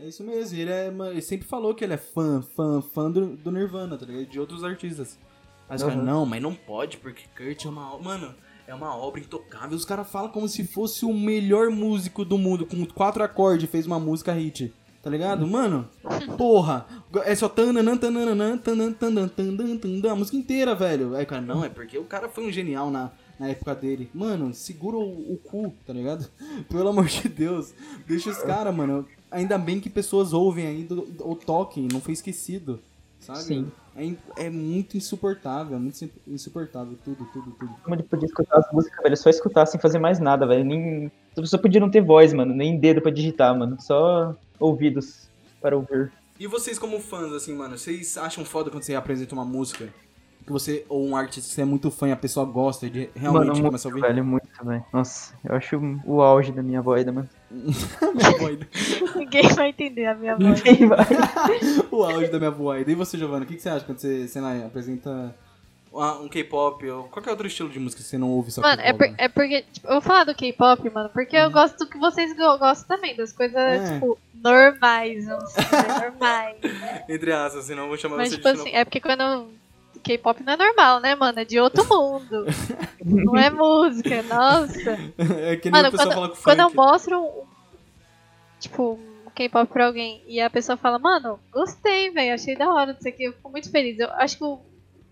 É 0.00 0.08
isso 0.08 0.24
mesmo, 0.24 0.58
ele, 0.58 0.70
é, 0.72 0.88
ele 1.10 1.22
sempre 1.22 1.46
falou 1.46 1.72
que 1.72 1.84
ele 1.84 1.94
é 1.94 1.96
fã, 1.98 2.42
fã, 2.42 2.82
fã 2.82 3.08
do, 3.10 3.36
do 3.36 3.52
Nirvana, 3.52 3.96
tá 3.96 4.04
ligado? 4.04 4.26
De 4.26 4.40
outros 4.40 4.64
artistas. 4.64 5.16
Caras, 5.68 5.82
Uhum. 5.82 6.02
não, 6.02 6.26
mas 6.26 6.42
não 6.42 6.52
pode, 6.54 6.96
porque 6.96 7.22
Kurt 7.36 7.64
é 7.64 7.68
uma. 7.68 7.96
Mano, 7.98 8.34
é 8.68 8.74
uma 8.74 8.94
obra 8.94 9.18
intocável. 9.18 9.74
Os 9.74 9.84
caras 9.86 10.08
falam 10.08 10.30
como 10.30 10.46
se 10.46 10.62
fosse 10.62 11.06
o 11.06 11.12
melhor 11.12 11.70
músico 11.70 12.22
do 12.22 12.36
mundo, 12.36 12.66
com 12.66 12.84
quatro 12.84 13.24
acordes, 13.24 13.68
fez 13.68 13.86
uma 13.86 13.98
música 13.98 14.32
hit. 14.34 14.72
Tá 15.02 15.08
ligado? 15.08 15.46
Mano, 15.46 15.88
porra, 16.36 16.86
é 17.24 17.34
só 17.34 17.48
tananã, 17.48 17.96
tananã, 17.96 18.58
tanan, 18.58 18.92
tanan, 18.92 19.28
tanan, 19.28 19.78
tanan, 19.78 20.12
a 20.12 20.14
música 20.14 20.36
inteira, 20.36 20.74
velho. 20.74 21.14
Aí 21.16 21.24
o 21.24 21.26
cara, 21.26 21.40
não, 21.40 21.64
é 21.64 21.70
porque 21.70 21.96
o 21.96 22.04
cara 22.04 22.28
foi 22.28 22.46
um 22.46 22.52
genial 22.52 22.90
na, 22.90 23.10
na 23.38 23.48
época 23.48 23.74
dele. 23.74 24.10
Mano, 24.12 24.52
segura 24.52 24.98
o, 24.98 25.32
o 25.32 25.38
cu, 25.38 25.72
tá 25.86 25.94
ligado? 25.94 26.28
Pelo 26.68 26.90
amor 26.90 27.06
de 27.06 27.26
Deus. 27.26 27.72
Deixa 28.06 28.28
os 28.28 28.42
caras, 28.42 28.74
mano. 28.74 29.06
Ainda 29.30 29.56
bem 29.56 29.80
que 29.80 29.88
pessoas 29.88 30.34
ouvem 30.34 30.66
ainda 30.66 30.94
ou 31.20 31.36
toquem, 31.36 31.88
não 31.90 32.02
foi 32.02 32.12
esquecido. 32.12 32.78
Sabe? 33.20 33.38
Sim. 33.40 33.72
É, 33.96 34.46
é 34.46 34.50
muito 34.50 34.96
insuportável, 34.96 35.76
é 35.76 35.78
muito 35.78 36.08
insuportável. 36.26 36.96
Tudo, 37.04 37.26
tudo, 37.32 37.50
tudo. 37.52 37.74
Como 37.82 37.94
ele 37.94 38.02
podia 38.04 38.26
escutar 38.26 38.58
as 38.58 38.72
músicas, 38.72 39.02
velho, 39.02 39.16
só 39.16 39.28
escutar 39.28 39.66
sem 39.66 39.80
fazer 39.80 39.98
mais 39.98 40.20
nada, 40.20 40.46
velho. 40.46 40.64
Nem... 40.64 41.10
A 41.36 41.40
pessoa 41.40 41.60
podia 41.60 41.80
não 41.80 41.90
ter 41.90 42.00
voz, 42.00 42.32
mano, 42.32 42.54
nem 42.54 42.78
dedo 42.78 43.02
pra 43.02 43.10
digitar, 43.10 43.56
mano. 43.58 43.76
Só 43.80 44.36
ouvidos 44.58 45.28
para 45.60 45.76
ouvir. 45.76 46.12
E 46.38 46.46
vocês 46.46 46.78
como 46.78 47.00
fãs, 47.00 47.32
assim, 47.32 47.54
mano, 47.54 47.76
vocês 47.76 48.16
acham 48.16 48.44
foda 48.44 48.70
quando 48.70 48.84
você 48.84 48.94
apresenta 48.94 49.34
uma 49.34 49.44
música? 49.44 49.92
Que 50.48 50.52
você, 50.52 50.84
ou 50.88 51.06
um 51.06 51.14
artista 51.14 51.46
que 51.48 51.54
você 51.54 51.60
é 51.60 51.64
muito 51.64 51.90
fã 51.90 52.08
e 52.08 52.12
a 52.12 52.16
pessoa 52.16 52.46
gosta 52.46 52.88
de 52.88 53.10
realmente 53.14 53.48
mano, 53.48 53.62
começar 53.64 53.88
a 53.88 53.92
ouvir? 53.92 54.00
velho, 54.00 54.24
muito, 54.24 54.48
velho. 54.62 54.84
Nossa, 54.92 55.34
eu 55.44 55.54
acho 55.54 56.00
o 56.06 56.22
auge 56.22 56.50
da 56.52 56.62
minha 56.62 56.80
voz, 56.80 57.04
né, 57.04 57.12
mano? 57.12 57.28
Minha 57.50 58.30
voida. 58.38 58.66
Ninguém 59.14 59.48
vai 59.50 59.68
entender 59.68 60.06
a 60.06 60.14
minha 60.14 60.36
voz. 60.36 60.62
Ninguém 60.62 60.86
vai. 60.88 61.06
o 61.92 62.02
auge 62.02 62.28
da 62.30 62.38
minha 62.38 62.50
voida. 62.50 62.90
E 62.90 62.94
você, 62.94 63.18
Giovana, 63.18 63.44
o 63.44 63.46
que 63.46 63.56
que 63.56 63.62
você 63.62 63.68
acha 63.68 63.84
quando 63.84 63.98
você, 63.98 64.26
sei 64.26 64.40
lá, 64.40 64.56
apresenta 64.66 65.34
ah, 65.94 66.18
um 66.20 66.28
K-pop 66.28 66.88
ou 66.88 67.04
qualquer 67.04 67.30
outro 67.30 67.46
estilo 67.46 67.68
de 67.68 67.78
música 67.78 68.02
que 68.02 68.08
você 68.08 68.16
não 68.18 68.30
ouve 68.30 68.50
só 68.50 68.60
Mano, 68.62 68.80
é, 68.82 68.92
por- 68.92 69.14
é 69.18 69.28
porque. 69.28 69.62
Tipo, 69.72 69.86
eu 69.88 69.92
vou 69.92 70.00
falar 70.02 70.24
do 70.24 70.34
K-pop, 70.34 70.90
mano, 70.90 71.10
porque 71.12 71.36
eu 71.36 71.50
gosto 71.50 71.86
que 71.86 71.98
vocês 71.98 72.34
go- 72.36 72.58
gostam 72.58 72.96
também, 72.96 73.14
das 73.16 73.32
coisas, 73.32 73.56
É. 73.56 73.94
tipo, 73.94 74.18
normais, 74.42 75.26
vamos 75.26 75.44
dizer, 75.48 76.10
normais. 76.10 76.56
Entre 77.08 77.32
aspas, 77.32 77.64
senão 77.64 77.82
eu 77.84 77.88
vou 77.88 77.96
chamar 77.98 78.16
Mas, 78.16 78.30
você 78.30 78.36
tipo 78.36 78.48
de 78.52 78.60
assim, 78.60 78.70
é 78.70 78.84
porque 78.84 79.00
quando. 79.00 79.48
K-pop 79.98 80.42
não 80.42 80.52
é 80.52 80.56
normal, 80.56 81.00
né, 81.00 81.14
mano? 81.14 81.40
É 81.40 81.44
de 81.44 81.58
outro 81.60 81.84
mundo. 81.88 82.46
não 83.04 83.36
é 83.36 83.50
música, 83.50 84.22
nossa. 84.22 84.90
é 85.42 85.56
que 85.56 85.70
nem 85.70 85.82
Mano, 85.82 85.88
o 85.88 85.98
quando, 85.98 86.12
fala 86.12 86.28
com 86.30 86.36
quando 86.42 86.60
eu 86.60 86.70
funk. 86.70 86.76
mostro 86.76 87.20
um, 87.22 87.44
tipo, 88.60 88.98
um 89.26 89.30
K-pop 89.34 89.72
pra 89.72 89.86
alguém 89.86 90.22
e 90.26 90.40
a 90.40 90.50
pessoa 90.50 90.76
fala, 90.76 90.98
mano, 90.98 91.38
gostei, 91.52 92.10
velho, 92.10 92.34
achei 92.34 92.56
da 92.56 92.72
hora 92.72 92.92
disso 92.94 93.08
aqui, 93.08 93.24
eu 93.24 93.32
fico 93.32 93.50
muito 93.50 93.70
feliz. 93.70 93.98
Eu 93.98 94.10
acho 94.12 94.36
que 94.38 94.44
o, 94.44 94.58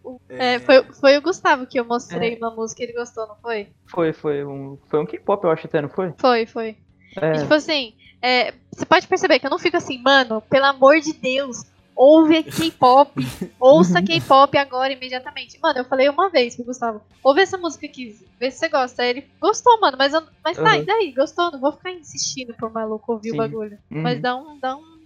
o- 0.05 0.20
É. 0.29 0.55
é, 0.55 0.59
foi, 0.61 0.83
foi 1.01 1.16
o 1.18 1.22
Gustavo 1.22 1.66
que 1.66 1.79
eu 1.79 1.85
mostrei 1.85 2.37
uma 2.37 2.51
música 2.51 2.83
e 2.83 2.87
ele 2.87 2.92
gostou, 2.92 3.27
não 3.27 3.37
foi? 3.37 3.68
Foi, 3.87 4.12
foi 4.12 4.44
um, 4.44 4.79
foi 4.88 5.01
um 5.01 5.07
K-pop, 5.07 5.44
eu 5.44 5.51
acho 5.51 5.66
até, 5.66 5.81
não 5.81 5.88
foi? 5.88 6.12
Foi, 6.18 6.46
foi. 6.46 6.77
É. 7.20 7.37
E, 7.37 7.38
tipo 7.40 7.55
assim, 7.55 7.94
é, 8.20 8.53
você 8.75 8.85
pode 8.85 9.07
perceber 9.07 9.38
que 9.38 9.46
eu 9.46 9.51
não 9.51 9.59
fico 9.59 9.77
assim, 9.77 10.01
mano, 10.03 10.40
pelo 10.42 10.66
amor 10.66 11.01
de 11.01 11.12
Deus, 11.12 11.62
ouve 11.97 12.43
K-pop, 12.45 13.11
ouça 13.59 14.03
K-pop 14.03 14.57
agora, 14.59 14.93
imediatamente. 14.93 15.59
Mano, 15.61 15.79
eu 15.81 15.85
falei 15.85 16.09
uma 16.09 16.29
vez 16.29 16.55
pro 16.55 16.65
Gustavo, 16.67 17.01
ouve 17.25 17.41
essa 17.41 17.57
música 17.57 17.87
aqui, 17.87 18.15
vê 18.39 18.51
se 18.51 18.59
você 18.59 18.69
gosta. 18.69 19.03
Aí 19.03 19.09
ele 19.11 19.27
gostou, 19.41 19.81
mano, 19.81 19.97
mas, 19.99 20.13
eu, 20.13 20.23
mas 20.45 20.57
tá, 20.57 20.75
Uhum. 20.75 20.83
e 20.83 20.85
daí? 20.85 21.13
Gostou? 21.17 21.51
Não 21.51 21.59
vou 21.61 21.73
ficar 21.73 21.91
insistindo 21.93 22.55
pro 22.55 22.71
maluco 22.71 23.13
ouvir 23.15 23.31
Sim. 23.31 23.35
o 23.35 23.39
bagulho. 23.39 23.79
Uhum. 23.91 24.03
Mas 24.03 24.21
dá 24.21 24.37
um, 24.37 24.59
dá 24.59 24.77
um, 24.77 24.97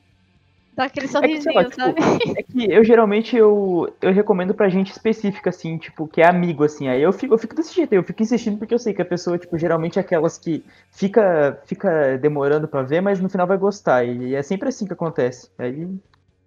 dá 0.74 0.84
aquele 0.84 1.06
É 1.06 1.08
que, 1.08 1.12
sorrisinho, 1.12 1.54
lá, 1.54 1.64
tipo, 1.64 1.76
sabe? 1.76 2.00
É 2.36 2.42
que 2.42 2.72
eu 2.72 2.82
geralmente 2.84 3.36
eu, 3.36 3.92
eu 4.02 4.12
recomendo 4.12 4.54
pra 4.54 4.68
gente 4.68 4.90
específica, 4.90 5.50
assim, 5.50 5.78
tipo, 5.78 6.08
que 6.08 6.20
é 6.22 6.26
amigo, 6.28 6.64
assim. 6.64 6.88
Aí 6.88 7.02
eu 7.02 7.12
fico, 7.12 7.34
eu 7.34 7.38
fico 7.38 7.54
desse 7.54 7.74
jeito, 7.74 7.92
eu 7.92 8.02
fico 8.02 8.22
insistindo 8.22 8.58
porque 8.58 8.74
eu 8.74 8.78
sei 8.78 8.92
que 8.94 9.02
a 9.02 9.04
pessoa, 9.04 9.38
tipo, 9.38 9.56
geralmente 9.58 9.98
é 9.98 10.02
aquelas 10.02 10.38
que 10.38 10.64
fica, 10.90 11.60
fica 11.66 12.16
demorando 12.18 12.66
pra 12.66 12.82
ver, 12.82 13.00
mas 13.00 13.20
no 13.20 13.28
final 13.28 13.46
vai 13.46 13.58
gostar. 13.58 14.04
E 14.04 14.34
é 14.34 14.42
sempre 14.42 14.68
assim 14.68 14.86
que 14.86 14.92
acontece. 14.92 15.50
Aí, 15.58 15.66
aí 15.68 15.88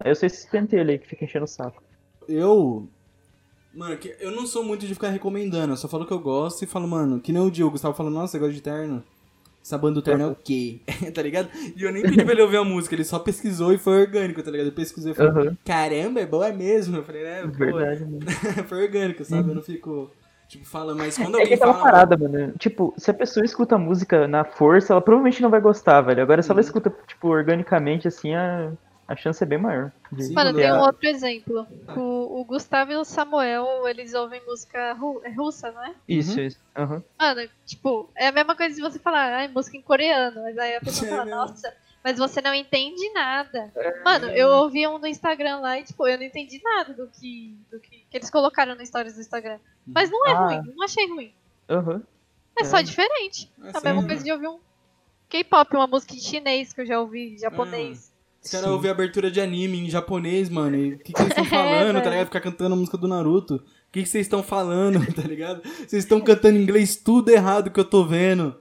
eu 0.03 0.15
sou 0.15 0.27
esse 0.27 0.49
pentelho 0.49 0.89
aí 0.91 0.99
que 0.99 1.07
fica 1.07 1.25
enchendo 1.25 1.45
o 1.45 1.47
saco. 1.47 1.81
Eu. 2.27 2.87
Mano, 3.73 3.97
eu 4.19 4.31
não 4.31 4.45
sou 4.45 4.63
muito 4.63 4.85
de 4.85 4.93
ficar 4.93 5.09
recomendando, 5.09 5.73
eu 5.73 5.77
só 5.77 5.87
falo 5.87 6.05
que 6.05 6.13
eu 6.13 6.19
gosto 6.19 6.61
e 6.63 6.67
falo, 6.67 6.87
mano, 6.87 7.19
que 7.19 7.31
nem 7.33 7.41
o 7.41 7.49
Diogo, 7.49 7.71
Gustavo 7.71 7.95
falando, 7.95 8.13
nossa, 8.13 8.33
você 8.33 8.39
gosta 8.39 8.53
de 8.53 8.61
terno? 8.61 9.03
Essa 9.65 9.77
banda 9.79 9.95
do 9.95 10.01
terno 10.03 10.25
é 10.25 10.27
o 10.27 10.35
quê? 10.35 10.81
tá 11.13 11.21
ligado? 11.23 11.49
E 11.75 11.81
eu 11.81 11.91
nem 11.91 12.03
pedi 12.03 12.23
pra 12.23 12.33
ele 12.33 12.41
ouvir 12.43 12.57
a 12.57 12.63
música, 12.63 12.93
ele 12.93 13.03
só 13.03 13.17
pesquisou 13.17 13.73
e 13.73 13.77
foi 13.79 14.01
orgânico, 14.01 14.43
tá 14.43 14.51
ligado? 14.51 14.67
Ele 14.67 14.75
pesquisou 14.75 15.11
e 15.11 15.15
falou, 15.15 15.31
Aham, 15.31 15.57
caramba, 15.65 16.19
é 16.19 16.25
boa 16.25 16.51
mesmo. 16.51 16.97
Eu 16.97 17.03
falei, 17.03 17.23
é, 17.23 17.47
verdade, 17.47 18.03
mano. 18.03 18.19
foi 18.67 18.83
orgânico, 18.83 19.23
sabe? 19.23 19.49
Eu 19.49 19.55
não 19.55 19.63
fico, 19.63 20.11
tipo, 20.47 20.65
falando, 20.65 20.97
mas 20.99 21.17
quando 21.17 21.37
É 21.37 21.39
alguém 21.39 21.55
aquela 21.55 21.73
fala. 21.73 21.91
parada, 21.91 22.17
mano. 22.17 22.53
Tipo, 22.59 22.93
se 22.97 23.09
a 23.09 23.13
pessoa 23.13 23.45
escuta 23.45 23.75
a 23.75 23.79
música 23.79 24.27
na 24.27 24.43
força, 24.43 24.93
ela 24.93 25.01
provavelmente 25.01 25.41
não 25.41 25.49
vai 25.49 25.61
gostar, 25.61 26.01
velho. 26.01 26.21
Agora, 26.21 26.43
se 26.43 26.51
ela 26.51 26.59
Uhum. 26.59 26.65
escuta, 26.65 26.95
tipo, 27.07 27.27
organicamente, 27.29 28.07
assim, 28.07 28.35
a, 28.35 28.71
a 29.07 29.15
chance 29.15 29.43
é 29.43 29.45
bem 29.45 29.57
maior. 29.57 29.91
de- 30.11 30.31
Mano, 30.33 30.53
tem 30.53 30.65
é- 30.65 30.73
um 30.73 30.79
outro 30.81 31.07
exemplo. 31.07 31.67
O, 31.97 32.39
o 32.41 32.45
Gustavo 32.45 32.91
e 32.91 32.95
o 32.95 33.03
Samuel, 33.03 33.87
eles 33.87 34.13
ouvem 34.13 34.41
música 34.45 34.93
ru- 34.93 35.21
é 35.23 35.29
russa, 35.31 35.71
não 35.71 35.83
é? 35.83 35.93
Isso, 36.07 36.37
Uhum. 36.39 36.45
isso. 36.45 36.59
Aham. 36.75 37.03
Mano, 37.19 37.49
tipo, 37.65 38.09
é 38.15 38.27
a 38.27 38.31
mesma 38.31 38.55
coisa 38.55 38.75
de 38.75 38.81
você 38.81 38.99
falar, 38.99 39.33
ai, 39.33 39.47
música 39.47 39.75
em 39.77 39.81
coreano. 39.81 40.41
Mas 40.43 40.57
aí 40.57 40.75
a 40.75 40.79
pessoa 40.81 41.07
É 41.07 41.09
fala, 41.11 41.25
mesmo. 41.25 41.39
nossa, 41.39 41.73
mas 42.03 42.17
você 42.17 42.41
não 42.41 42.53
entende 42.53 43.09
nada. 43.13 43.71
Mano, 44.05 44.27
eu 44.27 44.47
ouvi 44.49 44.87
um 44.87 44.97
no 44.99 45.07
Instagram 45.07 45.59
lá 45.59 45.79
e, 45.79 45.83
tipo, 45.83 46.07
eu 46.07 46.17
não 46.17 46.25
entendi 46.25 46.61
nada 46.63 46.93
do 46.93 47.07
que, 47.07 47.57
do 47.71 47.79
que, 47.79 48.05
que 48.09 48.17
eles 48.17 48.29
colocaram 48.29 48.75
no 48.75 48.85
stories 48.85 49.15
do 49.15 49.21
Instagram. 49.21 49.59
Mas 49.85 50.09
não 50.09 50.27
é 50.27 50.31
Ah. 50.31 50.45
ruim, 50.47 50.73
não 50.75 50.83
achei 50.85 51.07
ruim. 51.09 51.33
Aham. 51.69 52.01
É, 52.59 52.63
só 52.65 52.77
É. 52.77 52.83
diferente. 52.83 53.51
É 53.63 53.67
É 53.67 53.69
a 53.77 53.81
mesma 53.81 54.01
né? 54.03 54.07
coisa 54.07 54.23
de 54.23 54.31
ouvir 54.31 54.47
um 54.47 54.59
K-pop, 55.27 55.75
uma 55.75 55.87
música 55.87 56.13
em 56.13 56.19
chinês 56.19 56.71
que 56.71 56.81
eu 56.81 56.85
já 56.85 56.99
ouvi, 56.99 57.37
japonês. 57.39 58.12
Os 58.43 58.51
caras 58.51 58.69
ouvem 58.69 58.91
abertura 58.91 59.31
de 59.31 59.39
anime 59.39 59.79
em 59.79 59.89
japonês, 59.89 60.49
mano. 60.49 60.75
E 60.75 60.93
o 60.93 60.99
que, 60.99 61.13
que 61.13 61.21
eles 61.21 61.29
estão 61.29 61.45
falando, 61.45 61.95
tá 61.95 62.01
velho. 62.01 62.11
ligado? 62.11 62.25
Ficar 62.25 62.41
cantando 62.41 62.73
a 62.73 62.77
música 62.77 62.97
do 62.97 63.07
Naruto. 63.07 63.55
O 63.55 63.61
que, 63.91 64.03
que 64.03 64.09
vocês 64.09 64.25
estão 64.25 64.43
falando, 64.43 64.99
tá 65.13 65.21
ligado? 65.21 65.61
Vocês 65.63 66.03
estão 66.03 66.19
cantando 66.19 66.57
inglês 66.57 66.95
tudo 66.95 67.29
errado 67.29 67.71
que 67.71 67.79
eu 67.79 67.85
tô 67.85 68.03
vendo. 68.05 68.55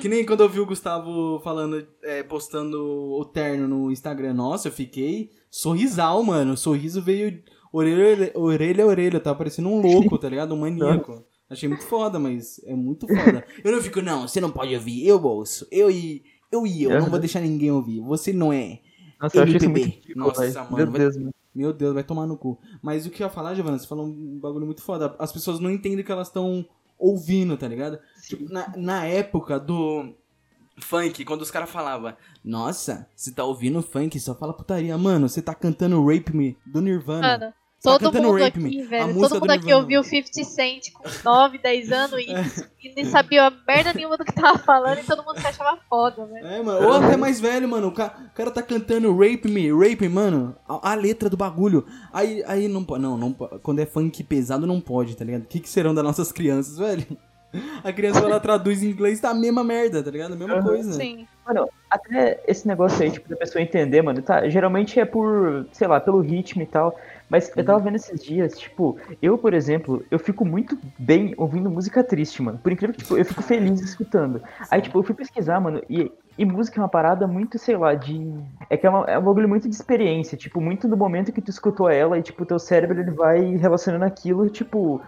Que 0.00 0.08
nem 0.08 0.26
quando 0.26 0.42
eu 0.42 0.48
vi 0.48 0.60
o 0.60 0.66
Gustavo 0.66 1.40
falando, 1.40 1.86
é, 2.02 2.22
postando 2.22 2.78
o 2.82 3.24
terno 3.24 3.68
no 3.68 3.90
Instagram. 3.92 4.34
Nossa, 4.34 4.68
eu 4.68 4.72
fiquei 4.72 5.30
sorrisal, 5.50 6.22
mano. 6.22 6.54
O 6.54 6.56
sorriso 6.56 7.00
veio 7.00 7.42
orelha, 7.72 8.32
orelha 8.34 8.84
a 8.84 8.86
orelha. 8.88 9.20
Tava 9.20 9.38
parecendo 9.38 9.68
um 9.68 9.80
louco, 9.80 10.18
tá 10.18 10.28
ligado? 10.28 10.52
Um 10.54 10.58
maníaco. 10.58 11.24
Achei 11.48 11.68
muito 11.68 11.84
foda, 11.84 12.18
mas 12.18 12.60
é 12.64 12.74
muito 12.74 13.06
foda. 13.06 13.44
Eu 13.62 13.72
não 13.72 13.80
fico, 13.82 14.00
não, 14.00 14.26
você 14.26 14.40
não 14.40 14.50
pode 14.50 14.74
ouvir. 14.74 15.06
Eu 15.06 15.22
ouço. 15.22 15.66
Eu 15.70 15.90
e 15.90 16.24
eu. 16.52 16.66
e 16.66 16.82
eu. 16.84 16.90
Não 17.00 17.08
vou 17.10 17.18
deixar 17.18 17.40
ninguém 17.40 17.70
ouvir. 17.70 18.00
Você 18.00 18.32
não 18.32 18.52
é. 18.52 18.78
Nossa, 19.20 19.36
eu 19.38 19.42
MPB. 19.46 19.80
ridículo, 19.82 20.26
Nossa, 20.26 20.64
mano, 20.64 20.76
Meu 20.76 20.86
vai- 20.90 21.00
Deus, 21.00 21.16
mano. 21.16 21.34
Meu 21.54 21.72
Deus, 21.72 21.92
vai 21.94 22.02
tomar 22.04 22.26
no 22.26 22.36
cu. 22.36 22.58
Mas 22.80 23.04
o 23.06 23.10
que 23.10 23.22
eu 23.22 23.26
ia 23.26 23.32
falar, 23.32 23.54
Giovana, 23.54 23.78
você 23.78 23.86
falou 23.86 24.06
um 24.06 24.38
bagulho 24.40 24.64
muito 24.66 24.82
foda. 24.82 25.14
As 25.18 25.30
pessoas 25.32 25.60
não 25.60 25.70
entendem 25.70 26.00
o 26.00 26.04
que 26.04 26.10
elas 26.12 26.28
estão 26.28 26.64
ouvindo, 26.98 27.56
tá 27.56 27.68
ligado? 27.68 27.98
Tipo, 28.26 28.50
na, 28.52 28.72
na 28.76 29.04
época 29.04 29.60
do 29.60 30.14
funk, 30.78 31.24
quando 31.24 31.42
os 31.42 31.50
caras 31.50 31.68
falavam, 31.70 32.14
nossa, 32.42 33.06
você 33.14 33.30
tá 33.32 33.44
ouvindo 33.44 33.82
funk, 33.82 34.18
só 34.18 34.34
fala 34.34 34.54
putaria. 34.54 34.96
Mano, 34.96 35.28
você 35.28 35.42
tá 35.42 35.54
cantando 35.54 36.02
Rape 36.06 36.34
Me 36.34 36.56
do 36.64 36.80
Nirvana. 36.80 37.38
Mano, 37.38 37.54
todo 37.82 38.00
cantando 38.00 38.28
mundo 38.28 38.38
Rape 38.42 38.46
aqui, 38.46 38.60
Me, 38.60 38.82
a 38.82 38.86
velho, 38.86 39.06
música 39.08 39.28
todo 39.28 39.40
do 39.40 39.40
mundo 39.40 39.50
aqui 39.50 39.74
ouviu 39.74 40.02
50 40.04 40.44
Cent 40.44 40.92
com 40.92 41.02
9, 41.24 41.58
10 41.58 41.92
anos 41.92 42.18
e, 42.20 42.26
e 42.88 42.94
nem 42.94 43.04
sabia 43.04 43.46
a 43.46 43.52
merda 43.66 43.92
nenhuma 43.92 44.16
do 44.16 44.24
que 44.24 44.32
tava 44.32 44.58
falando 44.58 44.98
e 44.98 45.04
todo 45.04 45.24
mundo 45.24 45.40
se 45.40 45.46
achava 45.46 45.78
foda, 45.88 46.24
velho. 46.26 46.46
É, 46.46 46.62
mano. 46.62 46.86
Ou 46.86 46.92
até 46.94 47.16
mais 47.16 47.40
velho, 47.40 47.68
mano. 47.68 47.88
O 47.88 47.92
ca- 47.92 48.14
o 48.32 48.34
cara, 48.36 48.50
tá 48.50 48.62
cantando 48.62 49.12
Rape 49.16 49.48
Me, 49.48 49.70
Rape 49.72 50.02
Me, 50.02 50.08
mano. 50.08 50.54
A, 50.68 50.92
a 50.92 50.94
letra 50.94 51.28
do 51.28 51.36
bagulho. 51.36 51.84
Aí, 52.12 52.42
aí 52.46 52.68
não 52.68 52.84
pode. 52.84 53.02
Não, 53.02 53.16
não 53.16 53.32
Quando 53.32 53.80
é 53.80 53.86
funk 53.86 54.22
pesado, 54.24 54.66
não 54.66 54.80
pode, 54.80 55.16
tá 55.16 55.24
ligado? 55.24 55.42
O 55.42 55.46
que, 55.46 55.60
que 55.60 55.68
serão 55.68 55.94
das 55.94 56.04
nossas 56.04 56.30
crianças, 56.30 56.78
velho? 56.78 57.04
A 57.84 57.92
criança, 57.92 58.20
ela 58.20 58.40
traduz 58.40 58.82
em 58.82 58.86
inglês, 58.88 59.20
tá 59.20 59.28
a 59.28 59.34
mesma 59.34 59.62
merda, 59.62 60.02
tá 60.02 60.10
ligado? 60.10 60.32
A 60.32 60.36
mesma 60.36 60.54
Aham. 60.54 60.62
coisa. 60.62 60.92
Sim. 60.94 61.26
Mano, 61.46 61.68
até 61.90 62.40
esse 62.46 62.66
negócio 62.66 63.02
aí, 63.02 63.10
tipo, 63.10 63.28
da 63.28 63.36
pessoa 63.36 63.60
entender, 63.60 64.00
mano, 64.00 64.22
tá? 64.22 64.48
Geralmente 64.48 64.98
é 64.98 65.04
por, 65.04 65.66
sei 65.70 65.86
lá, 65.86 66.00
pelo 66.00 66.20
ritmo 66.20 66.62
e 66.62 66.66
tal. 66.66 66.98
Mas 67.32 67.50
eu 67.56 67.64
tava 67.64 67.78
vendo 67.78 67.96
esses 67.96 68.22
dias, 68.22 68.58
tipo, 68.58 68.98
eu, 69.22 69.38
por 69.38 69.54
exemplo, 69.54 70.04
eu 70.10 70.18
fico 70.18 70.44
muito 70.44 70.76
bem 70.98 71.32
ouvindo 71.38 71.70
música 71.70 72.04
triste, 72.04 72.42
mano. 72.42 72.58
Por 72.58 72.70
incrível 72.70 72.94
que, 72.94 73.00
tipo, 73.00 73.16
eu 73.16 73.24
fico 73.24 73.42
feliz 73.42 73.80
escutando. 73.80 74.42
Aí, 74.70 74.82
tipo, 74.82 74.98
eu 74.98 75.02
fui 75.02 75.14
pesquisar, 75.14 75.58
mano, 75.58 75.80
e, 75.88 76.12
e 76.36 76.44
música 76.44 76.78
é 76.78 76.82
uma 76.82 76.90
parada 76.90 77.26
muito, 77.26 77.58
sei 77.58 77.74
lá, 77.74 77.94
de. 77.94 78.20
É 78.68 78.76
que 78.76 78.86
é, 78.86 78.90
uma- 78.90 79.06
é 79.06 79.18
um 79.18 79.22
bagulho 79.22 79.48
muito 79.48 79.66
de 79.66 79.74
experiência, 79.74 80.36
tipo, 80.36 80.60
muito 80.60 80.86
do 80.86 80.94
momento 80.94 81.32
que 81.32 81.40
tu 81.40 81.48
escutou 81.50 81.88
ela 81.88 82.18
e, 82.18 82.22
tipo, 82.22 82.44
teu 82.44 82.58
cérebro 82.58 83.00
ele 83.00 83.12
vai 83.12 83.56
relacionando 83.56 84.04
aquilo, 84.04 84.50
tipo. 84.50 85.00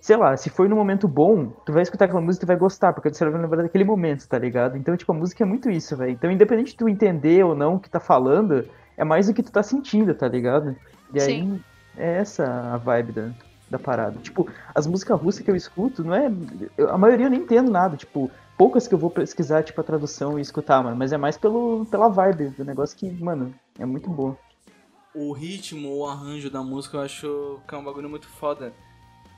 Sei 0.00 0.16
lá, 0.16 0.36
se 0.36 0.50
for 0.50 0.68
num 0.68 0.76
momento 0.76 1.06
bom, 1.06 1.46
tu 1.64 1.72
vai 1.72 1.82
escutar 1.82 2.06
aquela 2.06 2.20
música 2.20 2.42
e 2.42 2.46
tu 2.46 2.48
vai 2.48 2.56
gostar, 2.56 2.92
porque 2.92 3.12
você 3.12 3.28
vai 3.28 3.40
lembrar 3.40 3.62
daquele 3.62 3.84
momento, 3.84 4.28
tá 4.28 4.38
ligado? 4.38 4.76
Então, 4.76 4.96
tipo, 4.96 5.12
a 5.12 5.14
música 5.14 5.44
é 5.44 5.46
muito 5.46 5.70
isso, 5.70 5.96
velho. 5.96 6.10
Então, 6.12 6.30
independente 6.30 6.70
de 6.72 6.76
tu 6.76 6.88
entender 6.88 7.44
ou 7.44 7.54
não 7.54 7.74
o 7.74 7.80
que 7.80 7.90
tá 7.90 7.98
falando, 8.00 8.64
é 8.96 9.04
mais 9.04 9.28
o 9.28 9.34
que 9.34 9.42
tu 9.42 9.50
tá 9.52 9.62
sentindo, 9.62 10.14
tá 10.14 10.26
ligado? 10.28 10.76
E 11.14 11.20
aí, 11.20 11.26
Sim. 11.40 11.60
é 11.96 12.18
essa 12.18 12.44
a 12.74 12.76
vibe 12.76 13.12
da, 13.12 13.30
da 13.70 13.78
parada. 13.78 14.18
Tipo, 14.20 14.48
as 14.74 14.86
músicas 14.86 15.20
russas 15.20 15.42
que 15.42 15.50
eu 15.50 15.56
escuto, 15.56 16.04
não 16.04 16.14
é. 16.14 16.30
eu- 16.76 16.90
a 16.90 16.98
maioria 16.98 17.26
eu 17.26 17.30
nem 17.30 17.40
entendo 17.40 17.70
nada, 17.70 17.96
tipo, 17.96 18.30
poucas 18.56 18.86
que 18.86 18.94
eu 18.94 18.98
vou 18.98 19.10
pesquisar, 19.10 19.62
tipo, 19.62 19.80
a 19.80 19.84
tradução 19.84 20.38
e 20.38 20.42
escutar, 20.42 20.82
mano. 20.82 20.96
Mas 20.96 21.12
é 21.12 21.16
mais 21.16 21.36
pelo, 21.38 21.86
pela 21.86 22.08
vibe 22.08 22.50
do 22.50 22.64
negócio 22.64 22.96
que, 22.96 23.10
mano, 23.10 23.54
é 23.78 23.86
muito 23.86 24.10
boa. 24.10 24.36
O 25.14 25.32
ritmo, 25.32 25.96
o 25.96 26.06
arranjo 26.06 26.50
da 26.50 26.62
música, 26.62 26.98
eu 26.98 27.00
acho 27.02 27.60
que 27.66 27.74
é 27.74 27.78
um 27.78 27.84
bagulho 27.84 28.08
muito 28.10 28.28
foda. 28.28 28.72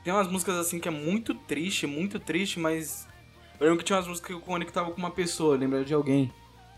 Tem 0.03 0.11
umas 0.13 0.27
músicas 0.27 0.55
assim 0.57 0.79
que 0.79 0.87
é 0.87 0.91
muito 0.91 1.33
triste, 1.33 1.87
muito 1.87 2.19
triste, 2.19 2.59
mas. 2.59 3.07
Eu 3.59 3.65
lembro 3.67 3.79
que 3.79 3.85
tinha 3.85 3.97
umas 3.97 4.07
músicas 4.07 4.27
que 4.27 4.33
eu 4.33 4.41
conectava 4.41 4.89
com 4.91 4.97
uma 4.97 5.11
pessoa, 5.11 5.53
eu 5.55 5.59
lembrava 5.59 5.85
de 5.85 5.93
alguém. 5.93 6.31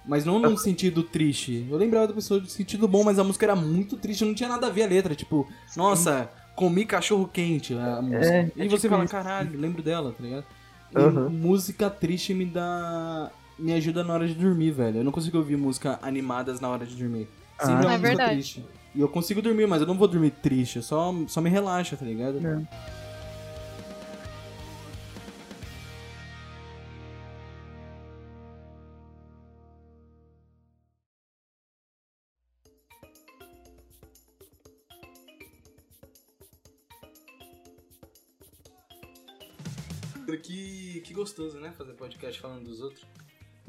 Mas 0.05 0.25
não 0.25 0.37
num 0.39 0.57
sentido 0.57 1.01
triste. 1.03 1.65
Eu 1.69 1.77
lembrava 1.77 2.07
da 2.07 2.13
pessoa 2.13 2.39
de 2.41 2.51
sentido 2.51 2.87
bom, 2.87 3.03
mas 3.03 3.17
a 3.19 3.23
música 3.23 3.45
era 3.45 3.55
muito 3.55 3.95
triste, 3.95 4.25
não 4.25 4.33
tinha 4.33 4.49
nada 4.49 4.67
a 4.67 4.69
ver 4.69 4.83
a 4.83 4.87
letra. 4.87 5.15
Tipo, 5.15 5.47
nossa, 5.77 6.29
comi 6.55 6.85
cachorro 6.85 7.27
quente 7.31 7.73
a 7.73 8.01
música. 8.01 8.25
É, 8.35 8.51
e 8.55 8.61
é 8.63 8.69
você 8.69 8.81
tipo 8.81 8.89
fala, 8.89 9.05
isso. 9.05 9.11
caralho, 9.13 9.57
lembro 9.59 9.81
dela, 9.81 10.11
tá 10.11 10.21
ligado? 10.23 10.45
E 10.91 10.97
Aham. 10.97 11.29
música 11.29 11.89
triste 11.89 12.33
me 12.33 12.45
dá. 12.45 13.31
me 13.57 13.73
ajuda 13.73 14.03
na 14.03 14.13
hora 14.13 14.27
de 14.27 14.33
dormir, 14.33 14.71
velho. 14.71 14.97
Eu 14.99 15.03
não 15.03 15.11
consigo 15.11 15.37
ouvir 15.37 15.55
música 15.57 15.97
animadas 16.01 16.59
na 16.59 16.67
hora 16.69 16.85
de 16.85 16.95
dormir. 16.95 17.27
Ah. 17.57 17.65
Sempre 17.67 17.85
é 17.85 17.87
uma 17.87 17.93
É 17.93 17.97
música 17.97 18.07
verdade. 18.09 18.33
triste. 18.35 18.65
E 18.93 18.99
eu 18.99 19.07
consigo 19.07 19.41
dormir, 19.41 19.67
mas 19.67 19.81
eu 19.81 19.87
não 19.87 19.97
vou 19.97 20.07
dormir 20.07 20.29
triste, 20.31 20.75
eu 20.75 20.83
só, 20.83 21.15
só 21.27 21.41
me 21.41 21.49
relaxa, 21.49 21.95
tá 21.97 22.05
ligado? 22.05 22.45
É. 22.45 22.61
Que, 40.84 40.99
que 40.99 41.13
gostoso, 41.13 41.59
né? 41.59 41.71
Fazer 41.77 41.93
podcast 41.93 42.41
falando 42.41 42.65
dos 42.65 42.81
outros. 42.81 43.05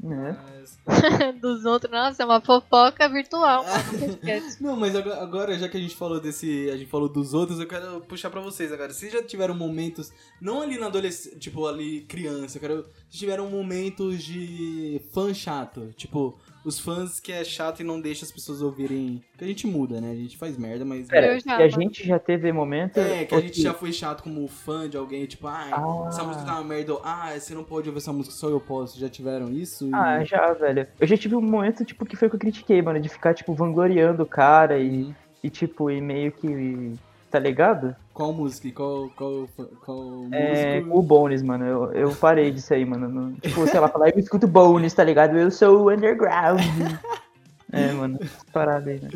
É. 0.03 0.33
Mas... 0.33 0.77
Dos 1.39 1.63
outros, 1.63 1.89
nossa, 1.89 2.21
é 2.21 2.25
uma 2.25 2.41
fofoca 2.41 3.07
virtual. 3.07 3.63
podcast. 3.97 4.61
Não, 4.61 4.75
mas 4.75 4.93
agora, 4.93 5.23
agora, 5.23 5.57
já 5.57 5.69
que 5.69 5.77
a 5.77 5.79
gente 5.79 5.95
falou 5.95 6.19
desse. 6.19 6.69
A 6.69 6.75
gente 6.75 6.89
falou 6.89 7.07
dos 7.07 7.33
outros, 7.33 7.61
eu 7.61 7.67
quero 7.67 8.01
puxar 8.01 8.29
pra 8.29 8.41
vocês 8.41 8.71
agora. 8.73 8.91
Vocês 8.91 9.13
já 9.13 9.23
tiveram 9.23 9.55
momentos. 9.55 10.11
Não 10.41 10.61
ali 10.61 10.77
na 10.77 10.87
adolescência, 10.87 11.39
tipo, 11.39 11.65
ali 11.65 12.01
criança, 12.01 12.57
eu 12.57 12.61
quero. 12.61 12.75
Vocês 12.83 13.19
tiveram 13.19 13.49
momentos 13.49 14.21
de 14.21 15.01
fã 15.13 15.33
chato. 15.33 15.93
Tipo, 15.95 16.37
os 16.65 16.79
fãs 16.79 17.19
que 17.19 17.31
é 17.31 17.43
chato 17.43 17.79
e 17.79 17.83
não 17.83 18.01
deixa 18.01 18.25
as 18.25 18.31
pessoas 18.31 18.61
ouvirem. 18.61 19.21
Porque 19.31 19.45
a 19.45 19.47
gente 19.47 19.67
muda, 19.67 20.01
né? 20.01 20.11
A 20.11 20.15
gente 20.15 20.35
faz 20.37 20.57
merda, 20.57 20.83
mas. 20.83 21.07
Já, 21.07 21.39
que 21.57 21.63
a 21.63 21.67
gente 21.69 22.05
já 22.05 22.17
teve 22.19 22.51
momento. 22.51 22.97
É, 22.99 23.23
que 23.23 23.35
a 23.35 23.39
gente 23.39 23.61
já 23.61 23.73
foi 23.73 23.93
chato 23.93 24.23
como 24.23 24.47
fã 24.47 24.89
de 24.89 24.97
alguém, 24.97 25.25
tipo, 25.25 25.47
ah, 25.47 25.67
Ah. 25.71 26.07
essa 26.09 26.23
música 26.23 26.43
tá 26.45 26.55
uma 26.55 26.63
merda, 26.63 26.93
ou, 26.93 27.01
ah, 27.03 27.31
você 27.39 27.53
não 27.53 27.63
pode 27.63 27.87
ouvir 27.87 27.99
essa 27.99 28.11
música, 28.11 28.35
só 28.35 28.49
eu 28.49 28.59
posso. 28.59 28.99
Já 28.99 29.07
tiveram 29.07 29.49
isso? 29.51 29.87
E- 29.87 29.93
Ah, 29.93 30.23
já, 30.23 30.51
velho. 30.53 30.87
Eu 30.99 31.07
já 31.07 31.15
tive 31.15 31.35
um 31.35 31.41
momento, 31.41 31.85
tipo, 31.85 32.05
que 32.05 32.15
foi 32.15 32.29
que 32.29 32.35
eu 32.35 32.39
critiquei, 32.39 32.81
mano, 32.81 32.99
de 32.99 33.07
ficar, 33.09 33.33
tipo, 33.33 33.53
vangloriando 33.53 34.23
o 34.23 34.25
cara 34.25 34.79
e, 34.79 35.13
e 35.43 35.49
tipo, 35.49 35.91
e 35.91 36.01
meio 36.01 36.31
que. 36.31 36.93
Tá 37.35 37.39
ligado? 37.39 37.93
Qual 38.13 38.31
música? 38.31 38.71
Qual, 38.71 39.09
qual, 39.09 39.49
qual 39.85 40.23
É, 40.31 40.79
músico? 40.79 40.97
o 40.97 41.01
Bones, 41.03 41.41
mano. 41.41 41.65
Eu, 41.65 41.91
eu 41.91 42.15
parei 42.15 42.49
disso 42.49 42.73
aí, 42.73 42.85
mano. 42.85 43.09
Não- 43.09 43.33
tipo, 43.33 43.67
sei 43.67 43.77
lá, 43.77 43.89
falar, 43.89 44.07
eu 44.11 44.19
escuto 44.19 44.47
Bones, 44.47 44.93
tá 44.93 45.03
ligado? 45.03 45.37
Eu 45.37 45.51
sou 45.51 45.81
o 45.81 45.91
underground. 45.91 46.61
é, 47.73 47.91
mano, 47.91 48.17
parada 48.53 48.89
aí, 48.89 49.01
né? 49.01 49.09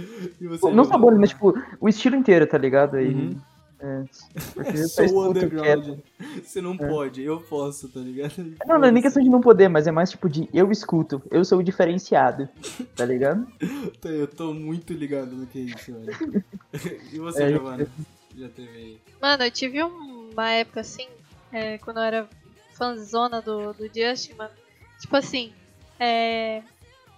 Não 0.73 0.83
só? 0.83 0.97
Bones, 0.97 1.17
mas, 1.17 1.29
tipo, 1.29 1.53
o 1.79 1.87
estilo 1.87 2.17
inteiro, 2.17 2.45
tá 2.45 2.57
ligado? 2.57 2.97
Aí, 2.97 3.07
Uhum. 3.13 3.37
É, 3.81 4.03
porque 4.53 4.77
eu 4.77 4.87
só 4.89 5.07
Sou 5.07 5.29
underground. 5.29 5.99
Você 6.43 6.61
não 6.61 6.75
pode, 6.77 7.21
eu 7.21 7.39
posso, 7.41 7.87
tá 7.89 7.99
ligado? 7.99 8.33
Não, 8.65 8.77
não 8.79 8.87
é 8.87 8.91
nem 8.91 9.01
questão 9.01 9.23
de 9.23 9.29
não 9.29 9.41
poder, 9.41 9.67
mas 9.69 9.87
é 9.87 9.91
mais 9.91 10.09
tipo 10.11 10.29
de 10.29 10.49
eu 10.53 10.71
escuto, 10.71 11.21
eu 11.31 11.43
sou 11.45 11.59
o 11.59 11.63
diferenciado, 11.63 12.47
tá 12.95 13.05
ligado? 13.05 13.47
Tá, 14.01 14.09
Eu 14.09 14.27
tô 14.27 14.53
muito 14.53 14.93
ligado 14.93 15.31
no 15.35 15.45
que 15.47 15.59
é 15.59 15.61
isso, 15.61 15.93
velho. 15.93 16.45
E 17.13 17.19
você, 17.19 17.43
É, 17.43 17.49
Giovanna? 17.49 17.87
Já 18.37 18.47
teve. 18.49 18.99
Mano, 19.21 19.43
eu 19.43 19.51
tive 19.51 19.83
um- 19.83 20.29
uma 20.31 20.49
época 20.51 20.81
assim, 20.81 21.07
é, 21.51 21.77
quando 21.79 21.97
eu 21.97 22.03
era 22.03 22.29
fanzona 22.75 23.41
do, 23.41 23.73
do 23.73 23.87
Justin, 23.93 24.33
mano. 24.35 24.51
Tipo 24.99 25.15
assim, 25.17 25.51
é, 25.99 26.61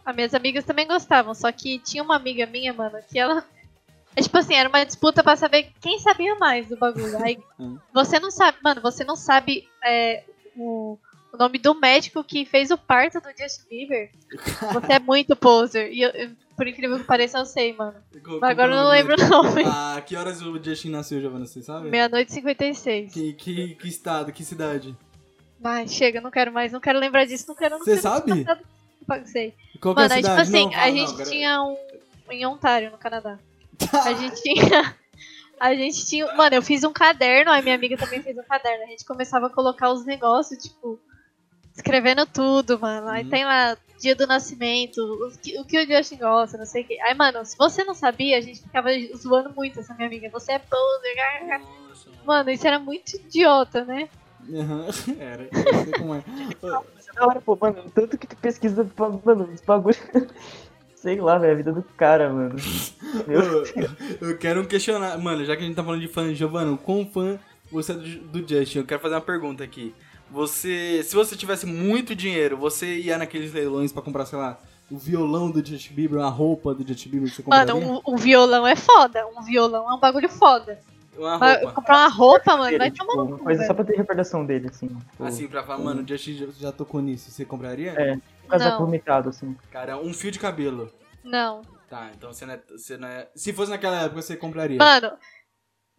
as 0.05 0.15
minhas 0.15 0.33
amigas 0.33 0.63
também 0.65 0.87
gostavam, 0.87 1.33
só 1.35 1.51
que 1.51 1.77
tinha 1.79 2.01
uma 2.03 2.15
amiga 2.15 2.45
minha, 2.45 2.73
mano, 2.73 2.97
que 3.09 3.19
ela. 3.19 3.43
É 4.15 4.21
tipo 4.21 4.37
assim, 4.37 4.55
era 4.55 4.67
uma 4.69 4.85
disputa 4.85 5.23
pra 5.23 5.35
saber 5.35 5.69
quem 5.79 5.97
sabia 5.99 6.35
mais 6.35 6.67
do 6.67 6.75
bagulho. 6.77 7.17
Aí 7.23 7.37
Hum. 7.59 7.77
você 7.93 8.19
não 8.19 8.29
sabe, 8.31 8.57
mano, 8.63 8.81
você 8.81 9.03
não 9.03 9.15
sabe 9.15 9.67
é, 9.83 10.23
o, 10.55 10.97
o 11.33 11.37
nome 11.37 11.57
do 11.57 11.73
médico 11.73 12.23
que 12.23 12.45
fez 12.45 12.71
o 12.71 12.77
parto 12.77 13.19
do 13.21 13.29
Justin 13.29 13.67
Bieber. 13.69 14.11
Você 14.73 14.93
é 14.93 14.99
muito 14.99 15.35
poser. 15.35 15.91
E 15.91 16.01
eu- 16.01 16.09
eu- 16.11 16.31
por 16.57 16.67
incrível 16.67 16.99
que 16.99 17.05
pareça, 17.05 17.39
eu 17.39 17.45
sei, 17.45 17.73
mano. 17.73 17.95
Mas 18.13 18.51
agora 18.51 18.51
eu 18.51 18.55
qual 18.55 18.69
não 18.85 18.93
é 18.93 18.97
lembro 19.01 19.15
o 19.15 19.27
nome. 19.29 19.63
Ah, 19.65 19.99
que 20.05 20.15
horas 20.15 20.41
o 20.41 20.61
Justin 20.63 20.89
nasceu, 20.89 21.19
Giovanna? 21.19 21.47
Você 21.47 21.61
sabe? 21.63 21.89
Meia-noite 21.89 22.29
e 22.29 22.35
56. 22.35 23.13
Que, 23.13 23.33
que, 23.33 23.75
que 23.75 23.87
estado, 23.87 24.31
que 24.31 24.43
cidade? 24.45 24.95
Vai, 25.59 25.87
chega, 25.87 26.21
não 26.21 26.29
quero 26.29 26.51
mais, 26.51 26.71
não 26.71 26.79
quero 26.79 26.99
lembrar 26.99 27.25
disso, 27.25 27.45
não 27.47 27.55
quero. 27.55 27.77
não 27.79 27.85
Você 27.85 27.97
sabe? 27.97 28.43
nada. 28.43 28.61
Sei. 29.25 29.55
Qual 29.81 29.95
que 29.95 30.01
é 30.01 30.03
Mano, 30.03 30.13
a 30.13 30.17
aí, 30.17 30.21
tipo 30.23 30.35
cidade? 30.35 30.41
assim, 30.41 30.65
Não, 30.65 30.71
fala, 30.71 30.83
a 30.83 30.89
não, 30.89 30.97
gente 30.97 31.09
agora- 31.13 31.29
tinha 31.29 31.63
um. 31.63 31.77
Em 32.29 32.45
Ontário, 32.45 32.91
no 32.91 32.97
Canadá. 32.97 33.39
A 34.03 34.13
gente 34.13 34.41
tinha. 34.41 34.95
A 35.59 35.75
gente 35.75 36.05
tinha. 36.07 36.25
Mano, 36.35 36.55
eu 36.55 36.61
fiz 36.63 36.83
um 36.83 36.91
caderno, 36.91 37.51
aí 37.51 37.61
minha 37.61 37.75
amiga 37.75 37.95
também 37.95 38.19
fez 38.23 38.35
um 38.35 38.43
caderno. 38.43 38.83
A 38.83 38.87
gente 38.87 39.05
começava 39.05 39.45
a 39.45 39.49
colocar 39.49 39.91
os 39.91 40.03
negócios, 40.05 40.61
tipo. 40.61 40.99
Escrevendo 41.75 42.25
tudo, 42.25 42.79
mano. 42.79 43.07
Aí 43.09 43.23
Uhum. 43.23 43.29
tem 43.29 43.45
lá 43.45 43.77
dia 43.99 44.15
do 44.15 44.25
nascimento, 44.25 44.97
o 44.97 45.31
que 45.37 45.59
o, 45.59 45.63
que 45.63 45.77
o 45.77 45.85
Justin 45.87 46.17
gosta, 46.17 46.57
não 46.57 46.65
sei 46.65 46.81
o 46.81 46.87
que. 46.87 46.99
Aí, 47.01 47.13
mano, 47.13 47.45
se 47.45 47.55
você 47.55 47.83
não 47.83 47.93
sabia, 47.93 48.37
a 48.37 48.41
gente 48.41 48.59
ficava 48.61 48.89
zoando 49.15 49.53
muito 49.55 49.79
essa 49.79 49.93
minha 49.93 50.07
amiga. 50.07 50.29
Você 50.31 50.53
é 50.53 50.59
poser. 50.59 51.61
Mano, 52.25 52.49
isso 52.49 52.65
era 52.67 52.79
muito 52.79 53.15
idiota, 53.15 53.85
né? 53.85 54.09
Aham, 54.51 54.87
Era, 55.19 55.43
eu 55.43 55.83
sei 55.83 55.93
como 55.93 56.15
é. 56.15 56.23
Isso 56.99 57.09
é 57.11 57.13
da 57.13 57.27
hora, 57.27 57.39
pô, 57.39 57.55
mano, 57.61 57.83
tanto 57.93 58.17
que 58.17 58.25
tu 58.25 58.35
pesquisa, 58.35 58.89
mano, 59.23 59.43
os 59.53 59.61
bagulho. 59.61 59.95
Sei 61.01 61.19
lá, 61.19 61.39
velho, 61.39 61.53
a 61.53 61.55
vida 61.55 61.71
do 61.73 61.81
cara, 61.97 62.29
mano. 62.29 62.55
Meu 63.27 63.41
Eu, 63.41 63.65
eu 64.29 64.37
quero 64.37 64.61
um 64.61 64.65
questionar. 64.65 65.17
Mano, 65.17 65.43
já 65.43 65.55
que 65.55 65.63
a 65.63 65.65
gente 65.65 65.75
tá 65.75 65.83
falando 65.83 65.99
de 65.99 66.07
fã, 66.07 66.31
Giovanna, 66.31 66.77
quão 66.77 67.03
fã 67.07 67.39
você 67.71 67.93
é 67.93 67.95
do, 67.95 68.41
do 68.41 68.47
Justin? 68.47 68.79
Eu 68.79 68.85
quero 68.85 69.01
fazer 69.01 69.15
uma 69.15 69.21
pergunta 69.21 69.63
aqui. 69.63 69.95
Você, 70.29 71.01
se 71.03 71.15
você 71.15 71.35
tivesse 71.35 71.65
muito 71.65 72.15
dinheiro, 72.15 72.55
você 72.55 72.99
ia 72.99 73.17
naqueles 73.17 73.51
leilões 73.51 73.91
pra 73.91 74.03
comprar, 74.03 74.25
sei 74.27 74.37
lá, 74.37 74.59
o 74.91 74.97
violão 74.97 75.49
do 75.49 75.65
Justin 75.65 75.93
Bieber, 75.95 76.21
a 76.21 76.29
roupa 76.29 76.71
do 76.73 76.87
Justin 76.87 77.09
Bieber 77.09 77.29
que 77.29 77.35
você 77.37 77.41
compraria? 77.43 77.73
Mano, 77.73 78.01
um, 78.05 78.13
um 78.13 78.15
violão 78.15 78.67
é 78.67 78.75
foda. 78.75 79.25
Um 79.35 79.41
violão 79.41 79.89
é 79.89 79.93
um 79.95 79.99
bagulho 79.99 80.29
foda. 80.29 80.79
Uma 81.17 81.37
Mas 81.39 81.57
roupa. 81.57 81.73
comprar 81.73 81.97
uma 81.97 82.07
roupa, 82.09 82.51
mano, 82.51 82.65
dele, 82.65 82.77
vai 82.77 82.91
tipo, 82.91 83.05
tomar 83.07 83.23
uma 83.23 83.37
cu, 83.37 83.43
coisa 83.43 83.57
velho. 83.59 83.67
só 83.67 83.73
pra 83.73 83.83
ter 83.83 83.97
recordação 83.97 84.45
dele, 84.45 84.67
assim. 84.69 84.87
Tipo, 84.87 85.23
Assim, 85.25 85.47
pra 85.47 85.63
falar, 85.63 85.83
mano, 85.83 86.03
o 86.03 86.07
Justin 86.07 86.33
já, 86.35 86.45
já 86.59 86.71
tocou 86.71 87.01
nisso, 87.01 87.31
você 87.31 87.43
compraria? 87.43 87.91
É. 87.91 88.17
casaco 88.51 88.79
Não. 88.79 88.85
vomitado, 88.85 89.29
assim. 89.29 89.55
Cara, 89.71 89.97
um 89.97 90.13
fio 90.13 90.31
de 90.31 90.39
cabelo. 90.39 90.91
Não. 91.23 91.61
Tá, 91.89 92.09
então 92.15 92.31
você 92.31 92.45
não, 92.45 92.53
é, 92.53 92.61
você 92.69 92.97
não 92.97 93.07
é... 93.07 93.27
Se 93.35 93.51
fosse 93.51 93.71
naquela 93.71 94.01
época, 94.03 94.21
você 94.21 94.37
compraria. 94.37 94.77
Mano, 94.77 95.11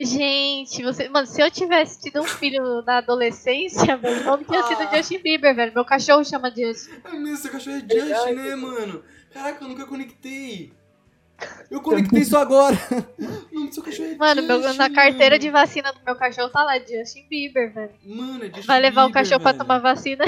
gente, 0.00 0.82
você. 0.82 1.09
Mano, 1.09 1.26
se 1.26 1.40
eu 1.40 1.50
tivesse 1.50 2.00
tido 2.00 2.20
um 2.20 2.24
filho 2.24 2.82
na 2.82 2.98
adolescência, 2.98 3.96
o 3.96 4.24
nome 4.24 4.44
tinha 4.44 4.62
sido 4.64 4.82
Ah. 4.82 4.96
Justin 4.96 5.18
Bieber, 5.18 5.55
velho. 5.55 5.72
Meu 5.74 5.84
cachorro 5.84 6.24
chama 6.24 6.48
Justin. 6.50 6.90
É 7.05 7.11
mesmo, 7.12 7.36
seu 7.36 7.50
cachorro 7.53 7.76
é 7.76 7.80
Justin, 7.80 8.32
né, 8.32 8.57
mano? 8.57 9.03
Caraca, 9.32 9.64
eu 9.64 9.68
nunca 9.68 9.86
conectei. 9.86 10.72
Eu 11.70 11.80
conectei 11.80 12.20
isso 12.20 12.36
agora. 12.36 12.76
O 13.50 13.55
nome 13.55 13.68
do 13.68 13.74
seu 13.74 13.82
cachorro 13.82 14.09
é 14.11 14.16
Mano, 14.16 14.42
meu- 14.42 14.62
Justin, 14.62 14.78
na 14.78 14.90
carteira 14.90 15.38
de 15.38 15.50
mano. 15.50 15.59
vacina 15.66 15.92
do 15.92 16.00
meu 16.05 16.14
cachorro 16.14 16.48
tá 16.50 16.62
lá, 16.62 16.78
Justin 16.78 17.26
Bieber, 17.28 17.72
velho. 17.72 17.92
Mano, 18.05 18.44
é 18.44 18.46
Justin 18.48 18.66
Vai 18.66 18.80
levar 18.80 19.05
o 19.05 19.07
Bieber, 19.09 19.22
cachorro 19.22 19.40
pra 19.42 19.53
velho. 19.53 19.62
tomar 19.64 19.78
vacina. 19.80 20.24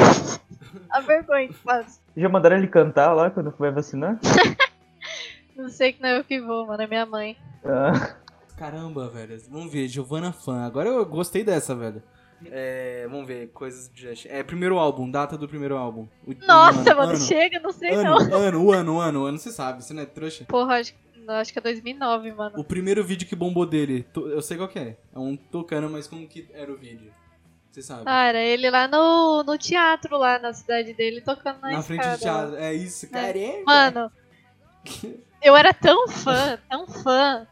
A 0.95 1.01
vergonha 1.01 1.49
que 1.49 1.55
faz. 1.55 2.01
Já 2.17 2.29
mandaram 2.29 2.57
ele 2.57 2.69
cantar 2.69 3.13
lá 3.13 3.31
quando 3.31 3.53
vai 3.59 3.71
vacinar? 3.73 4.19
Não 5.57 5.69
sei 5.69 5.93
que 5.93 6.03
não 6.03 6.09
é 6.09 6.19
eu 6.19 6.25
que 6.25 6.41
vou, 6.41 6.67
mano, 6.67 6.83
é 6.83 6.87
minha 6.87 7.07
mãe. 7.07 7.37
Ah, 7.65 8.17
Caramba, 8.57 9.09
velho. 9.09 9.41
Vamos 9.49 9.73
ver, 9.73 9.87
Giovanna 9.89 10.33
Fan. 10.33 10.65
Agora 10.65 10.89
eu 10.89 11.05
gostei 11.07 11.45
dessa, 11.45 11.75
velho. 11.75 12.03
É, 12.47 13.07
vamos 13.09 13.27
ver, 13.27 13.49
coisas 13.49 13.89
de 13.93 14.03
Justin. 14.03 14.29
É, 14.29 14.43
primeiro 14.43 14.79
álbum, 14.79 15.11
data 15.11 15.37
do 15.39 15.49
primeiro 15.49 15.77
álbum. 15.77 16.07
O- 16.27 16.35
Nossa, 16.47 16.81
ano, 16.91 16.97
mano, 16.99 17.11
ano, 17.13 17.17
chega, 17.21 17.59
não 17.61 17.73
sei 17.73 17.91
ano, 17.95 18.03
não. 18.03 18.19
ano, 18.19 18.65
o 18.65 18.73
ano, 18.73 18.95
o 18.97 19.01
ano, 19.01 19.23
o 19.23 19.25
ano, 19.27 19.39
você 19.39 19.51
sabe, 19.51 19.83
você 19.85 19.95
não 19.95 20.03
é 20.03 20.07
trouxa. 20.07 20.45
Porra, 20.45 20.81
acho, 20.81 20.93
não, 21.25 21.35
acho 21.35 21.53
que 21.53 21.59
é 21.59 21.63
2009, 21.63 22.33
mano. 22.33 22.59
O 22.59 22.65
primeiro 22.65 23.03
vídeo 23.05 23.27
que 23.27 23.35
bombou 23.37 23.65
dele, 23.65 24.05
eu 24.15 24.43
sei 24.43 24.57
qual 24.57 24.69
que 24.69 24.79
é. 24.79 24.97
É 25.15 25.19
um 25.19 25.37
tocando, 25.37 25.89
mas 25.89 26.07
como 26.07 26.27
que 26.29 26.49
era 26.53 26.71
o 26.71 26.77
vídeo? 26.77 27.11
Você 27.75 27.83
sabe. 27.83 28.03
Ah, 28.07 28.27
era 28.29 28.39
ele 28.39 28.71
lá 28.71 28.87
no, 28.87 29.43
no 29.43 29.59
teatro, 29.59 30.17
lá 30.17 30.39
na 30.39 30.53
cidade 30.53 30.95
dele, 30.95 31.21
tocando 31.21 31.61
na, 31.61 31.73
Na 31.73 31.83
frente 31.83 32.03
escada, 32.03 32.17
do 32.17 32.23
teatro. 32.53 32.57
É 32.65 32.73
isso, 32.73 33.11
caramba. 33.11 33.65
Mano, 33.67 34.13
eu 35.43 35.57
era 35.57 35.75
tão 35.75 36.07
fã, 36.07 36.57
tão 36.71 36.87
fã, 36.87 37.45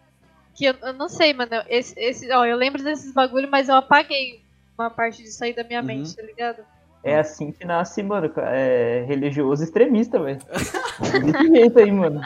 que 0.54 0.66
eu, 0.66 0.74
eu 0.80 0.92
não 0.92 1.08
sei, 1.08 1.34
mano. 1.34 1.50
Esse, 1.68 1.98
esse, 1.98 2.30
ó, 2.30 2.44
eu 2.46 2.56
lembro 2.56 2.84
desses 2.84 3.12
bagulho, 3.12 3.50
mas 3.50 3.68
eu 3.68 3.74
apaguei 3.74 4.44
uma 4.78 4.90
parte 4.90 5.24
disso 5.24 5.42
aí 5.42 5.52
da 5.52 5.64
minha 5.64 5.80
Uhum. 5.80 5.86
mente, 5.86 6.14
tá 6.14 6.22
ligado? 6.22 6.64
é 7.02 7.18
assim 7.18 7.50
que 7.50 7.64
nasce, 7.64 8.00
mano, 8.00 8.32
é 8.36 9.04
religioso 9.08 9.64
extremista, 9.64 10.22
velho. 10.22 10.38
Desse 11.26 11.48
jeito 11.48 11.80
aí, 11.80 11.90
mano. 11.90 12.20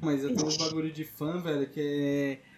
Mas 0.00 0.22
eu 0.22 0.32
tenho 0.32 0.46
uns 0.46 0.56
bagulho 0.56 0.92
de 0.92 1.02
fã, 1.04 1.40
velho, 1.42 1.68
que 1.68 1.80
é. 2.40 2.53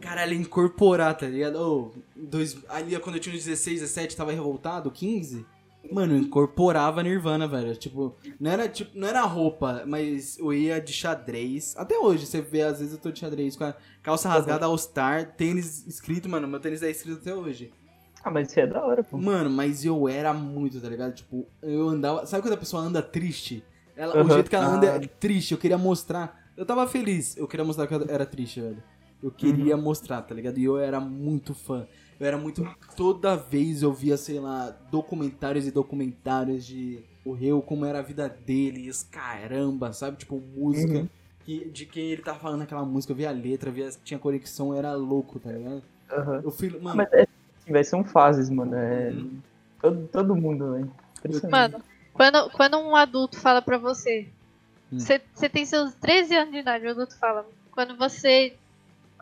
Caralho, 0.00 0.34
incorporar, 0.34 1.16
tá 1.16 1.26
ligado? 1.26 1.56
Ô, 1.56 1.92
dois, 2.14 2.58
ali 2.68 2.98
quando 3.00 3.16
eu 3.16 3.20
tinha 3.20 3.34
uns 3.34 3.44
16, 3.44 3.80
17, 3.80 4.16
tava 4.16 4.32
revoltado, 4.32 4.90
15. 4.90 5.46
Mano, 5.92 6.14
eu 6.14 6.18
incorporava 6.18 7.02
Nirvana, 7.02 7.46
velho. 7.46 7.74
Tipo, 7.76 8.14
não 8.40 8.50
era, 8.50 8.68
tipo, 8.68 8.98
não 8.98 9.06
era 9.08 9.20
roupa, 9.22 9.82
mas 9.86 10.38
eu 10.38 10.52
ia 10.52 10.80
de 10.80 10.92
xadrez. 10.92 11.74
Até 11.76 11.98
hoje, 11.98 12.26
você 12.26 12.40
vê, 12.40 12.62
às 12.62 12.78
vezes 12.78 12.94
eu 12.94 12.98
tô 13.00 13.10
de 13.10 13.18
xadrez 13.20 13.54
com 13.56 13.64
a 13.64 13.74
calça 14.02 14.28
rasgada 14.28 14.66
All 14.66 14.76
Star, 14.78 15.32
tênis 15.36 15.86
escrito, 15.86 16.28
mano. 16.28 16.48
Meu 16.48 16.60
tênis 16.60 16.82
é 16.82 16.90
escrito 16.90 17.18
até 17.20 17.34
hoje. 17.34 17.72
Ah, 18.22 18.30
mas 18.30 18.48
isso 18.50 18.60
é 18.60 18.66
da 18.66 18.82
hora, 18.82 19.04
pô. 19.04 19.18
Mano, 19.18 19.50
mas 19.50 19.84
eu 19.84 20.08
era 20.08 20.32
muito, 20.32 20.80
tá 20.80 20.88
ligado? 20.88 21.14
Tipo, 21.14 21.46
eu 21.62 21.88
andava. 21.90 22.24
Sabe 22.24 22.42
quando 22.42 22.54
a 22.54 22.58
pessoa 22.58 22.82
anda 22.82 23.02
triste? 23.02 23.62
Ela, 23.94 24.16
O 24.16 24.20
Aham. 24.20 24.30
jeito 24.32 24.48
que 24.48 24.56
ela 24.56 24.66
anda 24.66 24.86
é 24.86 24.96
Ah. 24.96 25.08
triste, 25.20 25.52
eu 25.52 25.58
queria 25.58 25.76
mostrar. 25.76 26.42
Eu 26.56 26.64
tava 26.64 26.86
feliz, 26.86 27.36
eu 27.36 27.46
queria 27.46 27.64
mostrar 27.64 27.86
que 27.86 27.94
eu 27.94 28.04
era 28.08 28.24
triste, 28.24 28.60
velho. 28.60 28.82
Eu 29.22 29.30
queria 29.30 29.76
mostrar, 29.76 30.22
tá 30.22 30.34
ligado? 30.34 30.58
E 30.58 30.64
eu 30.64 30.78
era 30.78 31.00
muito 31.00 31.54
fã. 31.54 31.86
Eu 32.20 32.26
era 32.26 32.36
muito. 32.38 32.66
Toda 32.96 33.36
vez 33.36 33.82
eu 33.82 33.92
via, 33.92 34.16
sei 34.16 34.38
lá, 34.38 34.70
documentários 34.90 35.66
e 35.66 35.70
documentários 35.70 36.64
de 36.66 37.00
morreu, 37.24 37.62
como 37.62 37.84
era 37.86 38.00
a 38.00 38.02
vida 38.02 38.28
deles, 38.28 39.02
caramba, 39.10 39.92
sabe? 39.92 40.18
Tipo, 40.18 40.40
música. 40.54 40.98
Uhum. 40.98 41.08
que- 41.44 41.68
de 41.68 41.84
quem 41.84 42.10
ele 42.10 42.22
tava 42.22 42.38
falando 42.38 42.60
naquela 42.60 42.84
música, 42.86 43.12
eu 43.12 43.16
via 43.16 43.28
a 43.28 43.32
letra, 43.32 43.70
via, 43.70 43.90
tinha 44.02 44.18
conexão, 44.18 44.72
era 44.74 44.94
louco, 44.94 45.38
tá 45.38 45.52
ligado? 45.52 45.82
Aham. 46.10 46.40
Eu 46.42 46.50
fui. 46.50 46.70
Mano, 46.70 46.96
Mas 46.96 47.12
é, 47.12 47.22
assim, 47.60 47.72
vai, 47.72 47.84
são 47.84 48.02
fases, 48.02 48.48
mano. 48.48 48.74
É, 48.74 49.10
Uhum. 49.10 49.38
Todo, 49.80 50.08
todo 50.08 50.34
mundo, 50.36 50.72
velho. 50.72 50.90
Impressionante. 51.18 51.50
Mano, 51.72 51.84
quando, 52.14 52.50
quando 52.50 52.78
um 52.78 52.96
adulto 52.96 53.38
fala 53.38 53.60
pra 53.60 53.76
você, 53.76 54.26
Hum. 54.90 54.98
você 54.98 55.20
você 55.34 55.48
tem 55.50 55.66
seus 55.66 55.92
13 55.94 56.34
anos 56.34 56.52
de 56.52 56.60
idade, 56.60 56.86
o 56.86 56.90
adulto 56.90 57.14
fala, 57.18 57.46
quando 57.72 57.94
você. 57.96 58.54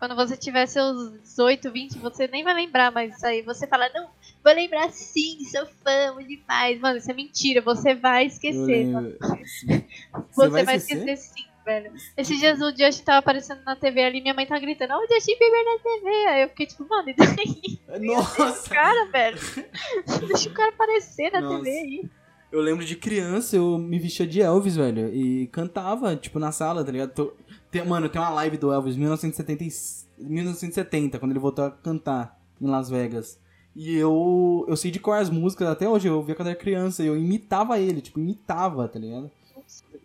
Quando 0.02 0.16
você 0.16 0.36
tiver 0.36 0.66
seus 0.66 1.12
18, 1.20 1.70
20, 1.70 1.98
você 2.00 2.26
nem 2.26 2.42
vai 2.42 2.54
lembrar 2.54 2.90
mais 2.90 3.14
isso 3.14 3.24
aí. 3.24 3.40
Você 3.42 3.68
fala, 3.68 3.88
não, 3.94 4.10
vou 4.42 4.52
lembrar 4.52 4.90
sim, 4.90 5.38
sou 5.44 5.64
fã, 5.64 6.16
demais. 6.26 6.80
Mano, 6.80 6.98
isso 6.98 7.08
é 7.08 7.14
mentira, 7.14 7.60
você 7.60 7.94
vai 7.94 8.26
esquecer. 8.26 8.88
Você, 10.34 10.48
vai 10.48 10.64
vai, 10.64 10.76
esquecer? 10.76 11.08
esquecer 11.08 11.16
sim, 11.16 11.44
velho. 11.64 11.92
Esses 12.16 12.36
dias 12.40 12.60
o 12.60 12.76
Justin 12.76 13.04
tava 13.04 13.18
aparecendo 13.18 13.62
na 13.64 13.76
TV 13.76 14.02
ali, 14.02 14.20
minha 14.20 14.34
mãe 14.34 14.44
tava 14.44 14.60
gritando, 14.60 14.92
ó, 14.92 14.98
o 14.98 15.06
Justin 15.06 15.38
Bieber 15.38 15.64
na 15.64 15.78
TV. 15.78 16.26
Aí 16.30 16.42
eu 16.42 16.48
fiquei 16.48 16.66
tipo, 16.66 16.88
mano, 16.88 17.08
e 17.08 17.14
daí? 17.14 18.00
Nossa! 18.00 18.70
Cara, 18.74 19.06
velho. 19.06 19.38
Deixa 20.26 20.48
o 20.48 20.52
cara 20.52 20.70
aparecer 20.70 21.30
na 21.30 21.42
Nossa. 21.42 21.58
TV 21.62 21.70
aí. 21.70 22.10
Eu 22.52 22.60
lembro 22.60 22.84
de 22.84 22.94
criança, 22.96 23.56
eu 23.56 23.78
me 23.78 23.98
vestia 23.98 24.26
de 24.26 24.40
Elvis, 24.42 24.76
velho. 24.76 25.08
E 25.14 25.46
cantava, 25.48 26.14
tipo, 26.14 26.38
na 26.38 26.52
sala, 26.52 26.84
tá 26.84 26.92
ligado? 26.92 27.12
Tô- 27.14 27.32
tem- 27.70 27.84
mano, 27.86 28.08
tem 28.10 28.20
uma 28.20 28.28
live 28.30 28.58
do 28.58 28.70
Elvis 28.70 28.94
1970, 28.96 29.64
e- 29.64 29.70
1970, 30.18 31.18
quando 31.18 31.30
ele 31.32 31.40
voltou 31.40 31.64
a 31.64 31.70
cantar 31.70 32.38
em 32.60 32.66
Las 32.66 32.90
Vegas. 32.90 33.40
E 33.74 33.96
eu, 33.96 34.66
eu 34.68 34.76
sei 34.76 34.90
de 34.90 35.00
qual 35.00 35.18
as 35.18 35.30
músicas 35.30 35.66
até 35.68 35.88
hoje, 35.88 36.06
eu 36.06 36.14
ouvia 36.16 36.34
quando 36.34 36.48
era 36.48 36.56
criança, 36.56 37.02
e 37.02 37.06
eu 37.06 37.16
imitava 37.16 37.80
ele, 37.80 38.02
tipo, 38.02 38.20
imitava, 38.20 38.86
tá 38.86 38.98
ligado? 38.98 39.30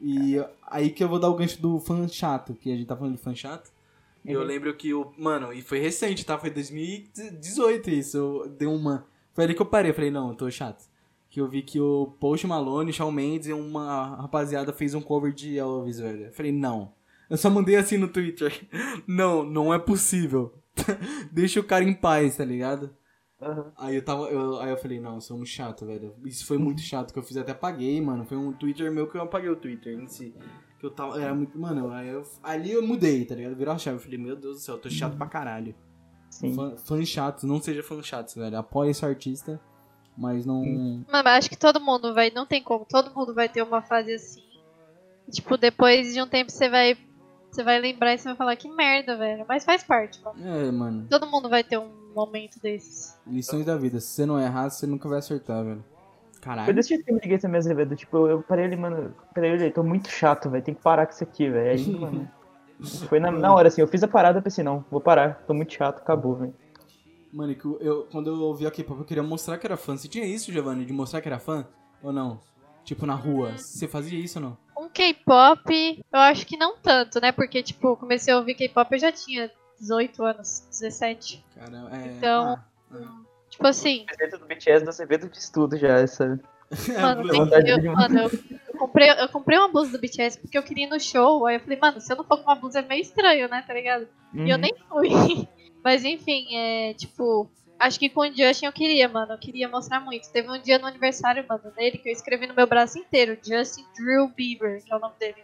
E 0.01 0.41
aí 0.71 0.89
que 0.89 1.03
eu 1.03 1.09
vou 1.09 1.19
dar 1.19 1.29
o 1.29 1.35
gancho 1.35 1.61
do 1.61 1.77
fã 1.79 2.07
chato, 2.07 2.53
que 2.53 2.71
a 2.71 2.75
gente 2.77 2.87
tá 2.87 2.95
falando 2.95 3.15
de 3.17 3.21
fã 3.21 3.35
chato. 3.35 3.69
E 4.23 4.31
eu 4.31 4.39
Uhum. 4.41 4.45
lembro 4.45 4.73
que 4.75 4.93
o. 4.93 5.11
Mano, 5.17 5.51
e 5.51 5.61
foi 5.61 5.79
recente, 5.79 6.25
tá? 6.25 6.37
Foi 6.37 6.49
2018 6.49 7.89
isso. 7.89 8.17
Eu 8.17 8.47
dei 8.57 8.67
uma. 8.67 9.05
Foi 9.33 9.43
ali 9.43 9.53
que 9.53 9.61
eu 9.61 9.65
parei. 9.65 9.91
Eu 9.91 9.95
falei, 9.95 10.11
não, 10.11 10.29
eu 10.29 10.35
tô 10.35 10.49
chato. 10.51 10.83
Que 11.37 11.41
eu 11.41 11.47
vi 11.47 11.61
que 11.61 11.79
o 11.79 12.07
Post 12.19 12.47
Malone, 12.47 12.91
Shawn 12.91 13.11
Mendes 13.11 13.47
e 13.47 13.53
uma 13.53 14.15
rapaziada 14.15 14.73
fez 14.73 14.95
um 14.95 15.01
cover 15.01 15.31
de 15.31 15.55
Elvis, 15.55 15.99
velho. 15.99 16.25
Eu 16.25 16.31
falei, 16.33 16.51
não. 16.51 16.91
Eu 17.29 17.37
só 17.37 17.47
mandei 17.47 17.75
assim 17.75 17.95
no 17.95 18.07
Twitter. 18.07 18.67
Não, 19.07 19.43
não 19.43 19.71
é 19.71 19.77
possível. 19.77 20.55
Deixa 21.31 21.59
o 21.59 21.63
cara 21.63 21.83
em 21.83 21.93
paz, 21.93 22.37
tá 22.37 22.43
ligado? 22.43 22.89
Aham. 23.39 23.71
Aí 23.77 23.95
eu 23.97 24.03
tava. 24.03 24.23
eu- 24.29 24.59
aí 24.59 24.71
eu 24.71 24.77
falei, 24.77 24.99
não, 24.99 25.13
eu 25.15 25.21
sou 25.21 25.37
um 25.37 25.45
chato, 25.45 25.85
velho. 25.85 26.15
Isso 26.25 26.43
foi 26.47 26.57
muito 26.57 26.81
chato 26.81 27.13
que 27.13 27.19
eu 27.19 27.23
fiz, 27.23 27.37
até 27.37 27.51
apaguei, 27.51 28.01
mano. 28.01 28.25
Foi 28.25 28.35
um 28.35 28.51
Twitter 28.51 28.91
meu 28.91 29.07
que 29.07 29.15
eu 29.15 29.21
apaguei 29.21 29.51
o 29.51 29.55
Twitter 29.55 29.93
em 29.93 30.07
si. 30.07 30.33
Que 30.79 30.87
eu 30.87 30.89
tava. 30.89 31.21
Era 31.21 31.35
muito. 31.35 31.55
Mano, 31.59 31.91
aí 31.91 32.07
eu, 32.07 32.23
ali 32.41 32.71
eu 32.71 32.81
mudei, 32.81 33.25
tá 33.25 33.35
ligado? 33.35 33.55
Virou 33.55 33.75
a 33.75 33.77
chave. 33.77 33.97
Eu 33.97 34.01
falei, 34.01 34.17
meu 34.17 34.35
Deus 34.35 34.55
do 34.55 34.61
céu, 34.61 34.73
eu 34.75 34.81
tô 34.81 34.89
chato 34.89 35.15
pra 35.17 35.27
caralho. 35.27 35.75
Sim. 36.31 36.55
Fã, 36.55 36.75
fãs 36.77 37.07
chatos, 37.07 37.43
não 37.43 37.61
seja 37.61 37.83
fã 37.83 38.01
chatos, 38.01 38.33
velho. 38.33 38.57
Apoie 38.57 38.89
esse 38.89 39.05
artista, 39.05 39.61
mas 40.17 40.45
não. 40.45 40.65
Mano, 40.65 41.05
mas 41.11 41.25
acho 41.27 41.49
que 41.49 41.57
todo 41.57 41.79
mundo 41.79 42.13
vai, 42.13 42.31
não 42.31 42.45
tem 42.45 42.63
como, 42.63 42.85
todo 42.85 43.13
mundo 43.15 43.33
vai 43.33 43.47
ter 43.47 43.61
uma 43.61 43.81
fase 43.81 44.13
assim. 44.13 44.43
Tipo, 45.29 45.57
depois 45.57 46.13
de 46.13 46.21
um 46.21 46.27
tempo 46.27 46.51
você 46.51 46.69
vai, 46.69 46.97
você 47.51 47.63
vai 47.63 47.79
lembrar 47.79 48.13
e 48.13 48.17
você 48.17 48.29
vai 48.29 48.35
falar 48.35 48.55
que 48.55 48.69
merda, 48.69 49.15
velho. 49.15 49.45
Mas 49.47 49.63
faz 49.63 49.83
parte, 49.83 50.19
mano. 50.23 50.39
É, 50.43 50.71
mano. 50.71 51.07
Todo 51.09 51.27
mundo 51.27 51.49
vai 51.49 51.63
ter 51.63 51.77
um 51.77 51.89
momento 52.15 52.59
desses. 52.59 53.15
Lições 53.27 53.65
da 53.65 53.77
vida. 53.77 53.99
Se 53.99 54.07
você 54.07 54.25
não 54.25 54.39
errar, 54.39 54.69
você 54.69 54.87
nunca 54.87 55.07
vai 55.07 55.19
acertar, 55.19 55.63
velho. 55.63 55.83
Caralho. 56.41 56.73
desse 56.73 56.89
jeito 56.89 57.03
que 57.03 57.11
eu 57.11 57.15
me 57.15 57.21
liguei 57.21 57.37
também, 57.37 57.57
Azevedo. 57.57 57.95
Tipo, 57.95 58.27
eu 58.27 58.41
parei 58.41 58.65
ali, 58.65 58.77
mano. 58.77 59.13
Parei 59.35 59.51
ali, 59.51 59.71
tô 59.71 59.83
muito 59.83 60.09
chato, 60.09 60.49
velho. 60.49 60.63
Tem 60.63 60.73
que 60.73 60.81
parar 60.81 61.05
com 61.05 61.13
isso 61.13 61.23
aqui, 61.23 61.49
velho. 61.49 61.71
Aí, 61.71 61.91
mano. 61.99 62.31
Foi 63.09 63.19
na, 63.19 63.31
na 63.31 63.53
hora, 63.53 63.67
assim. 63.67 63.81
Eu 63.81 63.87
fiz 63.87 64.01
a 64.03 64.07
parada, 64.07 64.39
eu 64.39 64.43
pensei, 64.43 64.63
não, 64.63 64.85
vou 64.89 65.01
parar. 65.01 65.43
Tô 65.45 65.53
muito 65.53 65.73
chato, 65.73 65.97
acabou, 65.97 66.35
velho. 66.35 66.53
Mano, 67.37 67.53
que 67.53 67.65
eu, 67.65 68.07
quando 68.11 68.31
eu 68.31 68.39
ouvi 68.41 68.65
a 68.65 68.71
K-pop, 68.71 68.99
eu 68.99 69.05
queria 69.05 69.21
mostrar 69.21 69.59
que 69.59 69.67
era 69.67 69.77
fã. 69.77 69.95
Você 69.95 70.07
tinha 70.07 70.25
isso, 70.25 70.51
Giovanni, 70.51 70.85
de 70.85 70.91
mostrar 70.91 71.21
que 71.21 71.27
era 71.27 71.37
fã? 71.37 71.67
Ou 72.01 72.11
não? 72.11 72.41
Tipo, 72.83 73.05
na 73.05 73.13
rua. 73.13 73.55
Você 73.57 73.87
fazia 73.87 74.17
isso 74.17 74.39
ou 74.39 74.45
não? 74.45 74.57
Um 74.79 74.89
K-pop, 74.89 76.03
eu 76.11 76.19
acho 76.19 76.47
que 76.47 76.57
não 76.57 76.75
tanto, 76.77 77.21
né? 77.21 77.31
Porque, 77.31 77.61
tipo, 77.61 77.89
eu 77.89 77.95
comecei 77.95 78.33
a 78.33 78.37
ouvir 78.37 78.55
K-pop 78.55 78.91
eu 78.91 78.97
já 78.99 79.11
tinha 79.11 79.51
18 79.79 80.23
anos, 80.23 80.61
17. 80.71 81.45
Cara, 81.53 81.89
é. 81.91 82.07
Então- 82.17 82.45
ah, 82.53 82.63
ah. 82.93 83.21
Tipo 83.51 83.67
assim, 83.67 84.05
Dentro 84.17 84.39
do 84.39 84.45
BTS 84.45 84.83
do 84.83 84.89
Azevedo 84.89 85.29
de 85.29 85.37
estudo 85.37 85.77
já, 85.77 85.99
essa. 85.99 86.39
Mano, 87.01 87.21
É, 87.53 87.61
que, 87.63 87.71
eu, 87.71 87.79
de- 87.79 87.89
mano 87.89 88.19
eu, 88.19 88.29
eu 88.73 88.77
comprei, 88.79 89.09
eu 89.11 89.29
comprei 89.29 89.57
uma 89.59 89.67
blusa 89.69 89.91
do 89.91 89.99
BTS 89.99 90.39
porque 90.39 90.57
eu 90.57 90.63
queria 90.63 90.85
ir 90.85 90.89
no 90.89 90.99
show. 90.99 91.45
Aí 91.45 91.55
eu 91.57 91.59
falei, 91.59 91.77
mano, 91.79 92.01
se 92.01 92.11
eu 92.11 92.17
não 92.17 92.23
for 92.23 92.37
com 92.37 92.43
uma 92.49 92.55
blusa 92.55 92.79
é 92.79 92.81
meio 92.81 93.01
estranho, 93.01 93.47
né? 93.47 93.63
Tá 93.65 93.73
ligado? 93.73 94.07
E 94.33 94.49
eu 94.49 94.55
Uhum. 94.55 94.61
nem 94.61 94.75
fui. 94.89 95.09
Mas 95.87 96.03
enfim, 96.03 96.53
é 96.53 96.93
tipo. 96.95 97.49
Acho 97.79 97.97
que 97.97 98.09
com 98.09 98.19
o 98.19 98.25
Justin 98.25 98.65
eu 98.65 98.73
queria, 98.73 99.07
mano. 99.07 99.31
Eu 99.31 99.37
queria 99.37 99.69
mostrar 99.69 100.01
muito. 100.01 100.29
Teve 100.29 100.51
um 100.51 100.61
dia 100.61 100.77
no 100.77 100.85
aniversário, 100.85 101.45
mano, 101.47 101.71
dele, 101.77 101.97
que 101.97 102.09
eu 102.09 102.11
escrevi 102.11 102.45
no 102.45 102.53
meu 102.53 102.67
braço 102.67 102.99
inteiro: 102.99 103.37
Justin 103.41 103.85
Drew 103.95 104.27
Bieber, 104.27 104.83
que 104.83 104.91
é 104.91 104.97
o 104.97 104.99
nome 104.99 105.13
dele. 105.17 105.37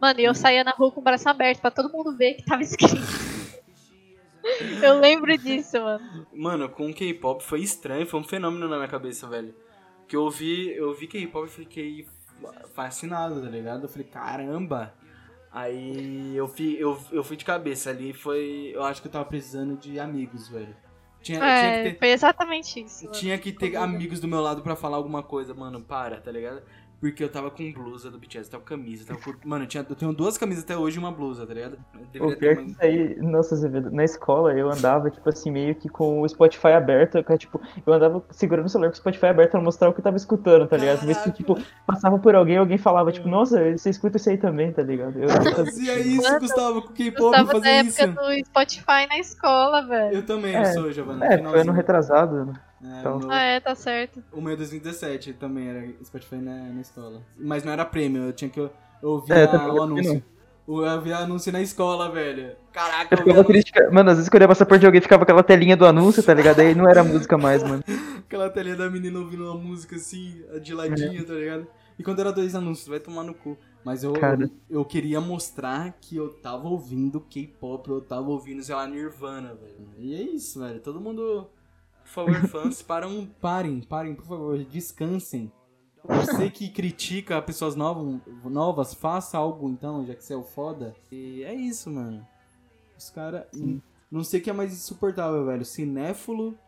Mano, 0.00 0.20
e 0.20 0.24
eu 0.24 0.32
saía 0.32 0.62
na 0.62 0.70
rua 0.70 0.92
com 0.92 1.00
o 1.00 1.02
braço 1.02 1.28
aberto 1.28 1.60
pra 1.60 1.72
todo 1.72 1.90
mundo 1.90 2.16
ver 2.16 2.34
que 2.34 2.44
tava 2.44 2.62
escrito. 2.62 2.94
eu 4.80 5.00
lembro 5.00 5.36
disso, 5.36 5.80
mano. 5.80 6.26
Mano, 6.32 6.68
com 6.68 6.94
K-pop 6.94 7.42
foi 7.42 7.60
estranho, 7.60 8.06
foi 8.06 8.20
um 8.20 8.24
fenômeno 8.24 8.68
na 8.68 8.76
minha 8.76 8.88
cabeça, 8.88 9.26
velho. 9.26 9.52
Que 10.06 10.14
eu 10.14 10.30
vi, 10.30 10.70
eu 10.70 10.94
vi 10.94 11.08
K-pop 11.08 11.48
e 11.48 11.50
fiquei 11.50 12.06
fascinado, 12.76 13.42
tá 13.42 13.48
ligado? 13.48 13.86
Eu 13.86 13.88
falei, 13.88 14.06
caramba! 14.06 14.94
Aí 15.52 16.36
eu 16.36 16.46
fui, 16.46 16.76
eu, 16.78 16.98
eu 17.10 17.24
fui 17.24 17.36
de 17.36 17.44
cabeça 17.44 17.90
ali, 17.90 18.12
foi. 18.12 18.70
Eu 18.74 18.82
acho 18.84 19.02
que 19.02 19.08
eu 19.08 19.12
tava 19.12 19.24
precisando 19.24 19.76
de 19.76 19.98
amigos, 19.98 20.48
velho. 20.48 20.76
Tinha, 21.22 21.38
tinha 21.52 21.70
É, 21.70 21.72
que 21.72 21.82
ter, 21.82 21.98
foi 21.98 22.08
exatamente 22.10 22.80
isso. 22.80 23.10
tinha 23.10 23.36
que 23.38 23.52
ter 23.52 23.76
amigos 23.76 24.20
do 24.20 24.28
meu 24.28 24.40
lado 24.40 24.62
pra 24.62 24.76
falar 24.76 24.96
alguma 24.96 25.22
coisa, 25.22 25.52
mano, 25.52 25.82
para, 25.82 26.20
tá 26.20 26.30
ligado? 26.30 26.62
Porque 27.00 27.24
eu 27.24 27.30
tava 27.30 27.50
com 27.50 27.72
blusa 27.72 28.10
do 28.10 28.18
BTS, 28.18 28.50
tava 28.50 28.62
com 28.62 28.68
camisa, 28.68 29.06
tava 29.06 29.18
com... 29.18 29.32
Mano, 29.48 29.64
eu, 29.64 29.68
tinha, 29.68 29.86
eu 29.88 29.96
tenho 29.96 30.12
duas 30.12 30.36
camisas 30.36 30.64
até 30.64 30.76
hoje 30.76 30.96
e 30.96 30.98
uma 30.98 31.10
blusa, 31.10 31.46
tá 31.46 31.54
ligado? 31.54 31.78
Eu 32.12 32.26
O 32.26 32.36
pior 32.36 32.38
ter 32.38 32.56
que 32.56 32.60
uma... 32.62 32.70
isso 32.70 32.82
aí, 32.82 33.16
nossa, 33.22 33.68
na 33.90 34.04
escola 34.04 34.52
eu 34.52 34.70
andava, 34.70 35.10
tipo 35.10 35.26
assim, 35.26 35.50
meio 35.50 35.74
que 35.74 35.88
com 35.88 36.20
o 36.20 36.28
Spotify 36.28 36.68
aberto, 36.68 37.24
que, 37.24 37.38
tipo, 37.38 37.58
eu 37.86 37.92
andava 37.94 38.22
segurando 38.30 38.66
o 38.66 38.68
celular 38.68 38.88
com 38.90 38.94
o 38.94 38.98
Spotify 38.98 39.26
aberto 39.26 39.52
pra 39.52 39.60
mostrar 39.62 39.88
o 39.88 39.94
que 39.94 40.00
eu 40.00 40.04
tava 40.04 40.18
escutando, 40.18 40.68
tá 40.68 40.76
ligado? 40.76 41.00
Se, 41.00 41.06
Caraca. 41.06 41.30
tipo, 41.30 41.58
passava 41.86 42.18
por 42.18 42.34
alguém 42.34 42.58
alguém 42.58 42.76
falava, 42.76 43.10
tipo, 43.10 43.28
nossa, 43.28 43.72
você 43.78 43.88
escuta 43.88 44.18
isso 44.18 44.28
aí 44.28 44.36
também, 44.36 44.70
tá 44.70 44.82
ligado? 44.82 45.18
Eu, 45.18 45.28
eu 45.28 45.30
Fazia 45.56 45.98
isso, 46.00 46.22
Mano, 46.22 46.40
Gustavo, 46.40 46.82
com 46.82 46.92
K-pop, 46.92 47.18
Gustavo 47.22 47.46
na 47.46 47.52
fazia 47.52 47.70
época 47.70 48.04
isso. 48.04 48.14
do 48.42 48.46
Spotify 48.46 49.06
na 49.08 49.18
escola, 49.18 49.86
velho. 49.86 50.16
Eu 50.16 50.26
também 50.26 50.54
É, 50.54 50.64
sou, 50.66 50.92
Giovanna. 50.92 51.24
é, 51.24 51.42
foi 51.42 51.60
ano 51.60 51.72
retrasado, 51.72 52.44
né? 52.44 52.52
É, 52.82 52.86
então. 53.00 53.18
meu, 53.18 53.30
Ah, 53.30 53.42
é, 53.42 53.60
tá 53.60 53.74
certo. 53.74 54.22
o 54.32 54.40
meu 54.40 54.54
é 54.54 54.56
2017 54.56 55.34
também 55.34 55.68
era 55.68 55.86
Spotify 56.04 56.36
na, 56.36 56.72
na 56.72 56.80
escola. 56.80 57.22
Mas 57.36 57.64
não 57.64 57.72
era 57.72 57.84
prêmio, 57.84 58.22
eu 58.24 58.32
tinha 58.32 58.50
que 58.50 58.58
eu, 58.60 58.70
eu 59.02 59.10
ouvir 59.10 59.32
É, 59.32 59.44
a- 59.44 59.68
o 59.68 59.80
não. 59.84 59.84
anúncio. 59.84 60.22
Eu 60.66 60.74
ouvia 60.74 61.18
anúncio 61.18 61.52
na 61.52 61.60
escola, 61.60 62.10
velho. 62.10 62.56
Caraca, 62.72 63.14
Eu 63.14 63.18
eu 63.18 63.24
ficava 63.24 63.44
triste, 63.44 63.72
mano, 63.90 64.10
às 64.10 64.16
vezes 64.16 64.28
quando 64.30 64.42
eu 64.42 64.44
ia 64.44 64.48
passar 64.48 64.66
por 64.66 64.78
de 64.78 64.86
alguém 64.86 65.00
ficava 65.00 65.24
aquela 65.24 65.42
telinha 65.42 65.76
do 65.76 65.84
anúncio, 65.84 66.22
tá 66.22 66.32
ligado? 66.32 66.60
Aí 66.60 66.74
não 66.74 66.88
era 66.88 67.02
música 67.02 67.36
mais, 67.36 67.62
mano. 67.62 67.82
aquela 68.26 68.48
telinha 68.50 68.76
da 68.76 68.88
menina 68.88 69.18
ouvindo 69.18 69.44
uma 69.44 69.54
música 69.58 69.96
assim, 69.96 70.42
de 70.62 70.72
ladinho, 70.74 71.24
tá 71.26 71.34
ligado? 71.34 71.66
E 71.98 72.02
quando 72.04 72.20
era 72.20 72.32
dois 72.32 72.54
anúncios, 72.54 72.86
vai 72.88 73.00
tomar 73.00 73.24
no 73.24 73.34
cu. 73.34 73.58
Mas 73.84 74.04
eu, 74.04 74.12
Cara. 74.12 74.48
eu 74.68 74.84
queria 74.84 75.20
mostrar 75.20 75.96
que 76.00 76.16
eu 76.16 76.28
tava 76.34 76.68
ouvindo 76.68 77.20
K-pop, 77.20 77.88
eu 77.90 78.00
tava 78.00 78.28
ouvindo, 78.28 78.62
sei 78.62 78.74
lá, 78.74 78.86
Nirvana, 78.86 79.54
velho. 79.54 79.88
E 79.98 80.14
é 80.14 80.22
isso, 80.22 80.60
velho. 80.60 80.80
Todo 80.80 81.00
mundo, 81.00 81.48
por 82.12 82.26
favor, 82.26 82.48
fãs, 82.48 82.82
param, 82.82 83.26
parem, 83.40 83.80
parem, 83.80 84.14
por 84.14 84.24
favor, 84.24 84.58
descansem. 84.64 85.50
Você 86.02 86.50
que 86.50 86.68
critica 86.70 87.40
pessoas 87.40 87.76
novas, 87.76 88.20
novas, 88.44 88.94
faça 88.94 89.38
algo 89.38 89.68
então, 89.68 90.04
já 90.06 90.14
que 90.14 90.24
você 90.24 90.32
é 90.32 90.36
o 90.36 90.42
foda. 90.42 90.94
E 91.12 91.44
é 91.44 91.54
isso, 91.54 91.90
mano. 91.90 92.26
Os 92.98 93.10
caras. 93.10 93.44
Não 94.10 94.24
sei 94.24 94.40
o 94.40 94.42
que 94.42 94.50
é 94.50 94.52
mais 94.52 94.72
insuportável, 94.72 95.44
velho. 95.44 95.64
Cinéfilo, 95.64 96.58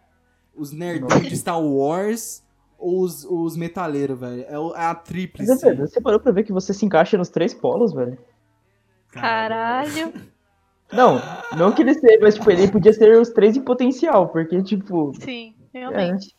os 0.54 0.70
nerdão 0.70 1.18
de 1.18 1.36
Star 1.36 1.60
Wars 1.60 2.44
ou 2.78 3.02
os, 3.02 3.24
os 3.24 3.56
metaleiros, 3.56 4.18
velho. 4.18 4.42
É, 4.42 4.52
é 4.52 4.84
a 4.84 4.94
Mas, 4.94 5.02
tríplice. 5.02 5.50
Azevedo, 5.50 5.88
você 5.88 6.00
parou 6.00 6.20
pra 6.20 6.30
ver 6.30 6.44
que 6.44 6.52
você 6.52 6.74
se 6.74 6.84
encaixa 6.84 7.16
nos 7.16 7.30
três 7.30 7.54
polos, 7.54 7.92
velho? 7.92 8.18
Caralho. 9.08 10.12
Não, 10.92 11.20
não 11.56 11.72
que 11.72 11.82
ele 11.82 11.94
seja, 11.94 12.18
mas, 12.20 12.34
tipo, 12.34 12.50
ele 12.50 12.68
podia 12.70 12.92
ser 12.92 13.16
os 13.20 13.30
três 13.30 13.56
em 13.56 13.62
potencial, 13.62 14.28
porque, 14.28 14.62
tipo, 14.62 15.12
Sim, 15.20 15.54
realmente. 15.72 16.34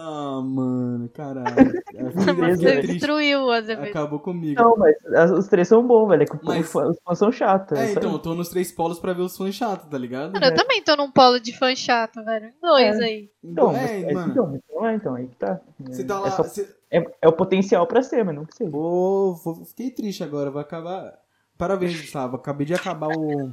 Ah, 0.00 0.40
mano, 0.44 1.08
caralho. 1.08 1.46
Você 2.14 2.82
destruiu 2.82 3.46
o 3.46 3.50
Azevedo. 3.50 3.88
Acabou 3.88 4.20
comigo. 4.20 4.62
não, 4.62 4.76
mas 4.76 4.94
as- 5.12 5.30
os 5.32 5.48
três 5.48 5.66
são 5.66 5.84
bons, 5.84 6.06
velho. 6.08 6.22
É 6.22 6.26
Mas- 6.44 6.66
os 6.66 6.70
fãs- 6.72 7.18
são 7.18 7.32
chatos. 7.32 7.76
É, 7.76 7.82
aí. 7.86 7.92
então, 7.94 8.12
eu 8.12 8.18
tô 8.20 8.32
nos 8.32 8.48
três 8.48 8.70
polos 8.70 9.00
pra 9.00 9.12
ver 9.12 9.22
os 9.22 9.36
fãs 9.36 9.54
chatos, 9.56 9.88
tá 9.88 9.98
ligado? 9.98 10.32
Mano, 10.32 10.46
eu 10.46 10.54
também 10.54 10.80
tô 10.82 10.94
num 10.94 11.10
polo 11.10 11.40
de 11.40 11.56
fã 11.56 11.74
chato, 11.74 12.22
velho. 12.24 12.52
Dois 12.62 12.96
É. 13.00 13.04
aí. 13.04 13.30
Então, 13.42 13.70
é, 13.70 13.74
mas, 13.74 13.90
é, 14.04 14.12
mano. 14.12 14.30
então, 14.32 14.60
não 14.70 14.86
é, 14.86 14.94
então, 14.94 15.14
aí 15.16 15.26
que 15.26 15.36
tá. 15.36 15.60
Você 15.80 16.04
tá 16.04 16.14
É, 16.14 16.18
lá. 16.20 16.30
só- 16.30 16.42
você- 16.44 16.72
é, 16.92 17.04
é 17.22 17.28
o 17.28 17.32
potencial 17.32 17.84
pra 17.84 18.00
ser, 18.02 18.24
mas 18.24 18.36
não 18.36 18.44
que 18.44 18.54
seja. 18.54 18.70
Vou, 18.70 19.34
vou- 19.34 19.64
fiquei 19.64 19.90
triste 19.90 20.22
agora, 20.22 20.48
vai 20.48 20.62
acabar. 20.62 21.12
Parabéns, 21.56 22.00
Gustavo. 22.00 22.36
Acabei 22.36 22.64
de 22.64 22.74
acabar 22.74 23.08
o, 23.08 23.52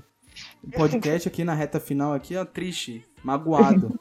o 0.63 0.71
podcast 0.71 1.27
aqui 1.27 1.43
na 1.43 1.53
reta 1.53 1.79
final 1.79 2.13
aqui, 2.13 2.35
ó, 2.35 2.45
triste, 2.45 3.05
magoado. 3.23 3.99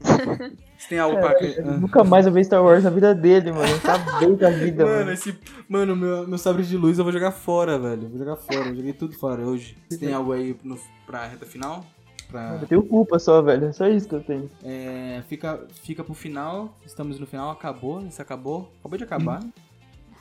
Você 0.76 0.88
tem 0.88 0.98
algo 0.98 1.16
pra... 1.20 1.34
Nunca 1.78 2.02
mais 2.02 2.24
vai 2.24 2.34
ver 2.34 2.44
Star 2.44 2.62
Wars 2.62 2.82
na 2.82 2.90
vida 2.90 3.14
dele, 3.14 3.52
mano. 3.52 3.78
Tá 3.80 3.98
bem 4.18 4.34
da 4.34 4.50
vida, 4.50 4.84
Mano, 4.84 4.98
mano. 4.98 5.12
esse. 5.12 5.38
Mano, 5.68 5.94
meu, 5.94 6.26
meu 6.26 6.38
sabre 6.38 6.64
de 6.64 6.76
luz 6.76 6.98
eu 6.98 7.04
vou 7.04 7.12
jogar 7.12 7.30
fora, 7.30 7.78
velho. 7.78 8.08
Vou 8.08 8.18
jogar 8.18 8.36
fora. 8.36 8.68
Eu 8.68 8.74
joguei 8.74 8.92
tudo 8.92 9.14
fora 9.14 9.42
hoje. 9.42 9.76
Você 9.88 9.98
tem 9.98 10.12
algo 10.12 10.32
aí 10.32 10.56
no, 10.64 10.76
pra 11.06 11.26
reta 11.26 11.46
final? 11.46 11.84
Pra... 12.28 12.58
Eu 12.60 12.66
tenho 12.66 12.82
culpa 12.82 13.18
só, 13.20 13.40
velho. 13.42 13.66
É 13.66 13.72
só 13.72 13.86
isso 13.86 14.08
que 14.08 14.14
eu 14.16 14.24
tenho. 14.24 14.50
É, 14.64 15.22
fica, 15.28 15.64
fica 15.82 16.02
pro 16.02 16.14
final. 16.14 16.76
Estamos 16.84 17.20
no 17.20 17.26
final. 17.26 17.50
Acabou. 17.52 18.00
Isso 18.04 18.20
acabou. 18.20 18.72
Acabou 18.80 18.98
de 18.98 19.04
acabar. 19.04 19.40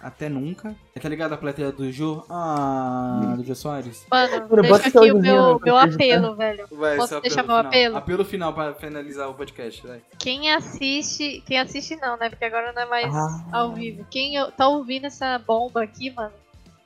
Até 0.03 0.27
nunca. 0.29 0.75
Tá 0.99 1.07
ligado 1.07 1.33
a 1.33 1.37
plateia 1.37 1.71
do 1.71 1.91
Jô? 1.91 2.25
Ah, 2.27 3.35
do 3.37 3.43
Jô 3.43 3.53
Soares? 3.53 4.05
Mano, 4.09 4.47
Mano, 4.49 4.61
deixa 4.63 4.87
aqui 4.87 5.11
o 5.11 5.19
meu, 5.19 5.59
meu 5.59 5.77
apelo, 5.77 6.35
velho. 6.35 6.65
Vai, 6.71 6.97
Posso 6.97 7.13
esse 7.13 7.21
deixar 7.21 7.43
meu 7.43 7.55
final. 7.55 7.65
apelo? 7.67 7.97
Apelo 7.97 8.25
final 8.25 8.51
pra 8.53 8.73
finalizar 8.73 9.29
o 9.29 9.35
podcast, 9.35 9.85
vai. 9.85 10.01
Quem 10.17 10.51
assiste. 10.51 11.43
Quem 11.45 11.59
assiste 11.59 11.95
não, 11.97 12.17
né? 12.17 12.29
Porque 12.29 12.45
agora 12.45 12.73
não 12.73 12.81
é 12.81 12.85
mais 12.87 13.13
Ah. 13.15 13.45
ao 13.51 13.73
vivo. 13.73 14.03
Quem 14.09 14.33
tá 14.57 14.67
ouvindo 14.67 15.05
essa 15.05 15.37
bomba 15.37 15.83
aqui, 15.83 16.09
mano, 16.09 16.33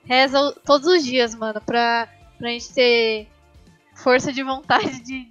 reza 0.04 0.40
o- 0.40 0.52
todos 0.52 0.86
os 0.88 1.04
dias, 1.06 1.34
mano, 1.34 1.62
pra, 1.62 2.10
pra 2.38 2.50
gente 2.50 2.74
ter 2.74 3.28
força 3.96 4.34
de 4.34 4.44
vontade 4.44 5.00
de, 5.02 5.26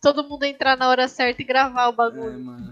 todo 0.00 0.24
mundo 0.24 0.44
entrar 0.44 0.74
na 0.76 0.88
hora 0.88 1.06
certa 1.06 1.42
e 1.42 1.44
gravar 1.44 1.88
o 1.88 1.92
É, 1.92 1.96
bagulho. 1.96 2.40
mano. 2.42 2.70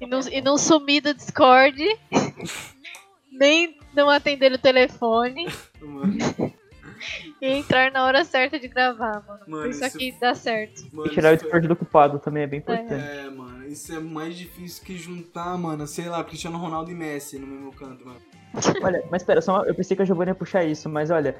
E 0.00 0.06
não, 0.06 0.20
e 0.32 0.40
não 0.40 0.58
sumir 0.58 1.00
do 1.00 1.14
Discord. 1.14 1.80
nem 3.32 3.78
não 3.94 4.08
atender 4.10 4.52
o 4.52 4.58
telefone. 4.58 5.46
Mano, 5.80 6.12
E 7.40 7.46
entrar 7.48 7.90
na 7.90 8.04
hora 8.04 8.24
certa 8.24 8.58
de 8.60 8.68
gravar, 8.68 9.24
mano. 9.26 9.40
Mano, 9.46 9.66
isso 9.70 9.82
isso- 9.84 9.96
aqui 9.96 10.14
dá 10.20 10.34
certo. 10.34 10.82
mano, 10.92 11.06
E 11.10 11.14
tirar 11.14 11.30
o 11.30 11.34
isso- 11.34 11.44
Discord 11.44 11.66
do 11.66 11.72
ocupado 11.72 12.18
também 12.18 12.42
é 12.42 12.46
bem 12.46 12.58
importante. 12.58 12.92
É, 12.92 13.30
mano, 13.30 13.66
isso 13.66 13.94
é 13.94 13.98
mais 13.98 14.36
difícil 14.36 14.84
que 14.84 14.98
juntar, 14.98 15.56
mano, 15.56 15.86
sei 15.86 16.08
lá, 16.10 16.22
Cristiano 16.22 16.58
Ronaldo 16.58 16.90
e 16.90 16.94
Messi 16.94 17.38
no 17.38 17.46
mesmo 17.46 17.72
canto, 17.74 18.04
mano. 18.04 18.20
Olha, 18.84 19.02
mas 19.10 19.22
pera, 19.22 19.40
só 19.40 19.54
uma- 19.60 19.66
eu 19.66 19.74
pensei 19.74 19.96
que 19.96 20.02
a 20.02 20.04
Giovanna 20.04 20.32
ia 20.32 20.34
puxar 20.34 20.62
isso, 20.64 20.90
mas 20.90 21.10
olha, 21.10 21.34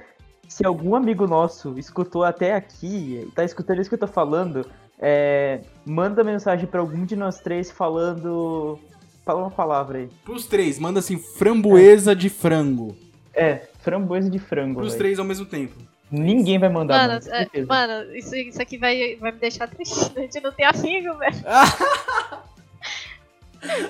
se 0.48 0.64
algum 0.64 0.94
amigo 0.94 1.26
nosso 1.26 1.78
escutou 1.78 2.24
até 2.24 2.54
aqui, 2.54 3.20
e 3.26 3.30
tá 3.32 3.44
escutando 3.44 3.80
isso 3.82 3.90
que 3.90 3.94
eu 3.96 4.00
tô 4.00 4.06
falando, 4.08 4.64
é, 4.98 5.60
manda 5.84 6.24
mensagem 6.24 6.66
pra 6.66 6.80
algum 6.80 7.04
de 7.04 7.16
nós 7.16 7.38
três 7.40 7.70
falando. 7.70 8.78
Fala 9.24 9.40
uma 9.42 9.50
palavra 9.50 9.98
aí. 9.98 10.08
Pros 10.24 10.46
três, 10.46 10.78
manda 10.78 10.98
assim, 11.00 11.18
framboesa 11.18 12.14
de 12.16 12.28
frango. 12.28 12.96
É, 13.34 13.68
framboesa 13.80 14.28
de 14.30 14.38
frango. 14.38 14.76
Pros 14.80 14.92
velho. 14.92 14.98
três 14.98 15.18
ao 15.18 15.24
mesmo 15.24 15.46
tempo. 15.46 15.76
Ninguém 16.10 16.58
vai 16.58 16.68
mandar, 16.68 17.06
Mano, 17.08 17.20
mano, 17.24 17.50
é- 17.52 17.64
mano 17.64 18.16
isso, 18.16 18.34
isso 18.34 18.60
aqui 18.60 18.76
vai, 18.76 19.14
vai 19.16 19.30
me 19.30 19.38
deixar 19.38 19.68
triste. 19.68 20.10
A 20.18 20.20
gente 20.22 20.40
não 20.40 20.50
tem 20.52 20.66
amigo, 20.66 21.14
velho. 21.16 21.36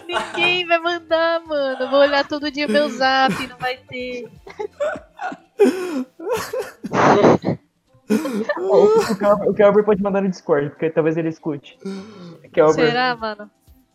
Ninguém 0.06 0.66
vai 0.66 0.78
mandar, 0.80 1.40
mano. 1.46 1.82
Eu 1.84 1.88
vou 1.90 2.00
olhar 2.00 2.26
todo 2.26 2.50
dia 2.50 2.66
meu 2.68 2.88
zap, 2.90 3.32
não 3.46 3.56
vai 3.56 3.76
ter. 3.78 4.28
O, 8.58 9.12
o, 9.12 9.16
Kelber- 9.16 9.48
o 9.48 9.54
Kelber 9.54 9.84
pode 9.84 10.02
mandar 10.02 10.20
no 10.22 10.28
Discord, 10.28 10.70
porque 10.70 10.90
talvez 10.90 11.16
ele 11.16 11.28
escute. 11.28 11.78
Kelber, 12.52 12.74
Será, 12.88 13.14
mano? 13.16 13.48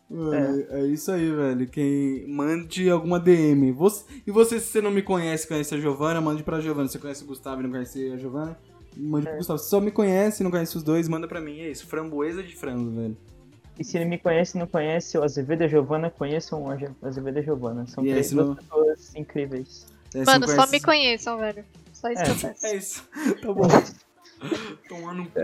Mano, 0.08 0.64
é. 0.70 0.86
isso 0.86 1.10
aí, 1.10 1.28
velho. 1.30 1.66
Quem 1.68 2.26
mande 2.28 2.88
alguma 2.88 3.18
DM. 3.18 3.72
Você- 3.72 4.04
e 4.26 4.30
você, 4.30 4.60
se 4.60 4.66
você 4.66 4.80
não 4.80 4.90
me 4.90 5.02
conhece, 5.02 5.48
conhece 5.48 5.74
a 5.74 5.78
Giovana, 5.80 6.20
mande 6.20 6.42
pra 6.44 6.60
Giovana. 6.60 6.88
Você 6.88 6.98
conhece 6.98 7.24
o 7.24 7.26
Gustavo 7.26 7.60
e 7.60 7.64
não 7.64 7.70
conhece 7.70 8.12
a 8.12 8.16
Giovana? 8.16 8.56
Mande 8.96 9.26
pro 9.26 9.36
Gustavo. 9.36 9.58
Se 9.58 9.68
só 9.68 9.80
me 9.80 9.90
conhece 9.90 10.42
e 10.42 10.44
não 10.44 10.50
conhece 10.50 10.76
os 10.76 10.82
dois, 10.82 11.08
manda 11.08 11.26
pra 11.26 11.40
mim. 11.40 11.58
É 11.60 11.70
isso. 11.70 11.86
Framboesa 11.86 12.42
de 12.42 12.54
frango, 12.54 12.90
velho. 13.00 13.16
E 13.78 13.84
se 13.84 13.98
ele 13.98 14.06
me 14.06 14.16
conhece 14.16 14.56
e 14.56 14.60
não 14.60 14.66
conhece 14.66 15.18
o 15.18 15.22
Azevedo 15.22 15.60
e 15.62 15.64
a 15.64 15.68
Giovana, 15.68 16.08
conheçam 16.08 16.62
o 16.62 16.70
Aze- 16.70 16.88
Azevedo 17.02 17.36
e 17.36 17.40
a 17.40 17.42
Giovana. 17.42 17.86
São 17.88 18.06
E 18.06 18.10
três 18.10 18.32
não- 18.32 18.44
duas 18.54 18.58
pessoas 18.64 19.14
incríveis. 19.16 19.86
É, 20.14 20.24
Mano, 20.24 20.40
não 20.40 20.48
só 20.48 20.54
conhece- 20.54 20.72
me 20.72 20.80
conheçam, 20.80 21.38
velho. 21.38 21.64
Só 21.92 22.08
isso 22.10 22.22
É, 22.22 22.24
que 22.24 22.30
eu 22.30 22.36
peço. 22.36 22.66
É 22.66 22.76
isso. 22.76 23.08
Tá 23.42 23.52
bom. 23.52 23.68
Tomando 24.88 25.22
um 25.22 25.24
cu. 25.26 25.40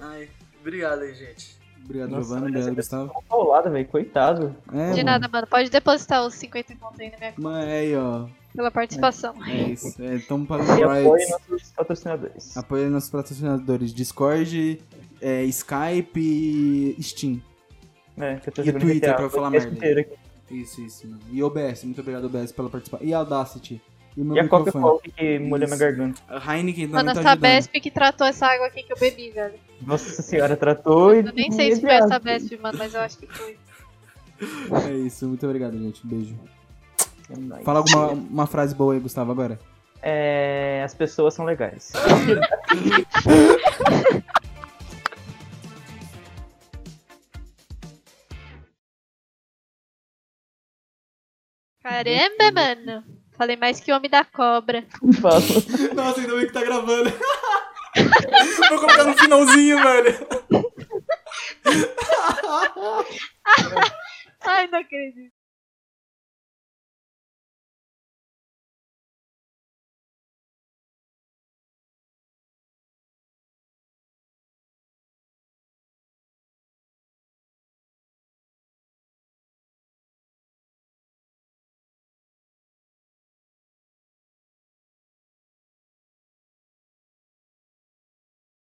Ai, 0.00 0.28
obrigado 0.60 1.00
aí, 1.02 1.14
gente. 1.14 1.56
Obrigado, 1.84 2.10
Nossa, 2.10 2.22
Giovana. 2.28 2.46
Obrigado, 2.48 2.74
Gustavo. 2.74 3.10
Uma 3.12 3.22
paulada, 3.22 3.70
velho. 3.70 3.88
Coitado. 3.88 4.56
É, 4.72 4.72
De 4.72 4.78
mano. 4.90 5.02
nada, 5.04 5.28
mano. 5.28 5.46
Pode 5.46 5.70
depositar 5.70 6.24
os 6.24 6.34
50 6.34 6.74
conto 6.76 7.00
aí 7.02 7.10
na 7.10 7.18
minha 7.18 7.32
conta 7.32 7.48
Mas 7.48 7.68
aí, 7.68 7.96
ó. 7.96 8.26
pela 8.54 8.70
participação. 8.70 9.34
É 9.46 9.54
isso. 9.70 9.94
É, 10.02 10.18
tamo 10.20 10.46
pagando 10.46 10.70
apoie 10.84 11.02
rights. 11.02 11.30
nossos 11.30 11.70
patrocinadores. 11.72 12.56
Apoia 12.56 12.88
nossos 12.90 13.10
patrocinadores 13.10 13.92
Discord, 13.92 14.80
é, 15.20 15.42
Skype 15.44 16.20
e 16.98 17.02
Steam. 17.02 17.42
É, 18.16 18.36
que 18.36 18.48
eu 18.48 18.52
tô 18.52 18.62
E 18.62 18.66
jogando 18.66 18.82
Twitter, 18.82 19.00
GTA, 19.10 19.14
pra 19.14 19.24
eu 19.24 19.30
falar 19.30 19.50
merda. 19.50 20.06
Isso, 20.50 20.80
isso. 20.82 21.08
Mano. 21.08 21.20
E 21.30 21.42
OBS, 21.42 21.84
muito 21.84 22.00
obrigado, 22.00 22.24
OBS, 22.26 22.52
pela 22.52 22.68
participação. 22.68 23.06
E 23.06 23.14
Audacity. 23.14 23.80
E 24.16 24.22
E 24.22 24.40
a. 24.40 24.48
Coca-Cola 24.48 25.00
que 25.00 25.38
molha 25.38 25.66
minha 25.66 25.78
garganta. 25.78 26.20
A 26.28 26.56
Heineken 26.56 26.88
também 26.88 27.04
Mano, 27.04 27.14
tá 27.14 27.20
a 27.28 27.32
ajudando. 27.32 27.40
Sabesp 27.40 27.80
que 27.80 27.90
tratou 27.90 28.26
essa 28.26 28.46
água 28.46 28.66
aqui 28.66 28.82
que 28.82 28.92
eu 28.92 28.98
bebi, 28.98 29.30
velho. 29.30 29.54
Nossa 29.80 30.22
senhora, 30.22 30.56
tratou 30.56 31.14
e. 31.14 31.18
Eu 31.18 31.32
nem 31.32 31.50
sei 31.50 31.74
se 31.74 31.80
foi 31.80 31.96
a 31.96 32.06
Sabesp, 32.06 32.56
mano, 32.58 32.78
mas 32.78 32.94
eu 32.94 33.00
acho 33.00 33.18
que 33.18 33.26
foi. 33.26 33.56
É 34.88 34.92
isso, 34.92 35.28
muito 35.28 35.46
obrigado, 35.46 35.78
gente. 35.78 36.04
Beijo. 36.04 36.36
Nice. 37.30 37.62
Fala 37.62 37.78
alguma 37.78 38.08
uma 38.08 38.46
frase 38.46 38.74
boa 38.74 38.92
aí, 38.92 38.98
Gustavo, 39.00 39.30
agora. 39.30 39.56
É, 40.02 40.82
as 40.84 40.94
pessoas 40.94 41.32
são 41.34 41.44
legais. 41.44 41.92
Caramba, 51.82 52.50
mano. 52.52 53.21
Falei 53.36 53.56
mais 53.56 53.80
que 53.80 53.90
o 53.92 53.96
homem 53.96 54.10
da 54.10 54.24
cobra. 54.24 54.84
Fala. 55.20 55.40
Nossa, 55.94 56.20
ainda 56.20 56.36
bem 56.36 56.46
que 56.46 56.52
tá 56.52 56.62
gravando. 56.62 57.10
Vou 58.68 58.78
colocar 58.78 59.04
no 59.04 59.14
finalzinho, 59.16 59.82
velho. 59.82 60.28
Ai, 64.44 64.66
não 64.68 64.80
acredito. 64.80 65.41